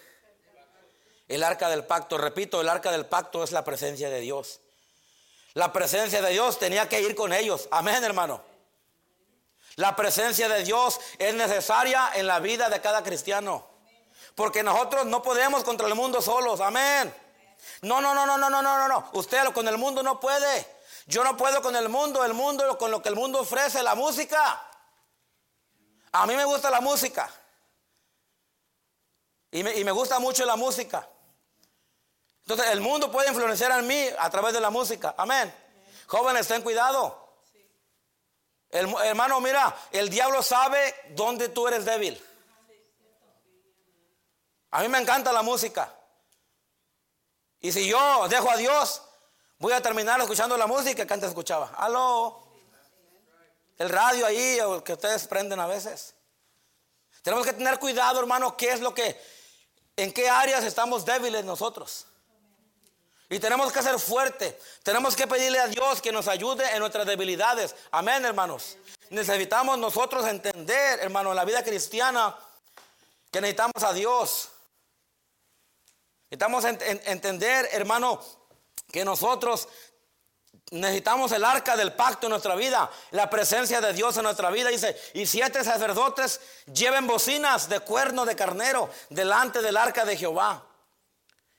El 1.28 1.44
arca 1.44 1.70
del 1.70 1.86
pacto. 1.86 2.18
Repito, 2.18 2.62
el 2.62 2.70
arca 2.70 2.92
del 2.92 3.06
pacto 3.06 3.44
es 3.44 3.52
la 3.52 3.66
presencia 3.66 4.10
de 4.10 4.20
Dios. 4.20 4.62
La 5.54 5.72
presencia 5.74 6.22
de 6.22 6.32
Dios 6.32 6.60
tenía 6.60 6.88
que 6.88 7.02
ir 7.02 7.16
con 7.16 7.34
ellos. 7.34 7.68
Amén, 7.72 8.04
hermano. 8.04 8.44
La 9.76 9.96
presencia 9.96 10.48
de 10.48 10.64
Dios 10.64 11.00
es 11.18 11.34
necesaria 11.34 12.12
en 12.16 12.28
la 12.28 12.40
vida 12.40 12.70
de 12.70 12.82
cada 12.82 13.04
cristiano. 13.04 13.68
Porque 14.36 14.64
nosotros 14.64 15.06
no 15.06 15.22
podemos 15.22 15.64
contra 15.64 15.88
el 15.88 15.96
mundo 15.96 16.22
solos. 16.22 16.62
Amén. 16.62 17.14
No, 17.82 18.02
no, 18.02 18.14
no, 18.14 18.26
no, 18.26 18.38
no, 18.38 18.50
no, 18.50 18.62
no, 18.62 18.88
no. 18.88 19.10
Usted 19.14 19.44
con 19.54 19.68
el 19.68 19.78
mundo 19.78 20.04
no 20.04 20.20
puede. 20.20 20.66
Yo 21.08 21.24
no 21.24 21.36
puedo 21.38 21.62
con 21.62 21.76
el 21.76 21.90
mundo. 21.90 22.24
El 22.24 22.34
mundo 22.34 22.78
con 22.78 22.92
lo 22.92 23.02
que 23.02 23.10
el 23.10 23.16
mundo 23.16 23.42
ofrece, 23.42 23.84
la 23.84 23.96
música. 23.96 24.62
A 26.14 26.26
mí 26.26 26.36
me 26.36 26.46
gusta 26.46 26.70
la 26.70 26.82
música. 26.82 27.30
Y 29.52 29.64
me, 29.64 29.92
gusta 29.92 30.20
mucho 30.20 30.46
la 30.46 30.58
música. 30.58 31.08
Entonces 32.42 32.68
el 32.72 32.82
mundo 32.82 33.10
puede 33.10 33.30
influenciar 33.30 33.72
en 33.80 33.88
mí 33.88 34.08
a 34.20 34.30
través 34.30 34.54
de 34.54 34.60
la 34.60 34.70
música. 34.70 35.16
Amén. 35.18 35.54
Jóvenes, 36.08 36.48
ten 36.48 36.62
cuidado. 36.62 37.25
El, 38.76 38.94
hermano, 39.06 39.40
mira, 39.40 39.74
el 39.92 40.10
diablo 40.10 40.44
sabe 40.44 40.94
dónde 41.12 41.48
tú 41.48 41.66
eres 41.66 41.86
débil. 41.86 42.22
A 44.72 44.82
mí 44.82 44.90
me 44.90 44.98
encanta 44.98 45.32
la 45.32 45.42
música. 45.42 45.94
Y 47.62 47.72
si 47.72 47.88
yo 47.88 48.28
dejo 48.28 48.52
a 48.52 48.58
Dios, 48.58 49.02
voy 49.60 49.72
a 49.72 49.82
terminar 49.82 50.20
escuchando 50.20 50.58
la 50.58 50.68
música 50.68 51.08
que 51.08 51.14
antes 51.14 51.30
escuchaba. 51.30 51.72
Aló. 51.78 52.44
El 53.78 53.88
radio 53.88 54.26
ahí, 54.26 54.60
o 54.60 54.84
que 54.84 54.92
ustedes 54.92 55.26
prenden 55.26 55.62
a 55.62 55.68
veces. 55.68 56.14
Tenemos 57.22 57.46
que 57.46 57.54
tener 57.54 57.80
cuidado, 57.80 58.20
hermano, 58.20 58.58
qué 58.58 58.72
es 58.72 58.82
lo 58.82 58.94
que, 58.94 59.18
en 59.96 60.12
qué 60.12 60.30
áreas 60.30 60.66
estamos 60.66 61.06
débiles 61.06 61.46
nosotros. 61.46 62.08
Y 63.30 63.40
tenemos 63.40 63.72
que 63.72 63.82
ser 63.82 64.00
fuerte. 64.00 64.60
Tenemos 64.84 65.16
que 65.16 65.28
pedirle 65.28 65.60
a 65.60 65.68
Dios 65.68 66.02
que 66.02 66.12
nos 66.12 66.28
ayude 66.28 66.70
en 66.72 66.80
nuestras 66.80 67.06
debilidades. 67.06 67.76
Amén, 67.92 68.24
hermanos. 68.24 68.78
Necesitamos 69.10 69.78
nosotros 69.78 70.26
entender, 70.28 71.00
hermano, 71.00 71.32
en 71.32 71.36
la 71.36 71.46
vida 71.46 71.64
cristiana, 71.64 72.36
que 73.32 73.42
necesitamos 73.42 73.84
a 73.84 73.94
Dios. 73.94 74.50
Necesitamos 76.30 76.66
entender, 76.66 77.70
hermano, 77.72 78.22
que 78.92 79.04
nosotros 79.04 79.68
necesitamos 80.72 81.32
el 81.32 81.44
arca 81.44 81.76
del 81.78 81.94
pacto 81.94 82.28
en 82.28 82.32
nuestra 82.32 82.56
vida, 82.56 82.90
la 83.12 83.30
presencia 83.30 83.82
de 83.82 83.94
Dios 83.94 84.18
en 84.18 84.24
nuestra 84.24 84.50
vida. 84.52 84.70
Dice, 84.70 85.00
y 85.14 85.26
siete 85.26 85.64
sacerdotes 85.64 86.42
lleven 86.74 87.08
bocinas 87.08 87.70
de 87.70 87.80
cuerno 87.80 88.26
de 88.26 88.36
carnero 88.36 88.90
delante 89.10 89.62
del 89.62 89.78
arca 89.78 90.06
de 90.06 90.18
Jehová. 90.18 90.64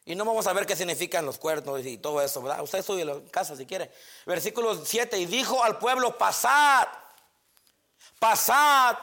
Y 0.08 0.14
no 0.14 0.24
vamos 0.24 0.46
a 0.46 0.52
ver 0.52 0.66
qué 0.66 0.76
significan 0.76 1.26
los 1.26 1.36
cuernos 1.36 1.84
y 1.84 1.98
todo 1.98 2.22
eso, 2.22 2.40
¿verdad? 2.40 2.62
Usted 2.62 2.78
estudia 2.78 3.02
en 3.02 3.28
casa 3.28 3.56
si 3.56 3.66
quiere. 3.66 3.90
Versículo 4.24 4.84
7, 4.84 5.18
y 5.18 5.26
dijo 5.26 5.64
al 5.64 5.78
pueblo, 5.78 6.16
pasad, 6.16 6.86
pasad 8.20 8.96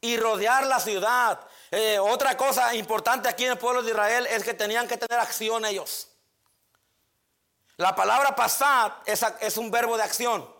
y 0.00 0.16
rodear 0.16 0.66
la 0.66 0.80
ciudad. 0.80 1.38
Eh, 1.70 2.00
otra 2.00 2.36
cosa 2.36 2.74
importante 2.74 3.28
aquí 3.28 3.44
en 3.44 3.52
el 3.52 3.58
pueblo 3.58 3.80
de 3.80 3.92
Israel 3.92 4.26
es 4.28 4.42
que 4.42 4.52
tenían 4.52 4.88
que 4.88 4.96
tener 4.96 5.20
acción 5.20 5.64
ellos. 5.64 6.08
La 7.76 7.94
palabra 7.94 8.34
pasad 8.34 8.90
es, 9.06 9.24
es 9.40 9.56
un 9.56 9.70
verbo 9.70 9.96
de 9.96 10.02
acción. 10.02 10.52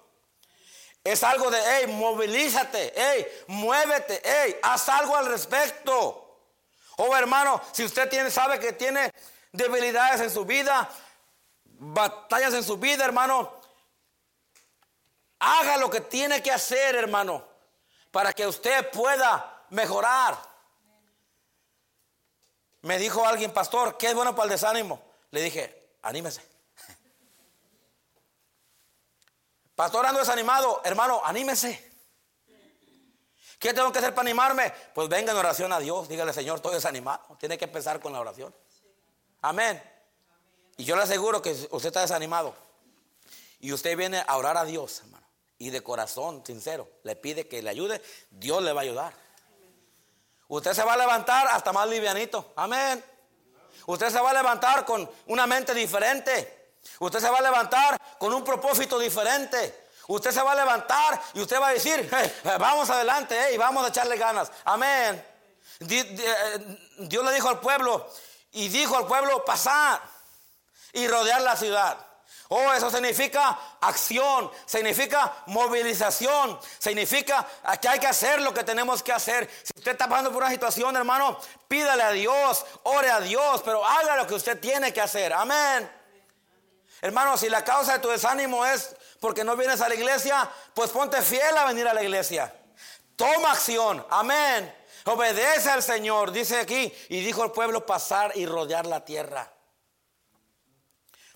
Es 1.03 1.25
algo 1.25 1.51
de, 1.51 1.59
hey, 1.65 1.87
movilízate, 1.89 2.93
hey, 2.95 3.27
muévete, 3.49 4.23
hey, 4.23 4.57
haz 4.63 4.89
algo 4.89 5.17
al 5.17 5.27
respecto. 5.27 6.39
Oh 6.97 7.17
hermano, 7.17 7.61
si 7.73 7.85
usted 7.85 8.09
tiene, 8.09 8.31
sabe 8.31 8.61
que 8.61 8.73
tiene 8.75 9.11
debilidades 9.53 10.21
en 10.21 10.31
su 10.31 10.45
vida, 10.45 10.89
batallas 11.65 12.55
en 12.55 12.65
su 12.65 12.77
vida, 12.77 13.05
hermano, 13.05 13.53
haga 15.39 15.77
lo 15.77 15.91
que 15.91 16.03
tiene 16.03 16.43
que 16.43 16.53
hacer, 16.53 16.95
hermano, 16.95 17.45
para 18.11 18.33
que 18.33 18.47
usted 18.47 18.91
pueda 18.91 19.65
mejorar. 19.71 20.39
Me 22.83 22.99
dijo 22.99 23.27
alguien, 23.27 23.53
pastor, 23.53 23.99
¿qué 23.99 24.09
es 24.09 24.15
bueno 24.15 24.35
para 24.35 24.45
el 24.45 24.51
desánimo? 24.51 25.03
Le 25.31 25.43
dije, 25.43 25.97
anímese. 26.03 26.43
Pastor, 29.75 30.07
ando 30.07 30.21
desanimado. 30.21 30.81
Hermano, 30.85 31.21
anímese. 31.25 31.91
¿Qué 33.59 33.75
tengo 33.75 33.93
que 33.93 33.99
hacer 33.99 34.15
para 34.15 34.27
animarme? 34.27 34.73
Pues 34.95 35.11
venga 35.11 35.33
en 35.33 35.39
oración 35.39 35.71
a 35.73 35.79
Dios. 35.79 36.09
Dígale, 36.09 36.33
Señor, 36.33 36.57
estoy 36.57 36.73
desanimado. 36.75 37.37
Tiene 37.39 37.59
que 37.59 37.67
empezar 37.67 38.01
con 38.01 38.15
la 38.15 38.21
oración. 38.21 38.55
Amén. 39.43 39.83
Y 40.77 40.85
yo 40.85 40.97
le 40.97 41.03
aseguro 41.03 41.43
que 41.43 41.53
usted 41.71 41.89
está 41.89 42.01
desanimado. 42.01 42.55
Y 43.61 43.73
usted 43.73 43.97
viene 43.97 44.25
a 44.27 44.37
orar 44.37 44.57
a 44.57 44.65
Dios, 44.65 45.01
hermano. 45.01 45.27
Y 45.59 45.71
de 45.71 45.83
corazón, 45.83 46.43
sincero, 46.47 46.89
le 47.03 47.17
pide 47.17 47.47
que 47.47 47.63
le 47.63 47.69
ayude. 47.69 48.01
Dios 48.31 48.63
le 48.63 48.73
va 48.73 48.81
a 48.81 48.85
ayudar. 48.85 49.13
Usted 50.49 50.73
se 50.73 50.83
va 50.83 50.95
a 50.95 50.97
levantar 50.97 51.47
hasta 51.49 51.73
más 51.73 51.89
livianito. 51.89 52.53
Amén. 52.57 53.05
Usted 53.87 54.11
se 54.11 54.21
va 54.21 54.31
a 54.31 54.35
levantar 54.35 54.85
con 54.85 55.09
una 55.27 55.47
mente 55.47 55.75
diferente. 55.75 56.75
Usted 56.99 57.21
se 57.21 57.31
va 57.31 57.39
a 57.39 57.43
levantar 57.43 57.99
con 58.19 58.33
un 58.33 58.43
propósito 58.43 58.99
diferente. 58.99 59.89
Usted 60.09 60.33
se 60.33 60.43
va 60.43 60.53
a 60.53 60.57
levantar 60.57 61.23
y 61.35 61.41
usted 61.41 61.61
va 61.61 61.69
a 61.69 61.73
decir, 61.73 62.11
vamos 62.59 62.91
adelante 62.91 63.53
y 63.53 63.57
vamos 63.57 63.85
a 63.85 63.89
echarle 63.89 64.17
ganas. 64.17 64.51
Amén. 64.65 65.25
Eh, 65.89 66.79
Dios 66.99 67.25
le 67.25 67.33
dijo 67.33 67.49
al 67.49 67.61
pueblo, 67.61 68.11
y 68.53 68.69
dijo 68.69 68.97
al 68.97 69.07
pueblo, 69.07 69.45
pasar 69.45 70.01
y 70.93 71.07
rodear 71.07 71.43
la 71.43 71.57
ciudad. 71.57 72.07
Oh, 72.53 72.73
eso 72.73 72.91
significa 72.91 73.57
acción, 73.81 74.51
significa 74.67 75.33
movilización, 75.47 76.59
significa 76.81 77.47
que 77.81 77.89
hay 77.89 78.01
que 78.01 78.09
hacer 78.09 78.41
lo 78.41 78.53
que 78.53 78.65
tenemos 78.65 79.05
que 79.05 79.13
hacer. 79.13 79.49
Si 79.63 79.73
usted 79.77 79.93
está 79.93 80.09
pasando 80.09 80.33
por 80.33 80.43
una 80.43 80.51
situación, 80.51 80.97
hermano, 80.97 81.39
pídale 81.69 82.03
a 82.03 82.11
Dios, 82.11 82.67
ore 82.83 83.09
a 83.09 83.21
Dios, 83.21 83.63
pero 83.65 83.87
haga 83.87 84.17
lo 84.17 84.27
que 84.27 84.35
usted 84.35 84.59
tiene 84.59 84.93
que 84.93 85.01
hacer. 85.01 85.33
Amén. 85.33 85.89
Hermano, 87.01 87.37
si 87.37 87.49
la 87.49 87.63
causa 87.63 87.93
de 87.93 87.99
tu 88.01 88.09
desánimo 88.09 88.67
es 88.67 88.97
porque 89.21 89.45
no 89.45 89.57
vienes 89.57 89.81
a 89.81 89.89
la 89.89 89.95
iglesia, 89.95 90.51
pues 90.75 90.91
ponte 90.91 91.23
fiel 91.23 91.57
a 91.57 91.67
venir 91.67 91.87
a 91.87 91.95
la 91.95 92.03
iglesia. 92.03 92.53
Toma 93.15 93.53
acción. 93.53 94.05
Amén. 94.11 94.75
Obedece 95.11 95.69
al 95.71 95.83
Señor, 95.83 96.31
dice 96.31 96.61
aquí, 96.61 96.93
y 97.09 97.21
dijo 97.21 97.43
el 97.43 97.51
pueblo 97.51 97.85
pasar 97.85 98.31
y 98.37 98.47
rodear 98.47 98.87
la 98.87 99.05
tierra. 99.05 99.53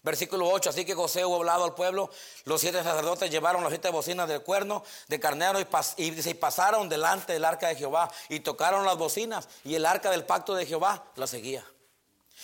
Versículo 0.04 0.48
8, 0.48 0.70
así 0.70 0.84
que 0.84 0.94
José 0.94 1.24
hubo 1.24 1.36
hablado 1.36 1.64
al 1.64 1.74
pueblo, 1.74 2.08
los 2.44 2.60
siete 2.60 2.84
sacerdotes 2.84 3.30
llevaron 3.30 3.64
las 3.64 3.70
siete 3.70 3.88
bocinas 3.90 4.28
del 4.28 4.42
cuerno 4.42 4.84
de 5.08 5.18
carnero 5.18 5.58
y, 5.58 6.34
pasaron 6.34 6.88
delante 6.88 7.32
del 7.32 7.44
arca 7.44 7.66
de 7.66 7.74
Jehová 7.74 8.08
y 8.28 8.40
tocaron 8.40 8.84
las 8.84 8.96
bocinas 8.96 9.48
y 9.64 9.74
el 9.74 9.86
arca 9.86 10.10
del 10.10 10.24
pacto 10.24 10.54
de 10.54 10.66
Jehová 10.66 11.02
la 11.16 11.26
seguía. 11.26 11.64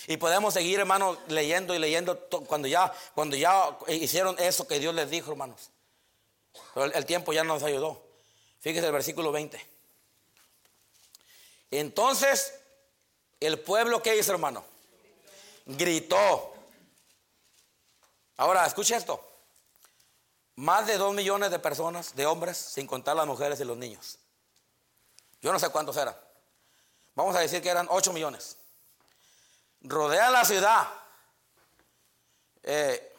Y 0.08 0.16
podemos 0.16 0.54
seguir, 0.54 0.80
hermanos, 0.80 1.16
leyendo 1.28 1.76
y 1.76 1.78
leyendo 1.78 2.18
cuando 2.48 2.66
ya, 2.66 2.92
cuando 3.14 3.36
ya 3.36 3.78
hicieron 3.86 4.34
eso 4.40 4.66
que 4.66 4.80
Dios 4.80 4.94
les 4.94 5.08
dijo, 5.10 5.30
hermanos. 5.30 5.70
Pero 6.74 6.86
el, 6.86 6.92
el 6.96 7.06
tiempo 7.06 7.32
ya 7.32 7.44
nos 7.44 7.62
ayudó. 7.62 8.02
Fíjese 8.58 8.86
el 8.86 8.92
versículo 8.92 9.30
20. 9.30 9.69
Entonces, 11.70 12.54
el 13.38 13.60
pueblo, 13.60 14.02
¿qué 14.02 14.16
hizo, 14.16 14.32
hermano? 14.32 14.64
Gritó. 15.66 16.52
Ahora, 18.36 18.66
escuche 18.66 18.96
esto. 18.96 19.24
Más 20.56 20.86
de 20.86 20.98
dos 20.98 21.14
millones 21.14 21.50
de 21.50 21.58
personas, 21.58 22.14
de 22.16 22.26
hombres, 22.26 22.56
sin 22.56 22.86
contar 22.86 23.16
las 23.16 23.26
mujeres 23.26 23.60
y 23.60 23.64
los 23.64 23.76
niños. 23.76 24.18
Yo 25.40 25.52
no 25.52 25.58
sé 25.58 25.70
cuántos 25.70 25.96
eran. 25.96 26.16
Vamos 27.14 27.34
a 27.36 27.40
decir 27.40 27.62
que 27.62 27.68
eran 27.68 27.86
ocho 27.90 28.12
millones. 28.12 28.56
Rodean 29.82 30.32
la 30.32 30.44
ciudad. 30.44 30.88
Eh, 32.62 33.14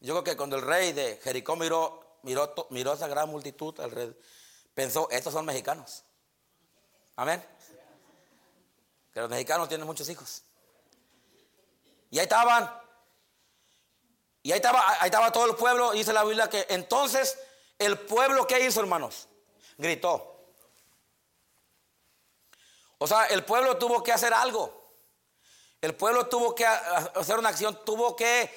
yo 0.00 0.14
creo 0.14 0.24
que 0.24 0.36
cuando 0.36 0.56
el 0.56 0.62
rey 0.62 0.92
de 0.92 1.20
Jericó 1.22 1.54
miró, 1.54 2.18
miró, 2.22 2.52
miró 2.70 2.94
esa 2.94 3.06
gran 3.06 3.28
multitud, 3.28 3.78
el 3.80 3.90
rey 3.90 4.20
pensó, 4.74 5.08
estos 5.10 5.32
son 5.32 5.44
mexicanos. 5.44 6.02
Amén 7.14 7.59
los 9.20 9.30
mexicanos 9.30 9.68
tienen 9.68 9.86
muchos 9.86 10.08
hijos. 10.08 10.42
Y 12.10 12.18
ahí 12.18 12.24
estaban, 12.24 12.70
y 14.42 14.52
ahí 14.52 14.56
estaba, 14.56 15.00
ahí 15.00 15.06
estaba 15.06 15.30
todo 15.30 15.46
el 15.46 15.54
pueblo, 15.54 15.92
dice 15.92 16.12
la 16.12 16.24
Biblia 16.24 16.48
que 16.48 16.66
entonces 16.70 17.38
el 17.78 17.98
pueblo, 17.98 18.46
¿qué 18.46 18.66
hizo, 18.66 18.80
hermanos? 18.80 19.28
Gritó. 19.78 20.30
O 22.98 23.06
sea, 23.06 23.26
el 23.26 23.44
pueblo 23.44 23.78
tuvo 23.78 24.02
que 24.02 24.12
hacer 24.12 24.34
algo. 24.34 24.94
El 25.80 25.94
pueblo 25.94 26.26
tuvo 26.26 26.54
que 26.54 26.66
hacer 26.66 27.38
una 27.38 27.48
acción, 27.48 27.82
tuvo 27.84 28.14
que 28.14 28.52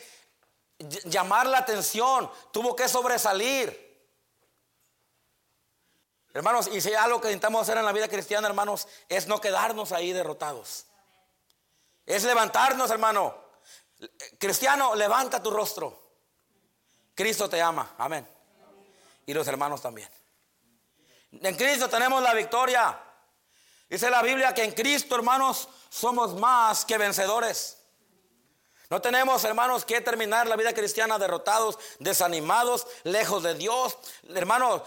llamar 1.06 1.48
la 1.48 1.60
atención, 1.60 2.30
tuvo 2.52 2.76
que 2.76 2.90
sobresalir. 2.90 3.83
Hermanos, 6.34 6.68
y 6.68 6.82
si 6.82 6.94
algo 6.94 7.22
que 7.22 7.28
intentamos 7.28 7.62
hacer 7.62 7.78
en 7.78 7.86
la 7.86 7.92
vida 7.92 8.08
cristiana, 8.08 8.48
hermanos, 8.48 8.88
es 9.08 9.28
no 9.28 9.40
quedarnos 9.40 9.92
ahí 9.92 10.14
derrotados. 10.14 10.86
Es 12.06 12.24
levantarnos, 12.24 12.90
hermano. 12.90 13.36
Cristiano, 14.40 14.96
levanta 14.96 15.42
tu 15.42 15.52
rostro. 15.52 16.02
Cristo 17.14 17.48
te 17.48 17.62
ama. 17.62 17.94
Amén. 18.00 18.28
Y 19.28 19.34
los 19.34 19.48
hermanos 19.48 19.82
también. 19.82 20.10
En 21.32 21.56
Cristo 21.56 21.88
tenemos 21.88 22.22
la 22.24 22.34
victoria. 22.34 23.00
Dice 23.88 24.10
la 24.10 24.24
Biblia 24.24 24.54
que 24.56 24.64
en 24.64 24.72
Cristo, 24.72 25.16
hermanos, 25.16 25.70
somos 25.90 26.34
más 26.34 26.84
que 26.84 26.98
vencedores. 26.98 27.78
No 28.90 29.02
tenemos, 29.02 29.44
hermanos, 29.44 29.86
que 29.86 30.02
terminar 30.02 30.48
la 30.48 30.56
vida 30.56 30.74
cristiana 30.74 31.18
derrotados, 31.18 31.80
desanimados, 32.00 32.88
lejos 33.04 33.44
de 33.44 33.56
Dios. 33.56 33.98
Hermanos, 34.30 34.82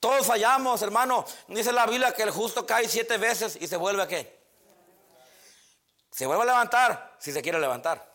todos 0.00 0.26
fallamos, 0.26 0.80
hermano. 0.80 1.26
Dice 1.48 1.72
la 1.72 1.86
Biblia 1.86 2.12
que 2.12 2.22
el 2.22 2.30
justo 2.30 2.66
cae 2.66 2.88
siete 2.88 3.18
veces 3.18 3.58
y 3.60 3.66
se 3.66 3.76
vuelve 3.76 4.02
a 4.02 4.08
qué? 4.08 4.40
Se 6.10 6.26
vuelve 6.26 6.42
a 6.42 6.46
levantar 6.46 7.16
si 7.18 7.32
se 7.32 7.42
quiere 7.42 7.60
levantar. 7.60 8.10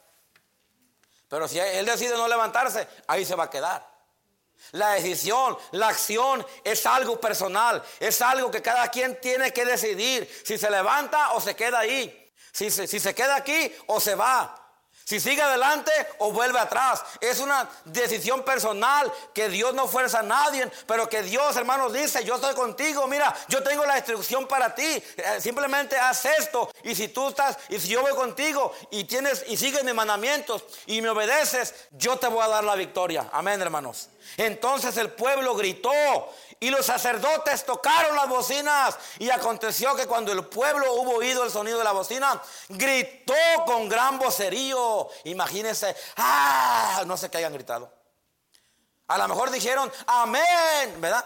Pero 1.30 1.48
si 1.48 1.60
él 1.60 1.86
decide 1.86 2.18
no 2.18 2.28
levantarse, 2.28 2.88
ahí 3.08 3.24
se 3.24 3.36
va 3.36 3.46
a 3.46 3.50
quedar. 3.50 3.96
La 4.72 4.94
decisión, 4.94 5.58
la 5.72 5.90
acción 5.90 6.46
es 6.64 6.86
algo 6.86 7.20
personal, 7.20 7.84
es 8.00 8.22
algo 8.22 8.50
que 8.50 8.62
cada 8.62 8.90
quien 8.90 9.20
tiene 9.22 9.54
que 9.54 9.66
decidir 9.66 10.28
si 10.44 10.58
se 10.58 10.72
levanta 10.72 11.34
o 11.34 11.42
se 11.42 11.56
queda 11.56 11.80
ahí, 11.80 12.34
si 12.52 12.72
se, 12.72 12.88
si 12.88 13.00
se 13.00 13.14
queda 13.14 13.36
aquí 13.36 13.72
o 13.88 14.00
se 14.00 14.16
va. 14.16 14.65
Si 15.08 15.20
sigue 15.20 15.40
adelante 15.40 15.92
o 16.18 16.32
vuelve 16.32 16.58
atrás. 16.58 17.04
Es 17.22 17.40
una 17.40 17.70
decisión 17.86 18.42
personal 18.42 19.12
que 19.36 19.50
Dios 19.50 19.76
no 19.76 19.88
fuerza 19.88 20.22
a 20.22 20.24
nadie, 20.24 20.68
pero 20.88 21.08
que 21.08 21.22
Dios, 21.22 21.56
hermanos, 21.58 21.94
dice, 21.94 22.26
yo 22.26 22.36
estoy 22.36 22.56
contigo, 22.56 23.06
mira, 23.06 23.32
yo 23.48 23.62
tengo 23.62 23.86
la 23.86 23.98
instrucción 23.98 24.48
para 24.48 24.74
ti. 24.74 24.84
Eh, 24.84 25.04
simplemente 25.40 25.96
haz 25.96 26.26
esto. 26.26 26.72
Y 26.84 26.96
si 26.96 27.10
tú 27.10 27.28
estás, 27.28 27.56
y 27.70 27.80
si 27.80 27.90
yo 27.90 28.02
voy 28.02 28.14
contigo 28.14 28.74
y 28.90 29.04
tienes 29.04 29.46
y 29.48 29.58
sigues 29.58 29.84
mis 29.84 29.94
mandamientos 29.94 30.64
y 30.88 31.04
me 31.04 31.10
obedeces, 31.10 31.76
yo 31.92 32.18
te 32.18 32.26
voy 32.26 32.44
a 32.44 32.48
dar 32.48 32.64
la 32.64 32.74
victoria. 32.74 33.30
Amén, 33.32 33.62
hermanos. 33.62 34.10
Entonces 34.38 34.98
el 34.98 35.12
pueblo 35.12 35.54
gritó 35.54 35.92
y 36.60 36.70
los 36.70 36.86
sacerdotes 36.86 37.66
tocaron 37.66 38.16
las 38.16 38.28
bocinas. 38.28 38.98
Y 39.20 39.30
aconteció 39.30 39.96
que 39.96 40.08
cuando 40.08 40.32
el 40.32 40.46
pueblo 40.46 40.94
hubo 40.94 41.16
oído 41.16 41.44
el 41.44 41.52
sonido 41.52 41.78
de 41.78 41.84
la 41.84 41.92
bocina, 41.92 42.42
gritó 42.70 43.34
con 43.66 43.90
gran 43.90 44.18
vocerío. 44.18 45.10
Imagínense, 45.26 45.96
ah, 46.18 47.04
no 47.06 47.18
sé 47.18 47.30
qué 47.30 47.38
hayan 47.38 47.54
gritado. 47.54 47.92
A 49.08 49.18
lo 49.18 49.28
mejor 49.28 49.52
dijeron, 49.52 49.92
amén, 50.08 51.00
¿verdad? 51.00 51.26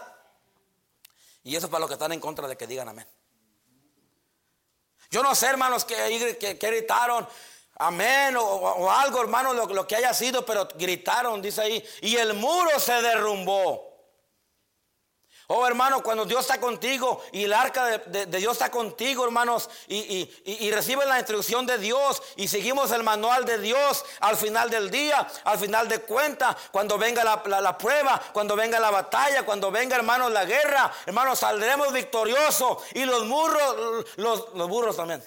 Y 1.42 1.56
eso 1.56 1.66
es 1.66 1.70
para 1.70 1.80
los 1.80 1.88
que 1.88 1.94
están 1.94 2.12
en 2.12 2.20
contra 2.20 2.46
de 2.46 2.56
que 2.56 2.66
digan 2.66 2.88
amén. 2.88 3.08
Yo 5.10 5.22
no 5.22 5.34
sé, 5.34 5.46
hermanos, 5.46 5.84
que, 5.84 6.58
gritaron, 6.60 7.26
amén, 7.76 8.36
o, 8.36 8.90
algo, 8.90 9.20
hermanos, 9.20 9.56
lo, 9.56 9.66
lo 9.66 9.86
que 9.86 9.96
haya 9.96 10.14
sido, 10.14 10.44
pero 10.44 10.68
gritaron, 10.74 11.42
dice 11.42 11.62
ahí, 11.62 11.84
y 12.02 12.16
el 12.16 12.34
muro 12.34 12.78
se 12.78 12.92
derrumbó. 13.02 13.89
Oh, 15.52 15.66
hermano, 15.66 16.00
cuando 16.00 16.24
Dios 16.24 16.42
está 16.42 16.60
contigo 16.60 17.24
y 17.32 17.42
el 17.42 17.52
arca 17.52 17.98
de, 18.06 18.26
Dios 18.26 18.52
está 18.52 18.70
contigo, 18.70 19.24
hermanos, 19.24 19.68
y, 19.88 20.30
y, 20.44 20.70
reciben 20.70 21.08
la 21.08 21.18
instrucción 21.18 21.66
de 21.66 21.76
Dios 21.76 22.22
y 22.36 22.46
seguimos 22.46 22.92
el 22.92 23.02
manual 23.02 23.44
de 23.44 23.58
Dios 23.58 24.04
al 24.20 24.36
final 24.36 24.70
del 24.70 24.92
día, 24.92 25.26
al 25.42 25.58
final 25.58 25.88
de 25.88 26.02
cuenta, 26.02 26.56
cuando 26.70 26.98
venga 26.98 27.24
la, 27.24 27.76
prueba, 27.76 28.22
cuando 28.32 28.54
venga 28.54 28.78
la 28.78 28.92
batalla, 28.92 29.44
cuando 29.44 29.72
venga, 29.72 29.96
hermanos, 29.96 30.30
la 30.30 30.44
guerra, 30.44 30.92
hermanos, 31.04 31.40
saldremos 31.40 31.92
victoriosos 31.92 32.84
y 32.94 33.04
los 33.04 33.24
muros, 33.24 34.06
los, 34.18 34.54
los 34.54 34.68
burros 34.68 34.96
también. 34.96 35.20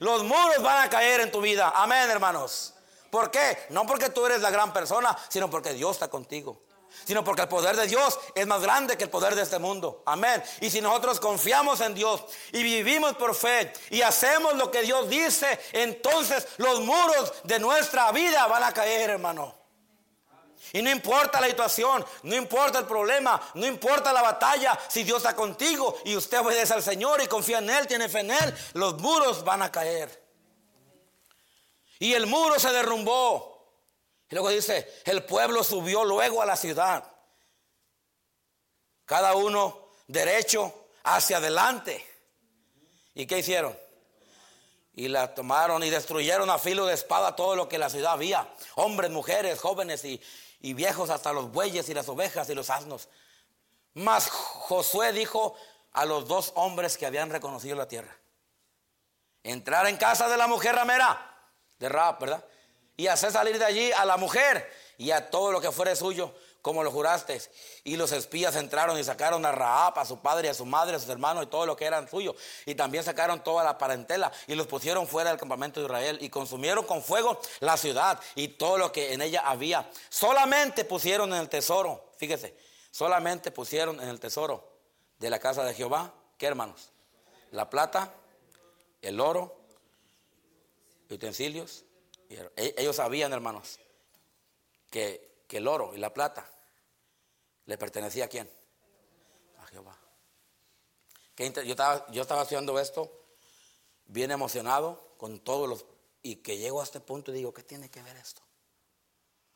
Los 0.00 0.24
muros 0.24 0.60
van 0.60 0.84
a 0.84 0.90
caer 0.90 1.22
en 1.22 1.32
tu 1.32 1.40
vida. 1.40 1.72
Amén, 1.74 2.10
hermanos. 2.10 2.74
¿Por 3.08 3.30
qué? 3.30 3.64
No 3.70 3.86
porque 3.86 4.10
tú 4.10 4.26
eres 4.26 4.42
la 4.42 4.50
gran 4.50 4.74
persona, 4.74 5.16
sino 5.30 5.48
porque 5.48 5.72
Dios 5.72 5.92
está 5.92 6.08
contigo 6.08 6.60
sino 7.04 7.24
porque 7.24 7.42
el 7.42 7.48
poder 7.48 7.76
de 7.76 7.86
Dios 7.86 8.18
es 8.34 8.46
más 8.46 8.60
grande 8.62 8.96
que 8.96 9.04
el 9.04 9.10
poder 9.10 9.34
de 9.34 9.42
este 9.42 9.58
mundo. 9.58 10.02
Amén. 10.06 10.42
Y 10.60 10.70
si 10.70 10.80
nosotros 10.80 11.20
confiamos 11.20 11.80
en 11.80 11.94
Dios 11.94 12.22
y 12.52 12.62
vivimos 12.62 13.14
por 13.14 13.34
fe 13.34 13.72
y 13.90 14.02
hacemos 14.02 14.54
lo 14.54 14.70
que 14.70 14.82
Dios 14.82 15.08
dice, 15.08 15.60
entonces 15.72 16.46
los 16.58 16.80
muros 16.80 17.32
de 17.44 17.58
nuestra 17.58 18.10
vida 18.12 18.46
van 18.46 18.62
a 18.62 18.72
caer, 18.72 19.10
hermano. 19.10 19.54
Y 20.72 20.82
no 20.82 20.90
importa 20.90 21.40
la 21.40 21.46
situación, 21.46 22.04
no 22.24 22.34
importa 22.34 22.80
el 22.80 22.86
problema, 22.86 23.40
no 23.54 23.64
importa 23.66 24.12
la 24.12 24.22
batalla, 24.22 24.76
si 24.88 25.04
Dios 25.04 25.18
está 25.18 25.36
contigo 25.36 25.98
y 26.04 26.16
usted 26.16 26.40
obedece 26.40 26.74
al 26.74 26.82
Señor 26.82 27.22
y 27.22 27.28
confía 27.28 27.58
en 27.58 27.70
Él, 27.70 27.86
tiene 27.86 28.08
fe 28.08 28.20
en 28.20 28.32
Él, 28.32 28.54
los 28.72 28.98
muros 28.98 29.44
van 29.44 29.62
a 29.62 29.70
caer. 29.70 30.24
Y 32.00 32.14
el 32.14 32.26
muro 32.26 32.58
se 32.58 32.72
derrumbó. 32.72 33.53
Y 34.30 34.34
luego 34.34 34.48
dice, 34.48 35.00
el 35.04 35.24
pueblo 35.24 35.62
subió 35.62 36.04
luego 36.04 36.42
a 36.42 36.46
la 36.46 36.56
ciudad. 36.56 37.04
Cada 39.04 39.34
uno 39.34 39.90
derecho 40.06 40.88
hacia 41.02 41.36
adelante. 41.36 42.04
¿Y 43.14 43.26
qué 43.26 43.38
hicieron? 43.38 43.78
Y 44.94 45.08
la 45.08 45.34
tomaron 45.34 45.82
y 45.82 45.90
destruyeron 45.90 46.50
a 46.50 46.58
filo 46.58 46.86
de 46.86 46.94
espada 46.94 47.36
todo 47.36 47.56
lo 47.56 47.68
que 47.68 47.76
en 47.76 47.80
la 47.80 47.90
ciudad 47.90 48.12
había. 48.12 48.48
Hombres, 48.76 49.10
mujeres, 49.10 49.60
jóvenes 49.60 50.04
y, 50.04 50.20
y 50.60 50.72
viejos, 50.72 51.10
hasta 51.10 51.32
los 51.32 51.50
bueyes 51.52 51.88
y 51.88 51.94
las 51.94 52.08
ovejas 52.08 52.48
y 52.48 52.54
los 52.54 52.70
asnos. 52.70 53.08
Mas 53.94 54.30
Josué 54.30 55.12
dijo 55.12 55.54
a 55.92 56.04
los 56.04 56.26
dos 56.26 56.52
hombres 56.56 56.96
que 56.96 57.06
habían 57.06 57.30
reconocido 57.30 57.76
la 57.76 57.88
tierra. 57.88 58.16
Entrar 59.42 59.86
en 59.86 59.96
casa 59.96 60.28
de 60.28 60.36
la 60.36 60.46
mujer 60.46 60.74
ramera, 60.74 61.50
de 61.78 61.88
Raab, 61.88 62.18
¿verdad? 62.18 62.44
Y 62.96 63.06
hacer 63.06 63.32
salir 63.32 63.58
de 63.58 63.64
allí 63.64 63.92
a 63.92 64.04
la 64.04 64.16
mujer 64.16 64.70
y 64.98 65.10
a 65.10 65.30
todo 65.30 65.50
lo 65.52 65.60
que 65.60 65.72
fuere 65.72 65.96
suyo, 65.96 66.32
como 66.62 66.82
lo 66.82 66.90
juraste. 66.90 67.40
Y 67.82 67.96
los 67.96 68.12
espías 68.12 68.56
entraron 68.56 68.98
y 68.98 69.04
sacaron 69.04 69.44
a 69.44 69.52
Raab, 69.52 69.98
a 69.98 70.04
su 70.04 70.20
padre 70.20 70.48
a 70.48 70.54
su 70.54 70.64
madre, 70.64 70.96
a 70.96 70.98
sus 70.98 71.08
hermanos 71.08 71.44
y 71.44 71.46
todo 71.46 71.66
lo 71.66 71.76
que 71.76 71.84
eran 71.84 72.08
suyo. 72.08 72.34
Y 72.64 72.74
también 72.74 73.04
sacaron 73.04 73.42
toda 73.42 73.64
la 73.64 73.76
parentela 73.76 74.32
y 74.46 74.54
los 74.54 74.66
pusieron 74.66 75.06
fuera 75.06 75.30
del 75.30 75.38
campamento 75.38 75.80
de 75.80 75.86
Israel 75.86 76.18
y 76.20 76.30
consumieron 76.30 76.86
con 76.86 77.02
fuego 77.02 77.40
la 77.60 77.76
ciudad 77.76 78.20
y 78.34 78.48
todo 78.48 78.78
lo 78.78 78.92
que 78.92 79.12
en 79.12 79.22
ella 79.22 79.42
había. 79.44 79.90
Solamente 80.08 80.84
pusieron 80.84 81.32
en 81.34 81.40
el 81.40 81.48
tesoro, 81.48 82.12
fíjese, 82.16 82.56
solamente 82.90 83.50
pusieron 83.50 84.00
en 84.00 84.08
el 84.08 84.20
tesoro 84.20 84.72
de 85.18 85.30
la 85.30 85.38
casa 85.38 85.64
de 85.64 85.74
Jehová, 85.74 86.14
¿qué 86.38 86.46
hermanos? 86.46 86.90
La 87.50 87.68
plata, 87.68 88.12
el 89.02 89.20
oro, 89.20 89.56
utensilios 91.10 91.84
ellos 92.56 92.96
sabían, 92.96 93.32
hermanos, 93.32 93.78
que, 94.90 95.32
el 95.50 95.68
oro 95.68 95.94
y 95.94 95.98
la 95.98 96.12
plata 96.12 96.50
le 97.66 97.78
pertenecía 97.78 98.24
a 98.24 98.28
quién? 98.28 98.50
A 99.60 99.66
Jehová. 99.66 99.96
Yo 101.36 101.46
estaba, 101.46 102.10
yo 102.10 102.22
estaba 102.22 102.40
haciendo 102.40 102.80
esto 102.80 103.08
bien 104.06 104.32
emocionado 104.32 105.14
con 105.16 105.38
todos 105.38 105.68
los... 105.68 105.86
Y 106.22 106.36
que 106.36 106.58
llego 106.58 106.80
a 106.80 106.84
este 106.84 106.98
punto 106.98 107.30
y 107.30 107.34
digo, 107.34 107.54
¿qué 107.54 107.62
tiene 107.62 107.88
que 107.88 108.02
ver 108.02 108.16
esto? 108.16 108.42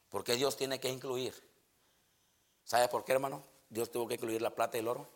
¿Por 0.08 0.22
qué 0.22 0.36
Dios 0.36 0.56
tiene 0.56 0.78
que 0.78 0.88
incluir? 0.88 1.34
¿Sabe 2.62 2.86
por 2.86 3.04
qué, 3.04 3.10
hermano? 3.10 3.42
Dios 3.68 3.90
tuvo 3.90 4.06
que 4.06 4.14
incluir 4.14 4.40
la 4.40 4.54
plata 4.54 4.76
y 4.76 4.80
el 4.80 4.86
oro. 4.86 5.08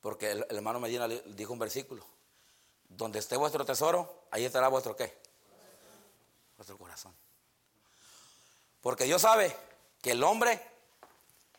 Porque 0.00 0.30
el, 0.30 0.46
el 0.48 0.56
hermano 0.56 0.80
Medina 0.80 1.06
dijo 1.08 1.52
un 1.52 1.58
versículo. 1.58 2.06
Donde 2.88 3.18
esté 3.18 3.36
vuestro 3.36 3.66
tesoro, 3.66 4.24
ahí 4.30 4.46
estará 4.46 4.68
vuestro 4.68 4.96
qué? 4.96 5.27
Nuestro 6.58 6.76
corazón. 6.76 7.14
Porque 8.82 9.04
Dios 9.04 9.22
sabe 9.22 9.56
que 10.02 10.10
el 10.10 10.22
hombre, 10.22 10.60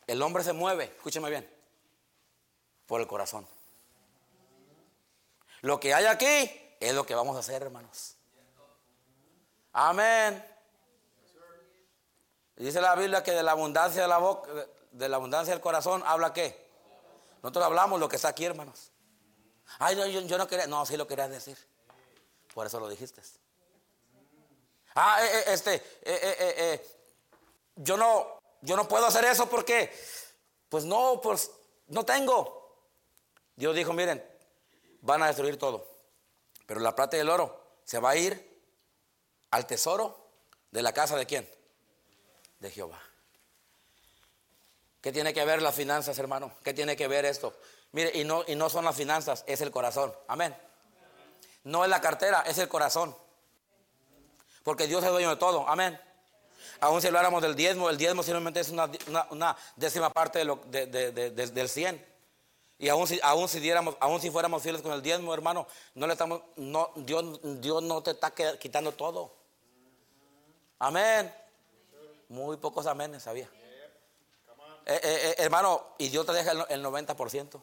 el 0.08 0.22
hombre 0.22 0.44
se 0.44 0.54
mueve, 0.54 0.86
escúcheme 0.86 1.30
bien, 1.30 1.50
por 2.86 3.02
el 3.02 3.08
corazón. 3.08 3.48
Lo 5.62 5.80
que 5.80 5.94
hay 5.94 6.06
aquí 6.06 6.52
es 6.80 6.94
lo 6.94 7.06
que 7.06 7.16
vamos 7.16 7.36
a 7.36 7.40
hacer, 7.40 7.62
hermanos. 7.62 8.16
Amén. 9.74 10.46
Dice 12.56 12.82
la 12.82 12.96
Biblia 12.96 13.24
que 13.24 13.32
de 13.32 13.44
la 13.44 13.52
abundancia 13.52 14.02
de 14.02 14.08
la 14.08 14.18
boca, 14.18 14.50
de 14.92 15.10
la 15.10 15.16
abundancia 15.16 15.54
del 15.54 15.62
corazón, 15.62 16.04
habla 16.06 16.34
qué. 16.34 16.68
Nosotros 17.42 17.66
hablamos 17.66 18.00
lo 18.00 18.10
que 18.10 18.18
está 18.18 18.30
aquí, 18.30 18.46
hermanos. 18.46 18.92
Ay, 19.78 19.96
yo, 19.96 20.06
yo 20.06 20.38
no 20.38 20.48
quería, 20.48 20.68
no, 20.68 20.86
sí 20.86 20.98
lo 20.98 21.08
querías 21.08 21.30
decir. 21.30 21.58
Por 22.54 22.66
eso 22.68 22.80
lo 22.80 22.90
dijiste. 22.90 23.22
Ah, 24.96 25.20
eh, 25.24 25.30
eh, 25.34 25.44
este, 25.48 25.84
eh, 26.02 26.86
yo 27.76 27.98
no, 27.98 28.40
yo 28.62 28.76
no 28.76 28.88
puedo 28.88 29.06
hacer 29.06 29.26
eso 29.26 29.50
porque, 29.50 29.92
pues 30.68 30.86
no, 30.86 31.20
pues 31.22 31.52
no 31.88 32.06
tengo. 32.06 32.88
Dios 33.56 33.76
dijo, 33.76 33.94
miren, 33.94 34.24
van 35.02 35.24
a 35.24 35.28
destruir 35.28 35.58
todo, 35.58 35.88
pero 36.66 36.80
la 36.80 36.96
plata 36.96 37.18
y 37.18 37.22
el 37.22 37.30
oro 37.30 37.80
se 37.84 38.00
va 38.00 38.12
a 38.12 38.16
ir 38.16 38.62
al 39.52 39.66
tesoro 39.66 40.30
de 40.72 40.82
la 40.82 40.94
casa 40.94 41.18
de 41.18 41.26
quién? 41.26 41.50
De 42.60 42.72
Jehová. 42.72 43.02
¿Qué 45.02 45.12
tiene 45.12 45.34
que 45.34 45.46
ver 45.46 45.62
las 45.62 45.76
finanzas, 45.76 46.20
hermano? 46.20 46.54
¿Qué 46.64 46.74
tiene 46.74 46.96
que 46.96 47.08
ver 47.08 47.26
esto? 47.26 47.58
Mire, 47.92 48.12
y 48.14 48.24
no, 48.24 48.44
y 48.48 48.56
no 48.56 48.70
son 48.70 48.86
las 48.86 48.96
finanzas, 48.96 49.44
es 49.48 49.62
el 49.62 49.72
corazón. 49.72 50.14
Amén. 50.28 50.56
No 51.64 51.84
es 51.84 51.90
la 51.90 52.02
cartera, 52.02 52.44
es 52.46 52.58
el 52.58 52.68
corazón. 52.68 53.16
Porque 54.64 54.88
Dios 54.88 55.04
es 55.04 55.10
dueño 55.10 55.30
de 55.30 55.36
todo. 55.36 55.68
Amén. 55.68 56.00
Aún 56.82 57.02
si 57.02 57.08
habláramos 57.08 57.42
del 57.42 57.56
diezmo, 57.56 57.90
el 57.90 57.98
diezmo 57.98 58.24
simplemente 58.24 58.62
es 58.62 58.70
una, 58.70 59.58
décima 59.76 60.10
parte 60.10 60.40
del 60.40 61.70
100. 61.70 62.06
Y 62.78 62.88
aún 62.88 63.08
si, 63.08 63.20
aún 63.22 63.50
si 63.50 63.60
diéramos, 63.60 63.98
aún 64.00 64.22
si 64.22 64.32
fuéramos 64.32 64.64
fieles 64.64 64.82
con 64.82 64.94
el 64.94 65.02
diezmo, 65.02 65.34
hermano, 65.34 65.68
no 65.96 66.08
le 66.08 66.14
estamos, 66.14 66.42
no, 66.56 66.92
Dios, 66.96 67.40
Dios 67.62 67.84
no 67.84 68.02
te 68.02 68.12
está 68.12 68.32
quitando 68.32 68.94
todo. 68.94 69.34
Amén. 70.80 71.34
Muy 72.30 72.56
pocos 72.56 72.88
amenes, 72.88 73.24
sabía. 73.24 73.50
Eh, 74.86 74.96
eh, 74.96 75.00
eh, 75.04 75.36
hermano, 75.40 75.96
y 75.98 76.08
Dios 76.08 76.26
te 76.26 76.32
deja 76.32 76.52
el 76.52 76.84
90%. 76.84 77.62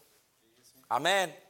Amén. 0.91 1.46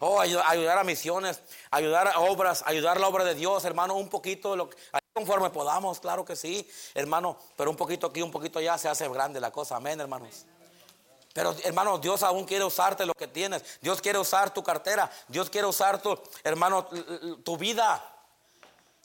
Oh, 0.00 0.20
ayudar 0.20 0.78
a 0.78 0.84
misiones, 0.84 1.40
ayudar 1.70 2.08
a 2.08 2.20
obras, 2.20 2.62
ayudar 2.66 2.96
a 2.96 3.00
la 3.00 3.08
obra 3.08 3.24
de 3.24 3.34
Dios, 3.34 3.64
hermano, 3.64 3.94
un 3.94 4.08
poquito 4.08 4.56
lo 4.56 4.70
conforme 5.12 5.50
podamos, 5.50 6.00
claro 6.00 6.24
que 6.24 6.34
sí, 6.34 6.68
hermano, 6.92 7.36
pero 7.56 7.70
un 7.70 7.76
poquito 7.76 8.08
aquí, 8.08 8.20
un 8.20 8.32
poquito 8.32 8.58
allá 8.58 8.76
se 8.76 8.88
hace 8.88 9.08
grande 9.08 9.40
la 9.40 9.52
cosa, 9.52 9.76
amén, 9.76 10.00
hermanos. 10.00 10.44
Pero 11.32 11.54
hermano, 11.64 11.98
Dios 11.98 12.22
aún 12.22 12.44
quiere 12.44 12.64
usarte 12.64 13.04
lo 13.04 13.12
que 13.12 13.26
tienes. 13.26 13.80
Dios 13.80 14.00
quiere 14.00 14.20
usar 14.20 14.54
tu 14.54 14.62
cartera. 14.62 15.10
Dios 15.26 15.50
quiere 15.50 15.66
usar 15.66 16.00
tu, 16.00 16.16
hermano, 16.44 16.86
tu 17.42 17.56
vida. 17.56 18.02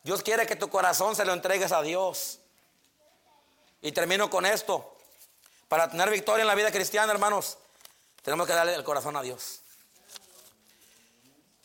Dios 0.03 0.21
quiere 0.21 0.45
que 0.45 0.55
tu 0.55 0.69
corazón 0.69 1.15
se 1.15 1.25
lo 1.25 1.33
entregues 1.33 1.71
a 1.71 1.81
Dios. 1.81 2.37
Y 3.81 3.91
termino 3.91 4.29
con 4.29 4.45
esto. 4.45 4.95
Para 5.67 5.89
tener 5.89 6.09
victoria 6.11 6.41
en 6.41 6.47
la 6.47 6.55
vida 6.55 6.71
cristiana, 6.71 7.11
hermanos, 7.11 7.57
tenemos 8.21 8.45
que 8.45 8.53
darle 8.53 8.75
el 8.75 8.83
corazón 8.83 9.17
a 9.17 9.23
Dios. 9.23 9.61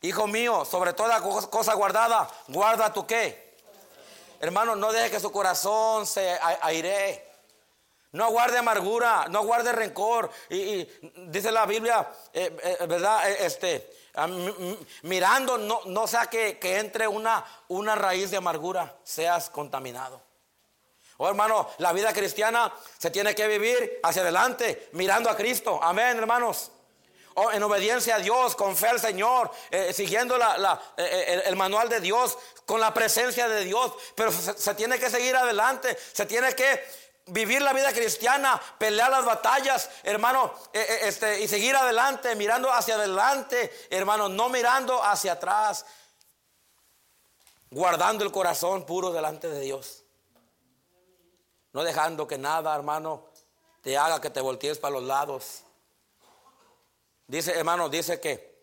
Hijo 0.04 0.26
mío, 0.26 0.66
sobre 0.66 0.92
toda 0.92 1.18
cosa 1.22 1.72
guardada, 1.72 2.28
guarda 2.48 2.92
tu 2.92 3.06
qué. 3.06 3.56
Hermano, 4.38 4.76
no 4.76 4.92
deje 4.92 5.12
que 5.12 5.18
su 5.18 5.32
corazón 5.32 6.06
se 6.06 6.38
aire. 6.60 7.26
No 8.12 8.30
guarde 8.30 8.58
amargura, 8.58 9.24
no 9.30 9.44
guarde 9.44 9.72
rencor. 9.72 10.30
Y, 10.50 10.86
dice 11.28 11.50
la 11.50 11.64
Biblia, 11.64 12.06
eh, 12.34 12.54
eh, 12.62 12.86
¿verdad? 12.86 13.30
Eh, 13.30 13.46
este, 13.46 13.90
mirando, 15.04 15.56
no, 15.56 15.80
no 15.86 16.06
sea 16.06 16.26
que, 16.26 16.58
entre 16.62 17.08
una, 17.08 17.42
una 17.68 17.94
raíz 17.94 18.30
de 18.30 18.36
amargura, 18.36 18.94
seas 19.04 19.48
contaminado. 19.48 20.20
Oh 21.16 21.28
hermano, 21.28 21.70
la 21.78 21.94
vida 21.94 22.12
cristiana 22.12 22.70
se 22.98 23.10
tiene 23.10 23.34
que 23.34 23.48
vivir 23.48 24.00
hacia 24.02 24.20
adelante, 24.20 24.90
mirando 24.92 25.30
a 25.30 25.36
Cristo. 25.36 25.80
Amén, 25.82 26.18
hermanos. 26.18 26.72
Oh, 27.36 27.50
en 27.50 27.62
obediencia 27.64 28.16
a 28.16 28.18
Dios, 28.20 28.54
con 28.54 28.76
fe 28.76 28.86
al 28.86 29.00
Señor, 29.00 29.50
siguiendo 29.92 30.38
la, 30.38 30.80
el, 30.96 31.56
manual 31.56 31.88
de 31.88 31.98
Dios, 31.98 32.38
con 32.64 32.80
la 32.80 32.94
presencia 32.94 33.48
de 33.48 33.64
Dios. 33.64 33.92
Pero 34.14 34.30
se 34.30 34.74
tiene 34.76 35.00
que 35.00 35.10
seguir 35.10 35.34
adelante, 35.34 35.98
se 36.12 36.26
tiene 36.26 36.54
que 36.54 36.80
vivir 37.26 37.62
la 37.62 37.72
vida 37.72 37.92
cristiana, 37.92 38.60
pelear 38.78 39.10
las 39.10 39.24
batallas, 39.24 39.90
hermano, 40.02 40.52
eh, 40.72 40.86
eh, 40.88 40.98
este, 41.04 41.40
y 41.40 41.48
seguir 41.48 41.74
adelante, 41.74 42.34
mirando 42.36 42.70
hacia 42.70 42.96
adelante, 42.96 43.72
hermano, 43.90 44.28
no 44.28 44.48
mirando 44.48 45.02
hacia 45.02 45.32
atrás, 45.32 45.86
guardando 47.70 48.24
el 48.24 48.32
corazón 48.32 48.84
puro 48.84 49.12
delante 49.12 49.48
de 49.48 49.60
Dios. 49.60 50.04
No 51.72 51.82
dejando 51.82 52.26
que 52.26 52.38
nada, 52.38 52.74
hermano, 52.74 53.26
te 53.80 53.96
haga 53.96 54.20
que 54.20 54.30
te 54.30 54.40
voltees 54.40 54.78
para 54.78 54.94
los 54.94 55.02
lados. 55.04 55.63
Dice, 57.26 57.52
hermano, 57.52 57.88
dice 57.88 58.20
que 58.20 58.54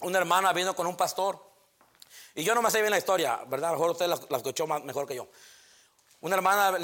una 0.00 0.18
hermana 0.18 0.52
vino 0.52 0.74
con 0.74 0.86
un 0.86 0.96
pastor. 0.96 1.38
Y 2.34 2.44
yo 2.44 2.54
no 2.54 2.62
me 2.62 2.70
sé 2.70 2.80
bien 2.80 2.90
la 2.90 2.98
historia, 2.98 3.40
¿verdad? 3.46 3.72
mejor 3.72 3.90
usted 3.90 4.06
la, 4.06 4.18
escuchó 4.36 4.66
mejor 4.66 5.06
que 5.06 5.14
yo. 5.14 5.28
Una 6.20 6.36
hermana 6.36 6.76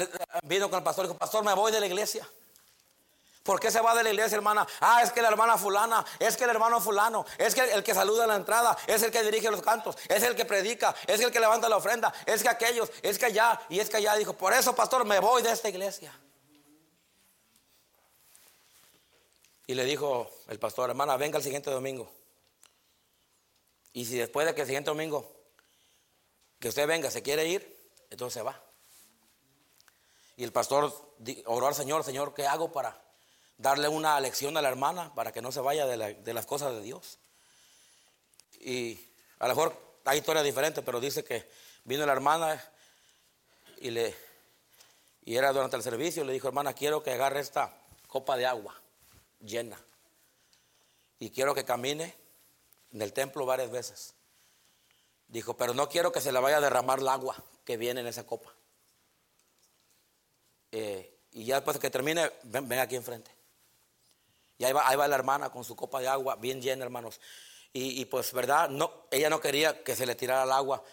vino 0.43 0.69
con 0.69 0.79
el 0.79 0.83
pastor 0.83 1.05
y 1.05 1.07
dijo, 1.09 1.17
pastor, 1.17 1.43
me 1.43 1.53
voy 1.53 1.71
de 1.71 1.79
la 1.79 1.85
iglesia. 1.85 2.27
¿Por 3.43 3.61
qué 3.61 3.71
se 3.71 3.79
va 3.79 3.95
de 3.95 4.03
la 4.03 4.09
iglesia, 4.09 4.35
hermana? 4.35 4.67
Ah, 4.81 5.01
es 5.01 5.11
que 5.13 5.21
la 5.21 5.29
hermana 5.29 5.57
fulana, 5.57 6.05
es 6.19 6.35
que 6.35 6.43
el 6.43 6.49
hermano 6.49 6.81
fulano, 6.81 7.25
es 7.37 7.55
que 7.55 7.61
el 7.61 7.81
que 7.81 7.93
saluda 7.93 8.23
en 8.23 8.29
la 8.29 8.35
entrada, 8.35 8.77
es 8.87 9.01
el 9.03 9.11
que 9.11 9.23
dirige 9.23 9.49
los 9.49 9.61
cantos, 9.61 9.95
es 10.09 10.21
el 10.23 10.35
que 10.35 10.43
predica, 10.43 10.93
es 11.05 11.21
el 11.21 11.31
que 11.31 11.39
levanta 11.39 11.69
la 11.69 11.77
ofrenda, 11.77 12.13
es 12.25 12.43
que 12.43 12.49
aquellos, 12.49 12.91
es 13.01 13.17
que 13.17 13.27
allá 13.27 13.61
y 13.69 13.79
es 13.79 13.89
que 13.89 13.97
allá. 13.97 14.15
Dijo, 14.15 14.33
por 14.33 14.51
eso, 14.51 14.75
pastor, 14.75 15.05
me 15.05 15.19
voy 15.19 15.43
de 15.43 15.51
esta 15.51 15.69
iglesia. 15.69 16.11
Y 19.67 19.75
le 19.75 19.83
dijo 19.83 20.31
el 20.47 20.59
pastor, 20.59 20.89
hermana, 20.89 21.17
venga 21.17 21.37
el 21.37 21.43
siguiente 21.43 21.69
domingo. 21.69 22.09
Y 23.91 24.05
si 24.05 24.17
después 24.17 24.47
de 24.47 24.55
que 24.55 24.61
el 24.61 24.67
siguiente 24.67 24.89
domingo, 24.89 25.29
que 26.57 26.69
usted 26.69 26.87
venga, 26.87 27.11
se 27.11 27.21
quiere 27.21 27.45
ir, 27.47 27.91
entonces 28.09 28.35
se 28.35 28.41
va. 28.43 28.63
Y 30.37 30.45
el 30.45 30.53
pastor 30.53 30.93
oró 31.45 31.67
al 31.67 31.75
Señor, 31.75 32.05
Señor, 32.05 32.33
¿qué 32.33 32.47
hago 32.47 32.71
para 32.71 32.97
darle 33.57 33.89
una 33.89 34.17
lección 34.21 34.55
a 34.55 34.61
la 34.61 34.69
hermana 34.69 35.13
para 35.13 35.33
que 35.33 35.41
no 35.41 35.51
se 35.51 35.59
vaya 35.59 35.85
de, 35.85 36.33
las 36.33 36.45
cosas 36.45 36.73
de 36.73 36.81
Dios? 36.81 37.19
Y 38.61 38.97
a 39.39 39.49
lo 39.49 39.55
mejor 39.55 39.75
hay 40.05 40.19
historias 40.19 40.45
diferentes, 40.45 40.81
pero 40.81 41.01
dice 41.01 41.25
que 41.25 41.49
vino 41.83 42.05
la 42.05 42.13
hermana 42.13 42.63
y 43.79 43.89
le 43.89 44.15
y 45.25 45.35
era 45.35 45.51
durante 45.51 45.75
el 45.75 45.83
servicio, 45.83 46.23
le 46.23 46.31
dijo, 46.31 46.47
hermana, 46.47 46.71
quiero 46.71 47.03
que 47.03 47.11
agarre 47.11 47.41
esta 47.41 47.75
copa 48.07 48.37
de 48.37 48.45
agua 48.45 48.81
llena. 49.39 49.79
Y 51.19 51.31
quiero 51.31 51.55
que 51.55 51.65
camine 51.65 52.15
en 52.91 53.01
el 53.01 53.13
templo 53.13 53.45
varias 53.45 53.71
veces. 53.71 54.13
Dijo, 55.27 55.57
pero 55.57 55.73
no 55.73 55.89
quiero 55.89 56.11
que 56.11 56.21
se 56.21 56.31
le 56.31 56.39
vaya 56.39 56.57
a 56.57 56.61
derramar 56.61 56.99
el 56.99 57.07
agua 57.07 57.35
que 57.65 57.77
viene 57.77 58.01
en 58.01 58.07
esa 58.07 58.25
copa. 58.25 58.53
Eh, 60.71 61.17
y 61.31 61.45
ya 61.45 61.55
después 61.55 61.75
de 61.75 61.81
que 61.81 61.89
termine, 61.89 62.31
ven, 62.43 62.71
aquí 62.73 62.95
enfrente. 62.95 63.31
Y 64.57 64.63
ahí 64.63 64.73
va, 64.73 64.87
ahí 64.87 64.95
va, 64.95 65.07
la 65.07 65.15
hermana 65.15 65.49
con 65.49 65.63
su 65.63 65.75
copa 65.75 65.99
de 65.99 66.07
agua 66.07 66.35
bien 66.35 66.61
llena, 66.61 66.83
hermanos. 66.83 67.19
Y, 67.73 68.05
pues, 68.05 68.33
¿verdad? 68.33 68.69
No, 68.69 69.05
ella 69.11 69.29
no 69.29 69.39
quería 69.39 69.83
que 69.83 69.95
se 69.95 70.07
le 70.07 70.15
tirara 70.15 70.45
el 70.45 70.51
agua. 70.51 70.83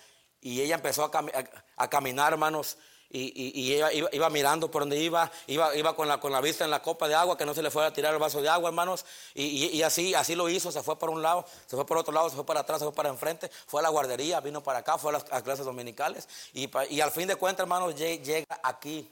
Y 0.42 0.60
ella 0.60 0.74
empezó 0.74 1.04
a, 1.04 1.88
caminar, 1.88 2.34
hermanos. 2.34 2.76
Y, 3.16 3.72
ella 3.74 3.92
iba, 3.92 4.28
mirando 4.28 4.68
por 4.68 4.82
donde 4.82 4.98
iba, 4.98 5.30
iba, 5.46 5.76
iba 5.76 5.94
con, 5.94 6.08
la, 6.08 6.18
con 6.18 6.32
la 6.32 6.40
vista 6.40 6.64
en 6.64 6.70
la 6.70 6.82
copa 6.82 7.06
de 7.06 7.14
agua, 7.14 7.36
que 7.36 7.46
no 7.46 7.54
se 7.54 7.62
le 7.62 7.70
fuera 7.70 7.88
a 7.88 7.92
tirar 7.92 8.12
el 8.12 8.18
vaso 8.18 8.42
de 8.42 8.48
agua, 8.48 8.70
hermanos. 8.70 9.06
Y, 9.34 9.80
así, 9.82 10.14
así 10.14 10.34
lo 10.34 10.48
hizo, 10.48 10.72
se 10.72 10.82
fue 10.82 10.98
por 10.98 11.10
un 11.10 11.22
lado, 11.22 11.46
se 11.66 11.76
fue 11.76 11.86
por 11.86 11.98
otro 11.98 12.12
lado, 12.12 12.28
se 12.28 12.34
fue 12.34 12.44
para 12.44 12.60
atrás, 12.60 12.80
se 12.80 12.84
fue 12.84 12.92
para 12.92 13.10
enfrente, 13.10 13.48
fue 13.68 13.80
a 13.80 13.84
la 13.84 13.90
guardería, 13.90 14.40
vino 14.40 14.64
para 14.64 14.80
acá, 14.80 14.98
fue 14.98 15.10
a 15.10 15.12
las, 15.12 15.42
clases 15.44 15.64
dominicales. 15.64 16.28
Y, 16.54 17.00
al 17.00 17.12
fin 17.12 17.28
de 17.28 17.36
cuentas, 17.36 17.62
hermanos, 17.62 17.94
llega 17.94 18.44
aquí. 18.64 19.08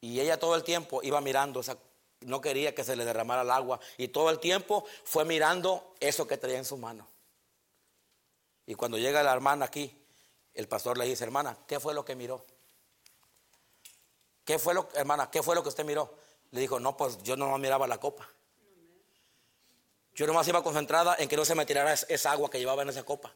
Y 0.00 0.18
ella 0.18 0.40
todo 0.40 0.56
el 0.56 0.64
tiempo 0.64 1.00
iba 1.04 1.20
mirando, 1.20 1.62
no 2.22 2.40
quería 2.40 2.74
que 2.74 2.82
se 2.82 2.96
le 2.96 3.04
derramara 3.04 3.42
el 3.42 3.50
agua. 3.52 3.78
Y 3.96 4.08
todo 4.08 4.30
el 4.30 4.40
tiempo 4.40 4.84
fue 5.04 5.24
mirando 5.24 5.94
eso 6.00 6.26
que 6.26 6.36
traía 6.36 6.58
en 6.58 6.64
su 6.64 6.76
mano. 6.76 7.06
Y 8.66 8.74
cuando 8.74 8.98
llega 8.98 9.22
la 9.22 9.32
hermana 9.32 9.66
aquí, 9.66 9.99
el 10.54 10.68
pastor 10.68 10.98
le 10.98 11.04
dice, 11.04 11.24
hermana, 11.24 11.56
¿qué 11.66 11.80
fue 11.80 11.94
lo 11.94 12.04
que 12.04 12.14
miró? 12.14 12.44
¿Qué 14.44 14.58
fue 14.58 14.74
lo, 14.74 14.88
hermana, 14.94 15.30
qué 15.30 15.42
fue 15.42 15.54
lo 15.54 15.62
que 15.62 15.68
usted 15.68 15.84
miró? 15.84 16.14
Le 16.50 16.60
dijo, 16.60 16.80
no, 16.80 16.96
pues 16.96 17.22
yo 17.22 17.36
no 17.36 17.56
miraba 17.58 17.86
la 17.86 17.98
copa. 17.98 18.28
Yo 20.14 20.26
nomás 20.26 20.46
iba 20.48 20.62
concentrada 20.62 21.16
en 21.18 21.28
que 21.28 21.36
no 21.36 21.44
se 21.44 21.54
me 21.54 21.64
tirara 21.64 21.92
esa 21.92 22.32
agua 22.32 22.50
que 22.50 22.58
llevaba 22.58 22.82
en 22.82 22.88
esa 22.88 23.04
copa. 23.04 23.32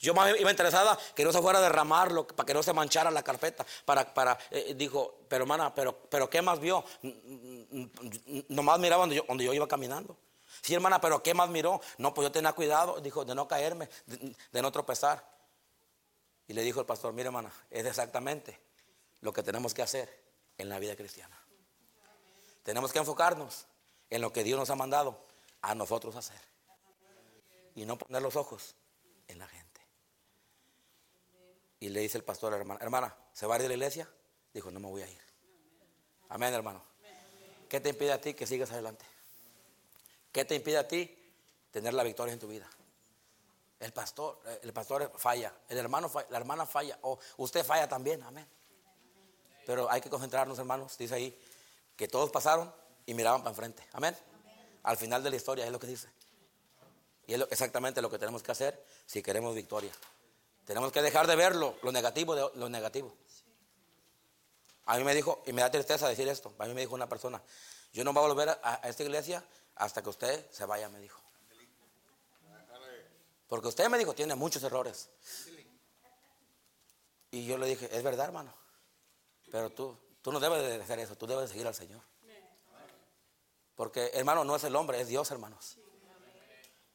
Yo 0.00 0.14
más 0.14 0.38
iba 0.38 0.50
interesada 0.50 0.98
que 1.14 1.24
no 1.24 1.32
se 1.32 1.40
fuera 1.40 1.58
a 1.58 1.62
derramarlo, 1.62 2.26
para 2.26 2.46
que 2.46 2.54
no 2.54 2.62
se 2.62 2.72
manchara 2.72 3.10
la 3.10 3.22
carpeta. 3.22 3.64
Para, 3.84 4.12
para, 4.12 4.36
eh, 4.50 4.74
dijo, 4.76 5.20
pero 5.28 5.44
hermana, 5.44 5.74
pero, 5.74 5.96
pero 6.10 6.28
¿qué 6.28 6.42
más 6.42 6.60
vio? 6.60 6.84
Nomás 8.48 8.78
miraba 8.78 9.02
donde 9.02 9.16
yo, 9.16 9.24
donde 9.26 9.44
yo 9.44 9.54
iba 9.54 9.66
caminando. 9.66 10.16
Sí, 10.62 10.74
hermana, 10.74 11.00
pero 11.00 11.22
¿qué 11.22 11.34
más 11.34 11.48
miró? 11.48 11.80
No, 11.98 12.12
pues 12.12 12.26
yo 12.26 12.32
tenía 12.32 12.52
cuidado, 12.52 13.00
dijo, 13.00 13.24
de 13.24 13.34
no 13.34 13.46
caerme, 13.46 13.88
de, 14.06 14.62
no 14.62 14.72
tropezar. 14.72 15.24
Y 16.48 16.52
le 16.52 16.62
dijo 16.62 16.80
el 16.80 16.86
pastor, 16.86 17.12
mire 17.12 17.26
hermana, 17.26 17.52
es 17.70 17.84
exactamente 17.84 18.58
lo 19.20 19.32
que 19.32 19.42
tenemos 19.42 19.74
que 19.74 19.82
hacer 19.82 20.08
en 20.58 20.68
la 20.68 20.78
vida 20.78 20.96
cristiana. 20.96 21.36
Tenemos 22.62 22.92
que 22.92 22.98
enfocarnos 22.98 23.66
en 24.10 24.20
lo 24.20 24.32
que 24.32 24.44
Dios 24.44 24.58
nos 24.58 24.70
ha 24.70 24.76
mandado 24.76 25.24
a 25.62 25.74
nosotros 25.74 26.14
hacer. 26.16 26.40
Y 27.74 27.84
no 27.84 27.98
poner 27.98 28.22
los 28.22 28.36
ojos 28.36 28.74
en 29.28 29.38
la 29.38 29.46
gente. 29.48 29.80
Y 31.80 31.88
le 31.90 32.00
dice 32.00 32.18
el 32.18 32.24
pastor 32.24 32.52
a 32.52 32.56
la 32.56 32.62
hermana, 32.62 32.80
hermana, 32.82 33.16
¿se 33.32 33.46
va 33.46 33.54
a 33.54 33.58
ir 33.58 33.62
de 33.62 33.68
la 33.68 33.74
iglesia? 33.74 34.08
Dijo, 34.54 34.70
no 34.70 34.80
me 34.80 34.88
voy 34.88 35.02
a 35.02 35.08
ir. 35.08 35.20
Amén, 36.28 36.54
hermano. 36.54 36.82
¿Qué 37.68 37.80
te 37.80 37.90
impide 37.90 38.12
a 38.12 38.20
ti 38.20 38.34
que 38.34 38.46
sigas 38.46 38.70
adelante? 38.70 39.04
¿Qué 40.32 40.44
te 40.44 40.54
impide 40.54 40.78
a 40.78 40.88
ti 40.88 41.16
tener 41.70 41.94
la 41.94 42.02
victoria 42.02 42.32
en 42.32 42.38
tu 42.38 42.48
vida? 42.48 42.68
El 43.78 43.92
pastor, 43.92 44.40
el 44.62 44.72
pastor 44.72 45.12
falla, 45.16 45.52
el 45.68 45.78
hermano 45.78 46.10
la 46.30 46.36
hermana 46.38 46.64
falla, 46.66 46.98
o 47.02 47.18
usted 47.36 47.64
falla 47.64 47.88
también, 47.88 48.22
amén. 48.22 48.46
Pero 49.66 49.90
hay 49.90 50.00
que 50.00 50.08
concentrarnos, 50.08 50.58
hermanos, 50.58 50.96
dice 50.96 51.14
ahí, 51.14 51.38
que 51.96 52.08
todos 52.08 52.30
pasaron 52.30 52.72
y 53.04 53.14
miraban 53.14 53.42
para 53.42 53.50
enfrente, 53.50 53.86
amén. 53.92 54.16
Al 54.84 54.96
final 54.96 55.22
de 55.22 55.30
la 55.30 55.36
historia 55.36 55.66
es 55.66 55.72
lo 55.72 55.78
que 55.78 55.88
dice. 55.88 56.08
Y 57.26 57.34
es 57.34 57.40
exactamente 57.50 58.00
lo 58.00 58.08
que 58.08 58.18
tenemos 58.18 58.42
que 58.42 58.52
hacer 58.52 58.82
si 59.04 59.22
queremos 59.22 59.54
victoria. 59.54 59.92
Tenemos 60.64 60.92
que 60.92 61.02
dejar 61.02 61.26
de 61.26 61.36
verlo, 61.36 61.76
lo 61.82 61.92
negativo 61.92 62.34
lo 62.54 62.68
negativo. 62.68 63.14
A 64.86 64.96
mí 64.98 65.04
me 65.04 65.14
dijo, 65.14 65.42
y 65.46 65.52
me 65.52 65.62
da 65.62 65.70
tristeza 65.70 66.08
decir 66.08 66.28
esto, 66.28 66.54
a 66.58 66.66
mí 66.66 66.72
me 66.72 66.80
dijo 66.80 66.94
una 66.94 67.08
persona, 67.08 67.42
yo 67.92 68.04
no 68.04 68.12
voy 68.12 68.24
a 68.24 68.28
volver 68.28 68.48
a, 68.62 68.80
esta 68.84 69.02
iglesia 69.02 69.44
hasta 69.74 70.02
que 70.02 70.08
usted 70.08 70.50
se 70.50 70.64
vaya, 70.64 70.88
me 70.88 71.00
dijo. 71.00 71.20
Porque 73.46 73.68
usted 73.68 73.88
me 73.88 73.98
dijo, 73.98 74.14
tiene 74.14 74.34
muchos 74.34 74.62
errores. 74.62 75.10
Y 77.30 77.46
yo 77.46 77.58
le 77.58 77.66
dije, 77.66 77.88
es 77.96 78.02
verdad, 78.02 78.26
hermano. 78.26 78.54
Pero 79.50 79.70
tú, 79.70 79.96
tú 80.22 80.32
no 80.32 80.40
debes 80.40 80.62
de 80.62 80.82
hacer 80.82 80.98
eso, 80.98 81.16
tú 81.16 81.26
debes 81.26 81.44
de 81.44 81.48
seguir 81.48 81.66
al 81.66 81.74
Señor. 81.74 82.02
Porque, 83.74 84.10
hermano, 84.14 84.42
no 84.44 84.56
es 84.56 84.64
el 84.64 84.74
hombre, 84.74 85.00
es 85.00 85.08
Dios, 85.08 85.30
hermanos. 85.30 85.78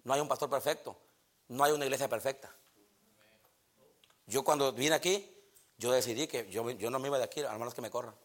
No 0.04 0.14
hay 0.14 0.20
un 0.20 0.28
pastor 0.28 0.50
perfecto, 0.50 0.98
no 1.48 1.64
hay 1.64 1.72
una 1.72 1.86
iglesia 1.86 2.10
perfecta. 2.10 2.54
Yo 4.26 4.44
cuando 4.44 4.74
vine 4.74 4.96
aquí, 4.96 5.30
yo 5.78 5.92
decidí 5.92 6.28
que 6.28 6.50
yo, 6.50 6.70
yo 6.72 6.90
no 6.90 7.00
me 7.00 7.08
iba 7.08 7.18
de 7.18 7.24
aquí, 7.24 7.42
a 7.44 7.54
menos 7.54 7.74
que 7.74 7.82
me 7.82 7.92
corran. 7.92 8.16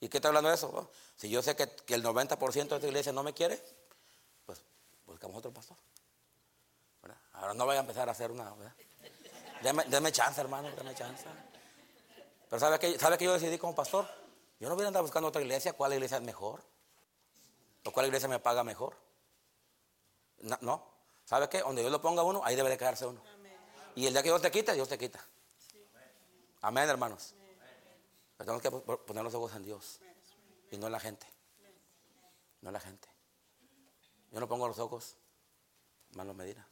¿Y 0.00 0.08
qué 0.08 0.18
está 0.18 0.28
hablando 0.28 0.50
de 0.50 0.56
eso? 0.56 0.90
si 1.16 1.30
yo 1.30 1.42
sé 1.42 1.56
que, 1.56 1.62
el 1.94 2.04
90% 2.04 2.68
de 2.68 2.74
esta 2.74 2.86
iglesia 2.86 3.12
no 3.12 3.22
me 3.22 3.32
quiere, 3.32 3.62
pues 4.44 4.62
buscamos 5.06 5.38
otro 5.38 5.52
pastor. 5.52 5.78
Ahora 7.34 7.54
no 7.54 7.64
voy 7.64 7.76
a 7.76 7.80
empezar 7.80 8.08
a 8.08 8.12
hacer 8.12 8.30
una. 8.30 8.52
Deme, 9.62 10.12
chance, 10.12 10.40
hermano, 10.40 10.70
deme 10.70 10.94
chance. 10.94 11.24
Pero 12.48 12.60
¿sabe 12.60 12.78
qué, 12.78 12.98
¿sabe 12.98 13.18
que 13.18 13.24
yo 13.24 13.32
decidí 13.32 13.58
como 13.58 13.74
pastor? 13.74 14.08
Yo 14.60 14.68
no 14.68 14.76
voy 14.76 14.84
a 14.84 14.88
andar 14.88 15.02
buscando 15.02 15.28
otra 15.28 15.42
iglesia. 15.42 15.72
¿Cuál 15.72 15.94
iglesia 15.94 16.18
es 16.18 16.22
mejor? 16.22 16.62
¿O 17.84 17.90
cuál 17.90 18.06
iglesia 18.06 18.28
me 18.28 18.38
paga 18.38 18.62
mejor? 18.62 18.96
No. 20.60 20.94
¿Sabe 21.24 21.48
qué? 21.48 21.60
Donde 21.60 21.82
Dios 21.82 21.90
lo 21.90 22.00
ponga 22.00 22.22
uno, 22.22 22.42
ahí 22.44 22.54
debe 22.54 22.70
de 22.70 22.78
quedarse 22.78 23.06
uno. 23.06 23.22
Y 23.94 24.06
el 24.06 24.12
día 24.12 24.22
que 24.22 24.28
Dios 24.28 24.42
te 24.42 24.50
quita, 24.50 24.72
Dios 24.72 24.88
te 24.88 24.98
quita. 24.98 25.24
Amén, 26.60 26.88
hermanos. 26.88 27.34
Pero 28.36 28.60
tenemos 28.60 28.86
que 28.86 28.96
poner 28.96 29.24
los 29.24 29.34
ojos 29.34 29.54
en 29.54 29.62
Dios 29.62 30.00
y 30.70 30.76
no 30.76 30.86
en 30.86 30.92
la 30.92 31.00
gente. 31.00 31.26
No 32.60 32.68
en 32.70 32.74
la 32.74 32.80
gente. 32.80 33.08
Yo 34.30 34.40
no 34.40 34.48
pongo 34.48 34.66
los 34.66 34.78
ojos, 34.78 35.16
hermano 36.10 36.34
Medina. 36.34 36.66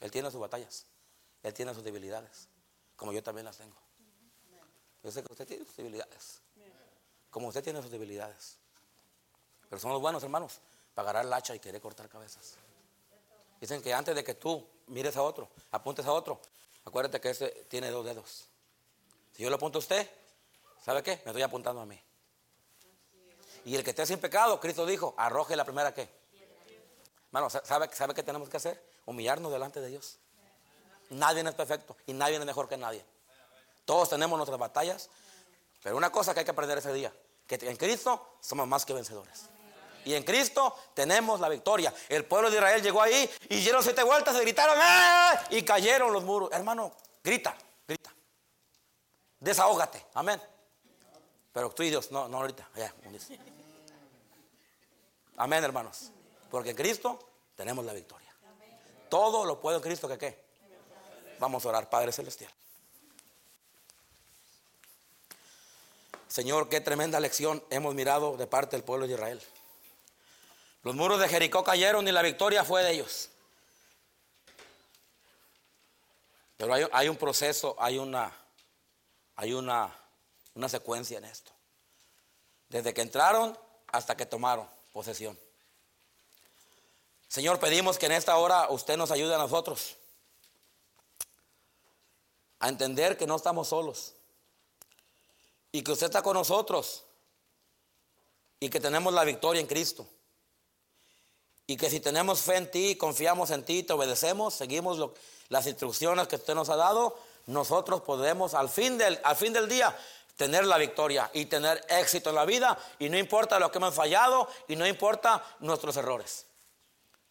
Él 0.00 0.10
tiene 0.10 0.30
sus 0.30 0.40
batallas. 0.40 0.86
Él 1.42 1.54
tiene 1.54 1.74
sus 1.74 1.82
debilidades. 1.82 2.48
Como 2.96 3.12
yo 3.12 3.22
también 3.22 3.44
las 3.44 3.56
tengo. 3.56 3.76
Yo 5.02 5.10
sé 5.10 5.22
que 5.22 5.32
usted 5.32 5.46
tiene 5.46 5.64
sus 5.64 5.76
debilidades. 5.76 6.40
Como 7.30 7.48
usted 7.48 7.64
tiene 7.64 7.80
sus 7.80 7.90
debilidades. 7.90 8.58
Pero 9.68 9.80
somos 9.80 10.00
buenos, 10.00 10.22
hermanos, 10.22 10.58
para 10.94 11.10
agarrar 11.10 11.26
el 11.26 11.32
hacha 11.32 11.54
y 11.54 11.60
querer 11.60 11.80
cortar 11.80 12.08
cabezas. 12.08 12.56
Dicen 13.60 13.82
que 13.82 13.94
antes 13.94 14.14
de 14.14 14.24
que 14.24 14.34
tú 14.34 14.66
mires 14.88 15.16
a 15.16 15.22
otro, 15.22 15.48
apuntes 15.70 16.04
a 16.06 16.12
otro, 16.12 16.40
acuérdate 16.84 17.20
que 17.20 17.30
ese 17.30 17.48
tiene 17.68 17.90
dos 17.90 18.04
dedos. 18.04 18.46
Si 19.32 19.42
yo 19.42 19.50
lo 19.50 19.56
apunto 19.56 19.78
a 19.78 19.80
usted, 19.80 20.10
¿sabe 20.84 21.02
qué? 21.02 21.22
Me 21.24 21.30
estoy 21.30 21.42
apuntando 21.42 21.80
a 21.80 21.86
mí. 21.86 22.00
Y 23.64 23.76
el 23.76 23.84
que 23.84 23.90
esté 23.90 24.06
sin 24.06 24.18
pecado, 24.18 24.58
Cristo 24.58 24.84
dijo, 24.86 25.14
arroje 25.16 25.54
la 25.54 25.64
primera 25.64 25.94
qué. 25.94 26.19
Hermano, 27.32 27.48
¿sabe, 27.48 27.88
¿sabe 27.92 28.12
qué 28.12 28.24
tenemos 28.24 28.48
que 28.48 28.56
hacer? 28.56 28.82
Humillarnos 29.06 29.52
delante 29.52 29.80
de 29.80 29.88
Dios. 29.88 30.18
Nadie 31.10 31.42
es 31.42 31.54
perfecto 31.54 31.96
y 32.06 32.12
nadie 32.12 32.36
es 32.36 32.44
mejor 32.44 32.68
que 32.68 32.76
nadie. 32.76 33.04
Todos 33.84 34.08
tenemos 34.08 34.36
nuestras 34.36 34.58
batallas, 34.58 35.08
pero 35.82 35.96
una 35.96 36.10
cosa 36.10 36.34
que 36.34 36.40
hay 36.40 36.44
que 36.44 36.50
aprender 36.50 36.78
ese 36.78 36.92
día, 36.92 37.12
que 37.46 37.54
en 37.62 37.76
Cristo 37.76 38.34
somos 38.40 38.66
más 38.66 38.84
que 38.84 38.92
vencedores. 38.92 39.44
Y 40.04 40.14
en 40.14 40.24
Cristo 40.24 40.74
tenemos 40.94 41.40
la 41.40 41.48
victoria. 41.48 41.94
El 42.08 42.24
pueblo 42.24 42.50
de 42.50 42.56
Israel 42.56 42.82
llegó 42.82 43.02
ahí 43.02 43.30
y 43.48 43.60
dieron 43.60 43.82
siete 43.82 44.02
vueltas, 44.02 44.34
y 44.36 44.40
gritaron 44.40 44.76
¡Eh! 44.78 45.58
y 45.58 45.62
cayeron 45.62 46.12
los 46.12 46.24
muros. 46.24 46.50
Hermano, 46.52 46.92
grita, 47.22 47.56
grita. 47.86 48.10
Desahógate, 49.38 50.04
amén. 50.14 50.40
Pero 51.52 51.70
tú 51.70 51.82
y 51.82 51.90
Dios, 51.90 52.10
no, 52.10 52.28
no 52.28 52.38
ahorita. 52.38 52.68
Amén, 55.36 55.62
hermanos. 55.64 56.10
Porque 56.50 56.70
en 56.70 56.76
Cristo 56.76 57.18
tenemos 57.56 57.84
la 57.84 57.92
victoria. 57.92 58.34
Todo 59.08 59.44
lo 59.44 59.60
puedo 59.60 59.80
Cristo 59.80 60.08
que 60.08 60.18
qué. 60.18 60.44
Vamos 61.38 61.64
a 61.64 61.68
orar, 61.70 61.88
Padre 61.88 62.12
Celestial. 62.12 62.52
Señor, 66.28 66.68
qué 66.68 66.80
tremenda 66.80 67.18
lección 67.18 67.62
hemos 67.70 67.94
mirado 67.94 68.36
de 68.36 68.46
parte 68.46 68.76
del 68.76 68.84
pueblo 68.84 69.06
de 69.06 69.14
Israel. 69.14 69.42
Los 70.82 70.94
muros 70.94 71.20
de 71.20 71.28
Jericó 71.28 71.64
cayeron 71.64 72.06
y 72.06 72.12
la 72.12 72.22
victoria 72.22 72.64
fue 72.64 72.82
de 72.84 72.92
ellos. 72.92 73.30
Pero 76.56 76.74
hay, 76.92 77.08
un 77.08 77.16
proceso, 77.16 77.74
hay 77.78 77.98
una, 77.98 78.32
hay 79.36 79.54
una, 79.54 79.92
una 80.54 80.68
secuencia 80.68 81.18
en 81.18 81.24
esto. 81.24 81.50
Desde 82.68 82.94
que 82.94 83.00
entraron 83.00 83.58
hasta 83.88 84.16
que 84.16 84.26
tomaron 84.26 84.68
posesión. 84.92 85.38
Señor, 87.30 87.60
pedimos 87.60 87.96
que 87.96 88.06
en 88.06 88.12
esta 88.12 88.36
hora 88.38 88.66
usted 88.70 88.96
nos 88.96 89.12
ayude 89.12 89.32
a 89.32 89.38
nosotros 89.38 89.94
a 92.58 92.68
entender 92.68 93.16
que 93.16 93.24
no 93.24 93.36
estamos 93.36 93.68
solos 93.68 94.14
y 95.70 95.82
que 95.82 95.92
usted 95.92 96.06
está 96.06 96.22
con 96.22 96.34
nosotros 96.34 97.04
y 98.58 98.68
que 98.68 98.80
tenemos 98.80 99.14
la 99.14 99.22
victoria 99.22 99.60
en 99.60 99.68
Cristo. 99.68 100.08
Y 101.68 101.76
que 101.76 101.88
si 101.88 102.00
tenemos 102.00 102.40
fe 102.40 102.56
en 102.56 102.68
ti, 102.68 102.96
confiamos 102.96 103.52
en 103.52 103.64
ti, 103.64 103.84
te 103.84 103.92
obedecemos, 103.92 104.54
seguimos 104.54 104.98
las 105.50 105.68
instrucciones 105.68 106.26
que 106.26 106.34
usted 106.34 106.56
nos 106.56 106.68
ha 106.68 106.74
dado, 106.74 107.16
nosotros 107.46 108.00
podemos 108.00 108.54
al 108.54 108.68
fin, 108.68 108.98
del, 108.98 109.20
al 109.22 109.36
fin 109.36 109.52
del 109.52 109.68
día 109.68 109.96
tener 110.34 110.66
la 110.66 110.78
victoria 110.78 111.30
y 111.32 111.44
tener 111.44 111.86
éxito 111.90 112.30
en 112.30 112.34
la 112.34 112.44
vida. 112.44 112.76
Y 112.98 113.08
no 113.08 113.16
importa 113.16 113.60
lo 113.60 113.70
que 113.70 113.78
hemos 113.78 113.94
fallado 113.94 114.48
y 114.66 114.74
no 114.74 114.84
importa 114.84 115.44
nuestros 115.60 115.96
errores. 115.96 116.49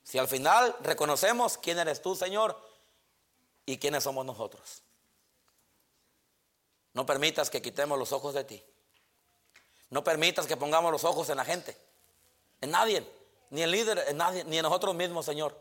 Si 0.10 0.18
al 0.18 0.28
final 0.28 0.76
reconocemos 0.80 1.60
quién 1.60 1.78
eres 1.78 2.02
tú, 2.02 2.16
Señor, 2.16 2.60
y 3.68 3.78
quiénes 3.78 4.04
somos 4.04 4.26
nosotros. 4.26 4.82
No 6.94 7.06
permitas 7.06 7.52
que 7.52 7.62
quitemos 7.62 8.00
los 8.00 8.12
ojos 8.12 8.34
de 8.34 8.44
ti. 8.44 8.64
No 9.92 10.04
permitas 10.04 10.48
que 10.48 10.58
pongamos 10.58 10.92
los 10.92 11.04
ojos 11.04 11.30
en 11.30 11.38
la 11.38 11.46
gente, 11.46 11.78
en 12.60 12.72
nadie, 12.72 13.08
ni 13.52 13.62
en 13.62 13.70
líder, 13.70 14.04
en 14.08 14.18
nadie, 14.18 14.44
ni 14.46 14.58
en 14.58 14.64
nosotros 14.64 14.96
mismos, 14.96 15.28
Señor, 15.28 15.56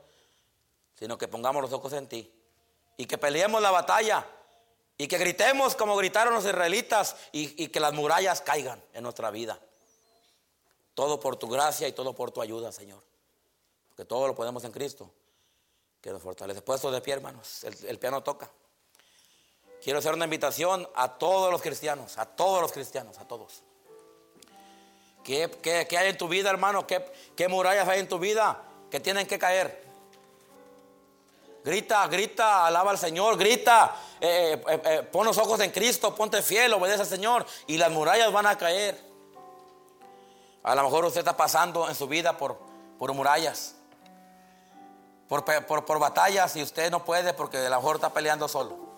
sino 0.99 1.19
que 1.19 1.29
pongamos 1.29 1.61
los 1.61 1.73
ojos 1.75 1.93
en 1.93 2.09
ti 2.09 2.33
y 2.97 3.05
que 3.05 3.19
peleemos 3.19 3.61
la 3.61 3.71
batalla 3.71 4.27
y 4.97 5.09
que 5.09 5.19
gritemos 5.19 5.77
como 5.77 5.95
gritaron 5.95 6.33
los 6.33 6.47
israelitas 6.47 7.17
y, 7.33 7.63
y 7.63 7.69
que 7.69 7.81
las 7.81 7.93
murallas 7.93 8.41
caigan 8.41 8.83
en 8.95 9.03
nuestra 9.03 9.31
vida. 9.31 9.61
Todo 10.95 11.21
por 11.21 11.37
tu 11.37 11.51
gracia 11.51 11.87
y 11.87 11.93
todo 11.93 12.15
por 12.15 12.31
tu 12.31 12.41
ayuda, 12.41 12.73
Señor. 12.73 13.03
Que 13.99 14.07
todo 14.07 14.27
lo 14.29 14.35
podemos 14.35 14.65
en 14.65 14.73
Cristo, 14.73 15.11
que 16.01 16.11
nos 16.11 16.23
fortalece. 16.23 16.63
Puesto 16.63 16.91
de 16.91 17.03
pie, 17.03 17.13
hermanos, 17.13 17.65
el 17.65 17.99
piano 17.99 18.23
toca. 18.23 18.51
Quiero 19.83 19.99
hacer 19.99 20.15
una 20.15 20.25
invitación 20.25 20.89
a 20.95 21.19
todos 21.19 21.53
los 21.53 21.61
cristianos, 21.61 22.17
a 22.17 22.25
todos 22.25 22.63
los 22.63 22.73
cristianos, 22.73 23.19
a 23.19 23.29
todos. 23.29 23.63
¿Qué, 25.23 25.87
hay 25.99 26.09
en 26.09 26.17
tu 26.17 26.27
vida, 26.27 26.49
hermano? 26.49 26.87
¿Qué, 26.87 27.49
murallas 27.49 27.87
hay 27.87 28.01
en 28.01 28.09
tu 28.09 28.19
vida 28.19 28.63
que 28.91 28.99
tienen 28.99 29.27
que 29.27 29.39
caer? 29.39 29.87
Grita, 31.63 32.07
grita, 32.07 32.67
alaba 32.67 32.93
al 32.93 32.99
Señor, 32.99 33.37
grita, 33.37 33.95
eh, 34.21 34.63
eh, 34.67 34.83
eh, 34.85 35.03
pon 35.03 35.27
los 35.27 35.37
ojos 35.37 35.61
en 35.61 35.71
Cristo, 35.71 36.15
ponte 36.15 36.41
fiel, 36.41 36.73
obedece 36.73 37.03
al 37.03 37.07
Señor 37.07 37.45
y 37.67 37.77
las 37.77 37.91
murallas 37.91 38.33
van 38.33 38.47
a 38.47 38.57
caer. 38.57 38.99
A 40.63 40.75
lo 40.75 40.83
mejor 40.83 41.05
usted 41.05 41.21
está 41.21 41.37
pasando 41.37 41.89
en 41.89 41.95
su 41.95 42.09
vida 42.09 42.39
por, 42.39 42.59
por 42.99 43.13
murallas, 43.13 43.75
por, 45.29 45.45
por, 45.67 45.85
por 45.85 45.99
batallas 45.99 46.57
y 46.57 46.63
usted 46.63 46.91
no 46.91 47.05
puede 47.05 47.35
porque 47.35 47.59
a 47.59 47.69
lo 47.69 47.77
mejor 47.77 47.97
está 47.97 48.13
peleando 48.13 48.49
solo. 48.49 48.89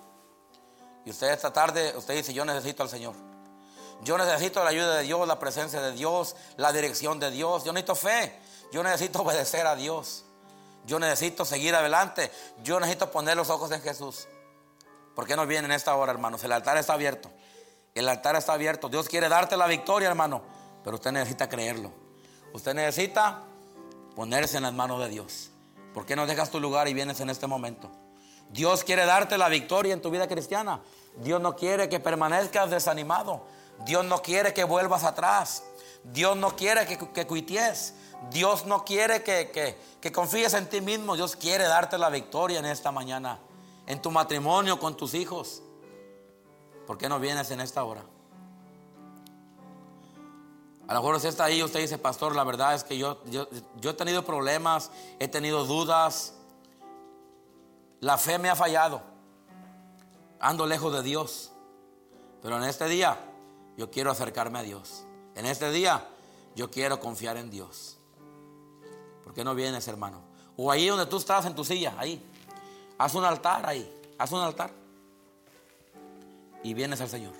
Y 1.05 1.11
usted 1.11 1.31
esta 1.31 1.53
tarde, 1.53 1.95
usted 1.97 2.14
dice, 2.14 2.33
yo 2.33 2.45
necesito 2.45 2.83
al 2.83 2.89
Señor. 2.89 3.14
Yo 4.03 4.16
necesito 4.16 4.62
la 4.64 4.70
ayuda 4.70 4.97
de 4.97 5.03
Dios, 5.03 5.26
la 5.26 5.39
presencia 5.39 5.81
de 5.81 5.93
Dios, 5.93 6.37
la 6.57 6.72
dirección 6.72 7.20
de 7.20 7.31
Dios. 7.31 7.64
Yo 7.64 7.72
necesito 7.72 7.95
fe. 7.95 8.39
Yo 8.72 8.83
necesito 8.83 9.20
obedecer 9.22 9.66
a 9.66 9.76
Dios. 9.76 10.24
Yo 10.87 10.99
necesito 10.99 11.45
seguir 11.45 11.74
adelante. 11.74 12.31
Yo 12.62 12.81
necesito 12.81 13.11
poner 13.11 13.37
los 13.37 13.51
ojos 13.51 13.70
en 13.72 13.83
Jesús. 13.83 14.26
¿Por 15.14 15.26
qué 15.26 15.37
no 15.37 15.47
viene 15.47 15.66
en 15.66 15.72
esta 15.72 15.95
hora, 15.97 16.12
hermanos? 16.12 16.43
El 16.45 16.53
altar 16.53 16.78
está 16.78 16.95
abierto. 16.95 17.31
El 17.95 18.09
altar 18.09 18.37
está 18.37 18.55
abierto. 18.55 18.89
Dios 18.89 19.09
quiere 19.09 19.28
darte 19.28 19.57
la 19.57 19.66
victoria, 19.66 20.09
hermano. 20.09 20.43
Pero 20.83 20.97
usted 20.97 21.12
necesita 21.12 21.49
creerlo. 21.49 21.93
Usted 22.53 22.74
necesita 22.74 23.43
ponerse 24.16 24.57
en 24.57 24.62
las 24.62 24.72
manos 24.72 25.01
de 25.01 25.09
Dios. 25.09 25.50
¿Por 25.95 26.07
qué 26.07 26.16
no 26.16 26.26
dejas 26.26 26.51
tu 26.51 26.61
lugar 26.61 26.88
y 26.88 26.95
vienes 26.95 27.20
en 27.20 27.30
este 27.30 27.47
momento? 27.47 27.91
Dios 28.51 28.84
quiere 28.84 29.07
darte 29.07 29.38
la 29.38 29.49
victoria 29.49 29.93
en 29.93 30.03
tu 30.03 30.11
vida 30.11 30.28
cristiana. 30.28 30.80
Dios 31.16 31.41
no 31.41 31.57
quiere 31.57 31.88
que 31.88 32.01
permanezcas 32.01 32.70
desanimado. 32.70 33.45
Dios 33.84 34.05
no 34.05 34.22
quiere 34.22 34.53
que 34.53 34.64
vuelvas 34.64 35.05
atrás. 35.05 35.64
Dios 36.05 36.36
no 36.36 36.57
quiere 36.57 36.86
que, 36.86 36.99
que 36.99 37.26
cuities. 37.26 37.95
Dios 38.30 38.66
no 38.66 38.84
quiere 38.84 39.22
que, 39.22 39.76
que 40.01 40.12
confíes 40.12 40.55
en 40.55 40.68
ti 40.68 40.80
mismo. 40.80 41.16
Dios 41.16 41.36
quiere 41.36 41.64
darte 41.64 41.99
la 41.99 42.11
victoria 42.11 42.59
en 42.59 42.66
esta 42.66 42.93
mañana. 42.93 43.38
En 43.86 44.03
tu 44.03 44.11
matrimonio 44.11 44.78
con 44.78 44.97
tus 44.97 45.14
hijos. 45.14 45.62
¿Por 46.86 46.99
qué 46.99 47.09
no 47.09 47.20
vienes 47.20 47.51
en 47.51 47.61
esta 47.61 47.84
hora? 47.84 48.05
A 50.91 50.95
lo 50.95 51.03
mejor 51.03 51.14
usted 51.14 51.28
está 51.28 51.45
ahí 51.45 51.61
y 51.61 51.62
usted 51.62 51.78
dice, 51.78 51.99
pastor, 51.99 52.34
la 52.34 52.43
verdad 52.43 52.74
es 52.74 52.82
que 52.82 52.99
yo, 52.99 53.22
yo, 53.26 53.47
yo 53.80 53.91
he 53.91 53.95
tenido 53.95 54.24
problemas, 54.24 54.91
he 55.20 55.28
tenido 55.28 55.64
dudas. 55.64 56.34
La 58.01 58.18
fe 58.18 58.41
me 58.41 58.51
ha 58.51 58.57
fallado. 58.57 59.01
Ando 60.41 60.66
lejos 60.66 60.93
de 60.93 61.05
Dios. 61.05 61.53
Pero 62.43 62.57
en 62.57 62.64
este 62.64 62.88
día 62.88 63.16
yo 63.76 63.88
quiero 63.88 64.11
acercarme 64.11 64.59
a 64.59 64.62
Dios. 64.62 65.05
En 65.36 65.47
este 65.47 65.70
día 65.70 66.09
yo 66.57 66.72
quiero 66.72 66.99
confiar 66.99 67.36
en 67.36 67.53
Dios. 67.53 67.97
¿Por 69.22 69.32
qué 69.32 69.45
no 69.45 69.55
vienes, 69.55 69.86
hermano? 69.86 70.22
O 70.57 70.72
ahí 70.72 70.88
donde 70.88 71.07
tú 71.07 71.18
estás 71.18 71.47
en 71.47 71.55
tu 71.55 71.64
silla, 71.64 71.95
ahí. 71.99 72.20
Haz 72.99 73.14
un 73.14 73.24
altar 73.24 73.64
ahí. 73.64 73.88
haz 74.18 74.32
un 74.32 74.41
altar 74.41 74.72
y 76.64 76.74
vienes 76.74 77.01
al 77.01 77.09
Señor. 77.09 77.39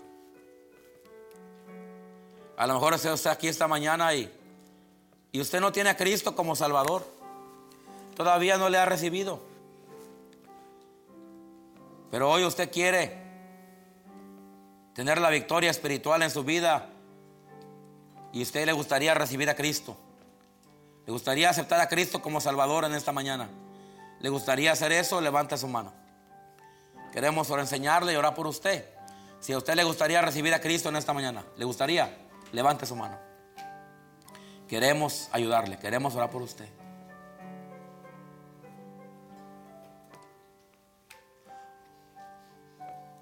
A 2.61 2.67
lo 2.67 2.75
mejor 2.75 2.93
usted 2.93 3.11
está 3.15 3.31
aquí 3.31 3.49
esta 3.49 3.67
mañana 3.67 4.15
y, 4.15 4.31
y 5.33 5.41
usted 5.41 5.63
no 5.63 5.73
tiene 5.73 5.89
a 5.89 5.97
Cristo 5.97 6.37
como 6.37 6.55
Salvador. 6.55 7.07
Todavía 8.15 8.59
no 8.59 8.69
le 8.69 8.77
ha 8.77 8.85
recibido. 8.85 9.41
Pero 12.11 12.31
hoy 12.31 12.45
usted 12.45 12.71
quiere 12.71 13.17
tener 14.95 15.23
la 15.23 15.31
victoria 15.31 15.71
espiritual 15.71 16.21
en 16.21 16.31
su 16.31 16.45
vida 16.45 16.91
y 18.31 18.43
usted 18.43 18.67
le 18.67 18.75
gustaría 18.75 19.15
recibir 19.15 19.49
a 19.49 19.55
Cristo. 19.55 19.97
Le 21.07 21.13
gustaría 21.15 21.49
aceptar 21.49 21.81
a 21.81 21.89
Cristo 21.89 22.21
como 22.21 22.43
Salvador 22.43 22.85
en 22.85 22.93
esta 22.93 23.11
mañana. 23.11 23.49
¿Le 24.21 24.29
gustaría 24.29 24.73
hacer 24.73 24.93
eso? 24.93 25.19
Levante 25.23 25.57
su 25.57 25.67
mano. 25.67 25.95
Queremos 27.11 27.49
enseñarle 27.49 28.13
y 28.13 28.17
orar 28.17 28.35
por 28.35 28.47
usted. 28.47 28.85
Si 29.41 29.55
a 29.55 29.57
usted 29.57 29.77
le 29.77 29.85
gustaría 29.85 30.21
recibir 30.21 30.53
a 30.53 30.61
Cristo 30.61 30.91
en 30.91 30.97
esta 30.97 31.15
mañana, 31.15 31.43
¿le 31.57 31.65
gustaría? 31.65 32.29
Levante 32.53 32.87
su 32.87 32.97
mano. 32.97 33.17
Queremos 34.69 35.29
ayudarle, 35.33 35.79
queremos 35.79 36.15
orar 36.15 36.31
por 36.31 36.43
usted. 36.43 36.69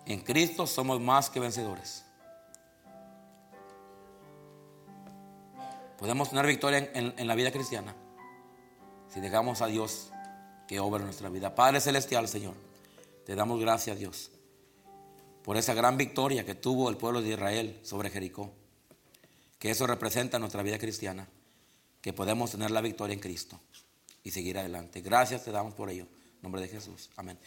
En 0.08 0.20
Cristo 0.20 0.66
somos 0.66 1.00
más 1.00 1.28
que 1.28 1.38
vencedores. 1.38 2.04
Podemos 5.98 6.30
tener 6.30 6.46
victoria 6.46 6.90
en, 6.94 7.26
la 7.26 7.34
vida 7.34 7.50
cristiana 7.50 7.94
si 9.12 9.20
dejamos 9.20 9.60
a 9.62 9.66
Dios 9.66 10.10
que 10.66 10.80
obra 10.80 11.04
nuestra 11.04 11.28
vida. 11.28 11.54
Padre 11.54 11.80
Celestial, 11.80 12.28
Señor, 12.28 12.54
te 13.26 13.34
damos 13.34 13.60
gracias, 13.60 13.98
Dios, 13.98 14.30
por 15.42 15.56
esa 15.56 15.74
gran 15.74 15.96
victoria 15.96 16.46
que 16.46 16.54
tuvo 16.54 16.88
el 16.88 16.96
pueblo 16.96 17.20
de 17.20 17.30
Israel 17.30 17.80
sobre 17.82 18.10
Jericó. 18.10 18.52
Que 19.58 19.70
eso 19.70 19.86
representa 19.86 20.38
nuestra 20.38 20.62
vida 20.62 20.78
cristiana, 20.78 21.28
que 22.00 22.12
podemos 22.12 22.52
tener 22.52 22.70
la 22.70 22.80
victoria 22.80 23.14
en 23.14 23.20
Cristo 23.20 23.60
y 24.22 24.30
seguir 24.30 24.58
adelante. 24.58 25.00
Gracias 25.00 25.44
te 25.44 25.50
damos 25.50 25.74
por 25.74 25.90
ello. 25.90 26.04
En 26.04 26.42
nombre 26.42 26.62
de 26.62 26.68
Jesús. 26.68 27.10
Amén. 27.16 27.36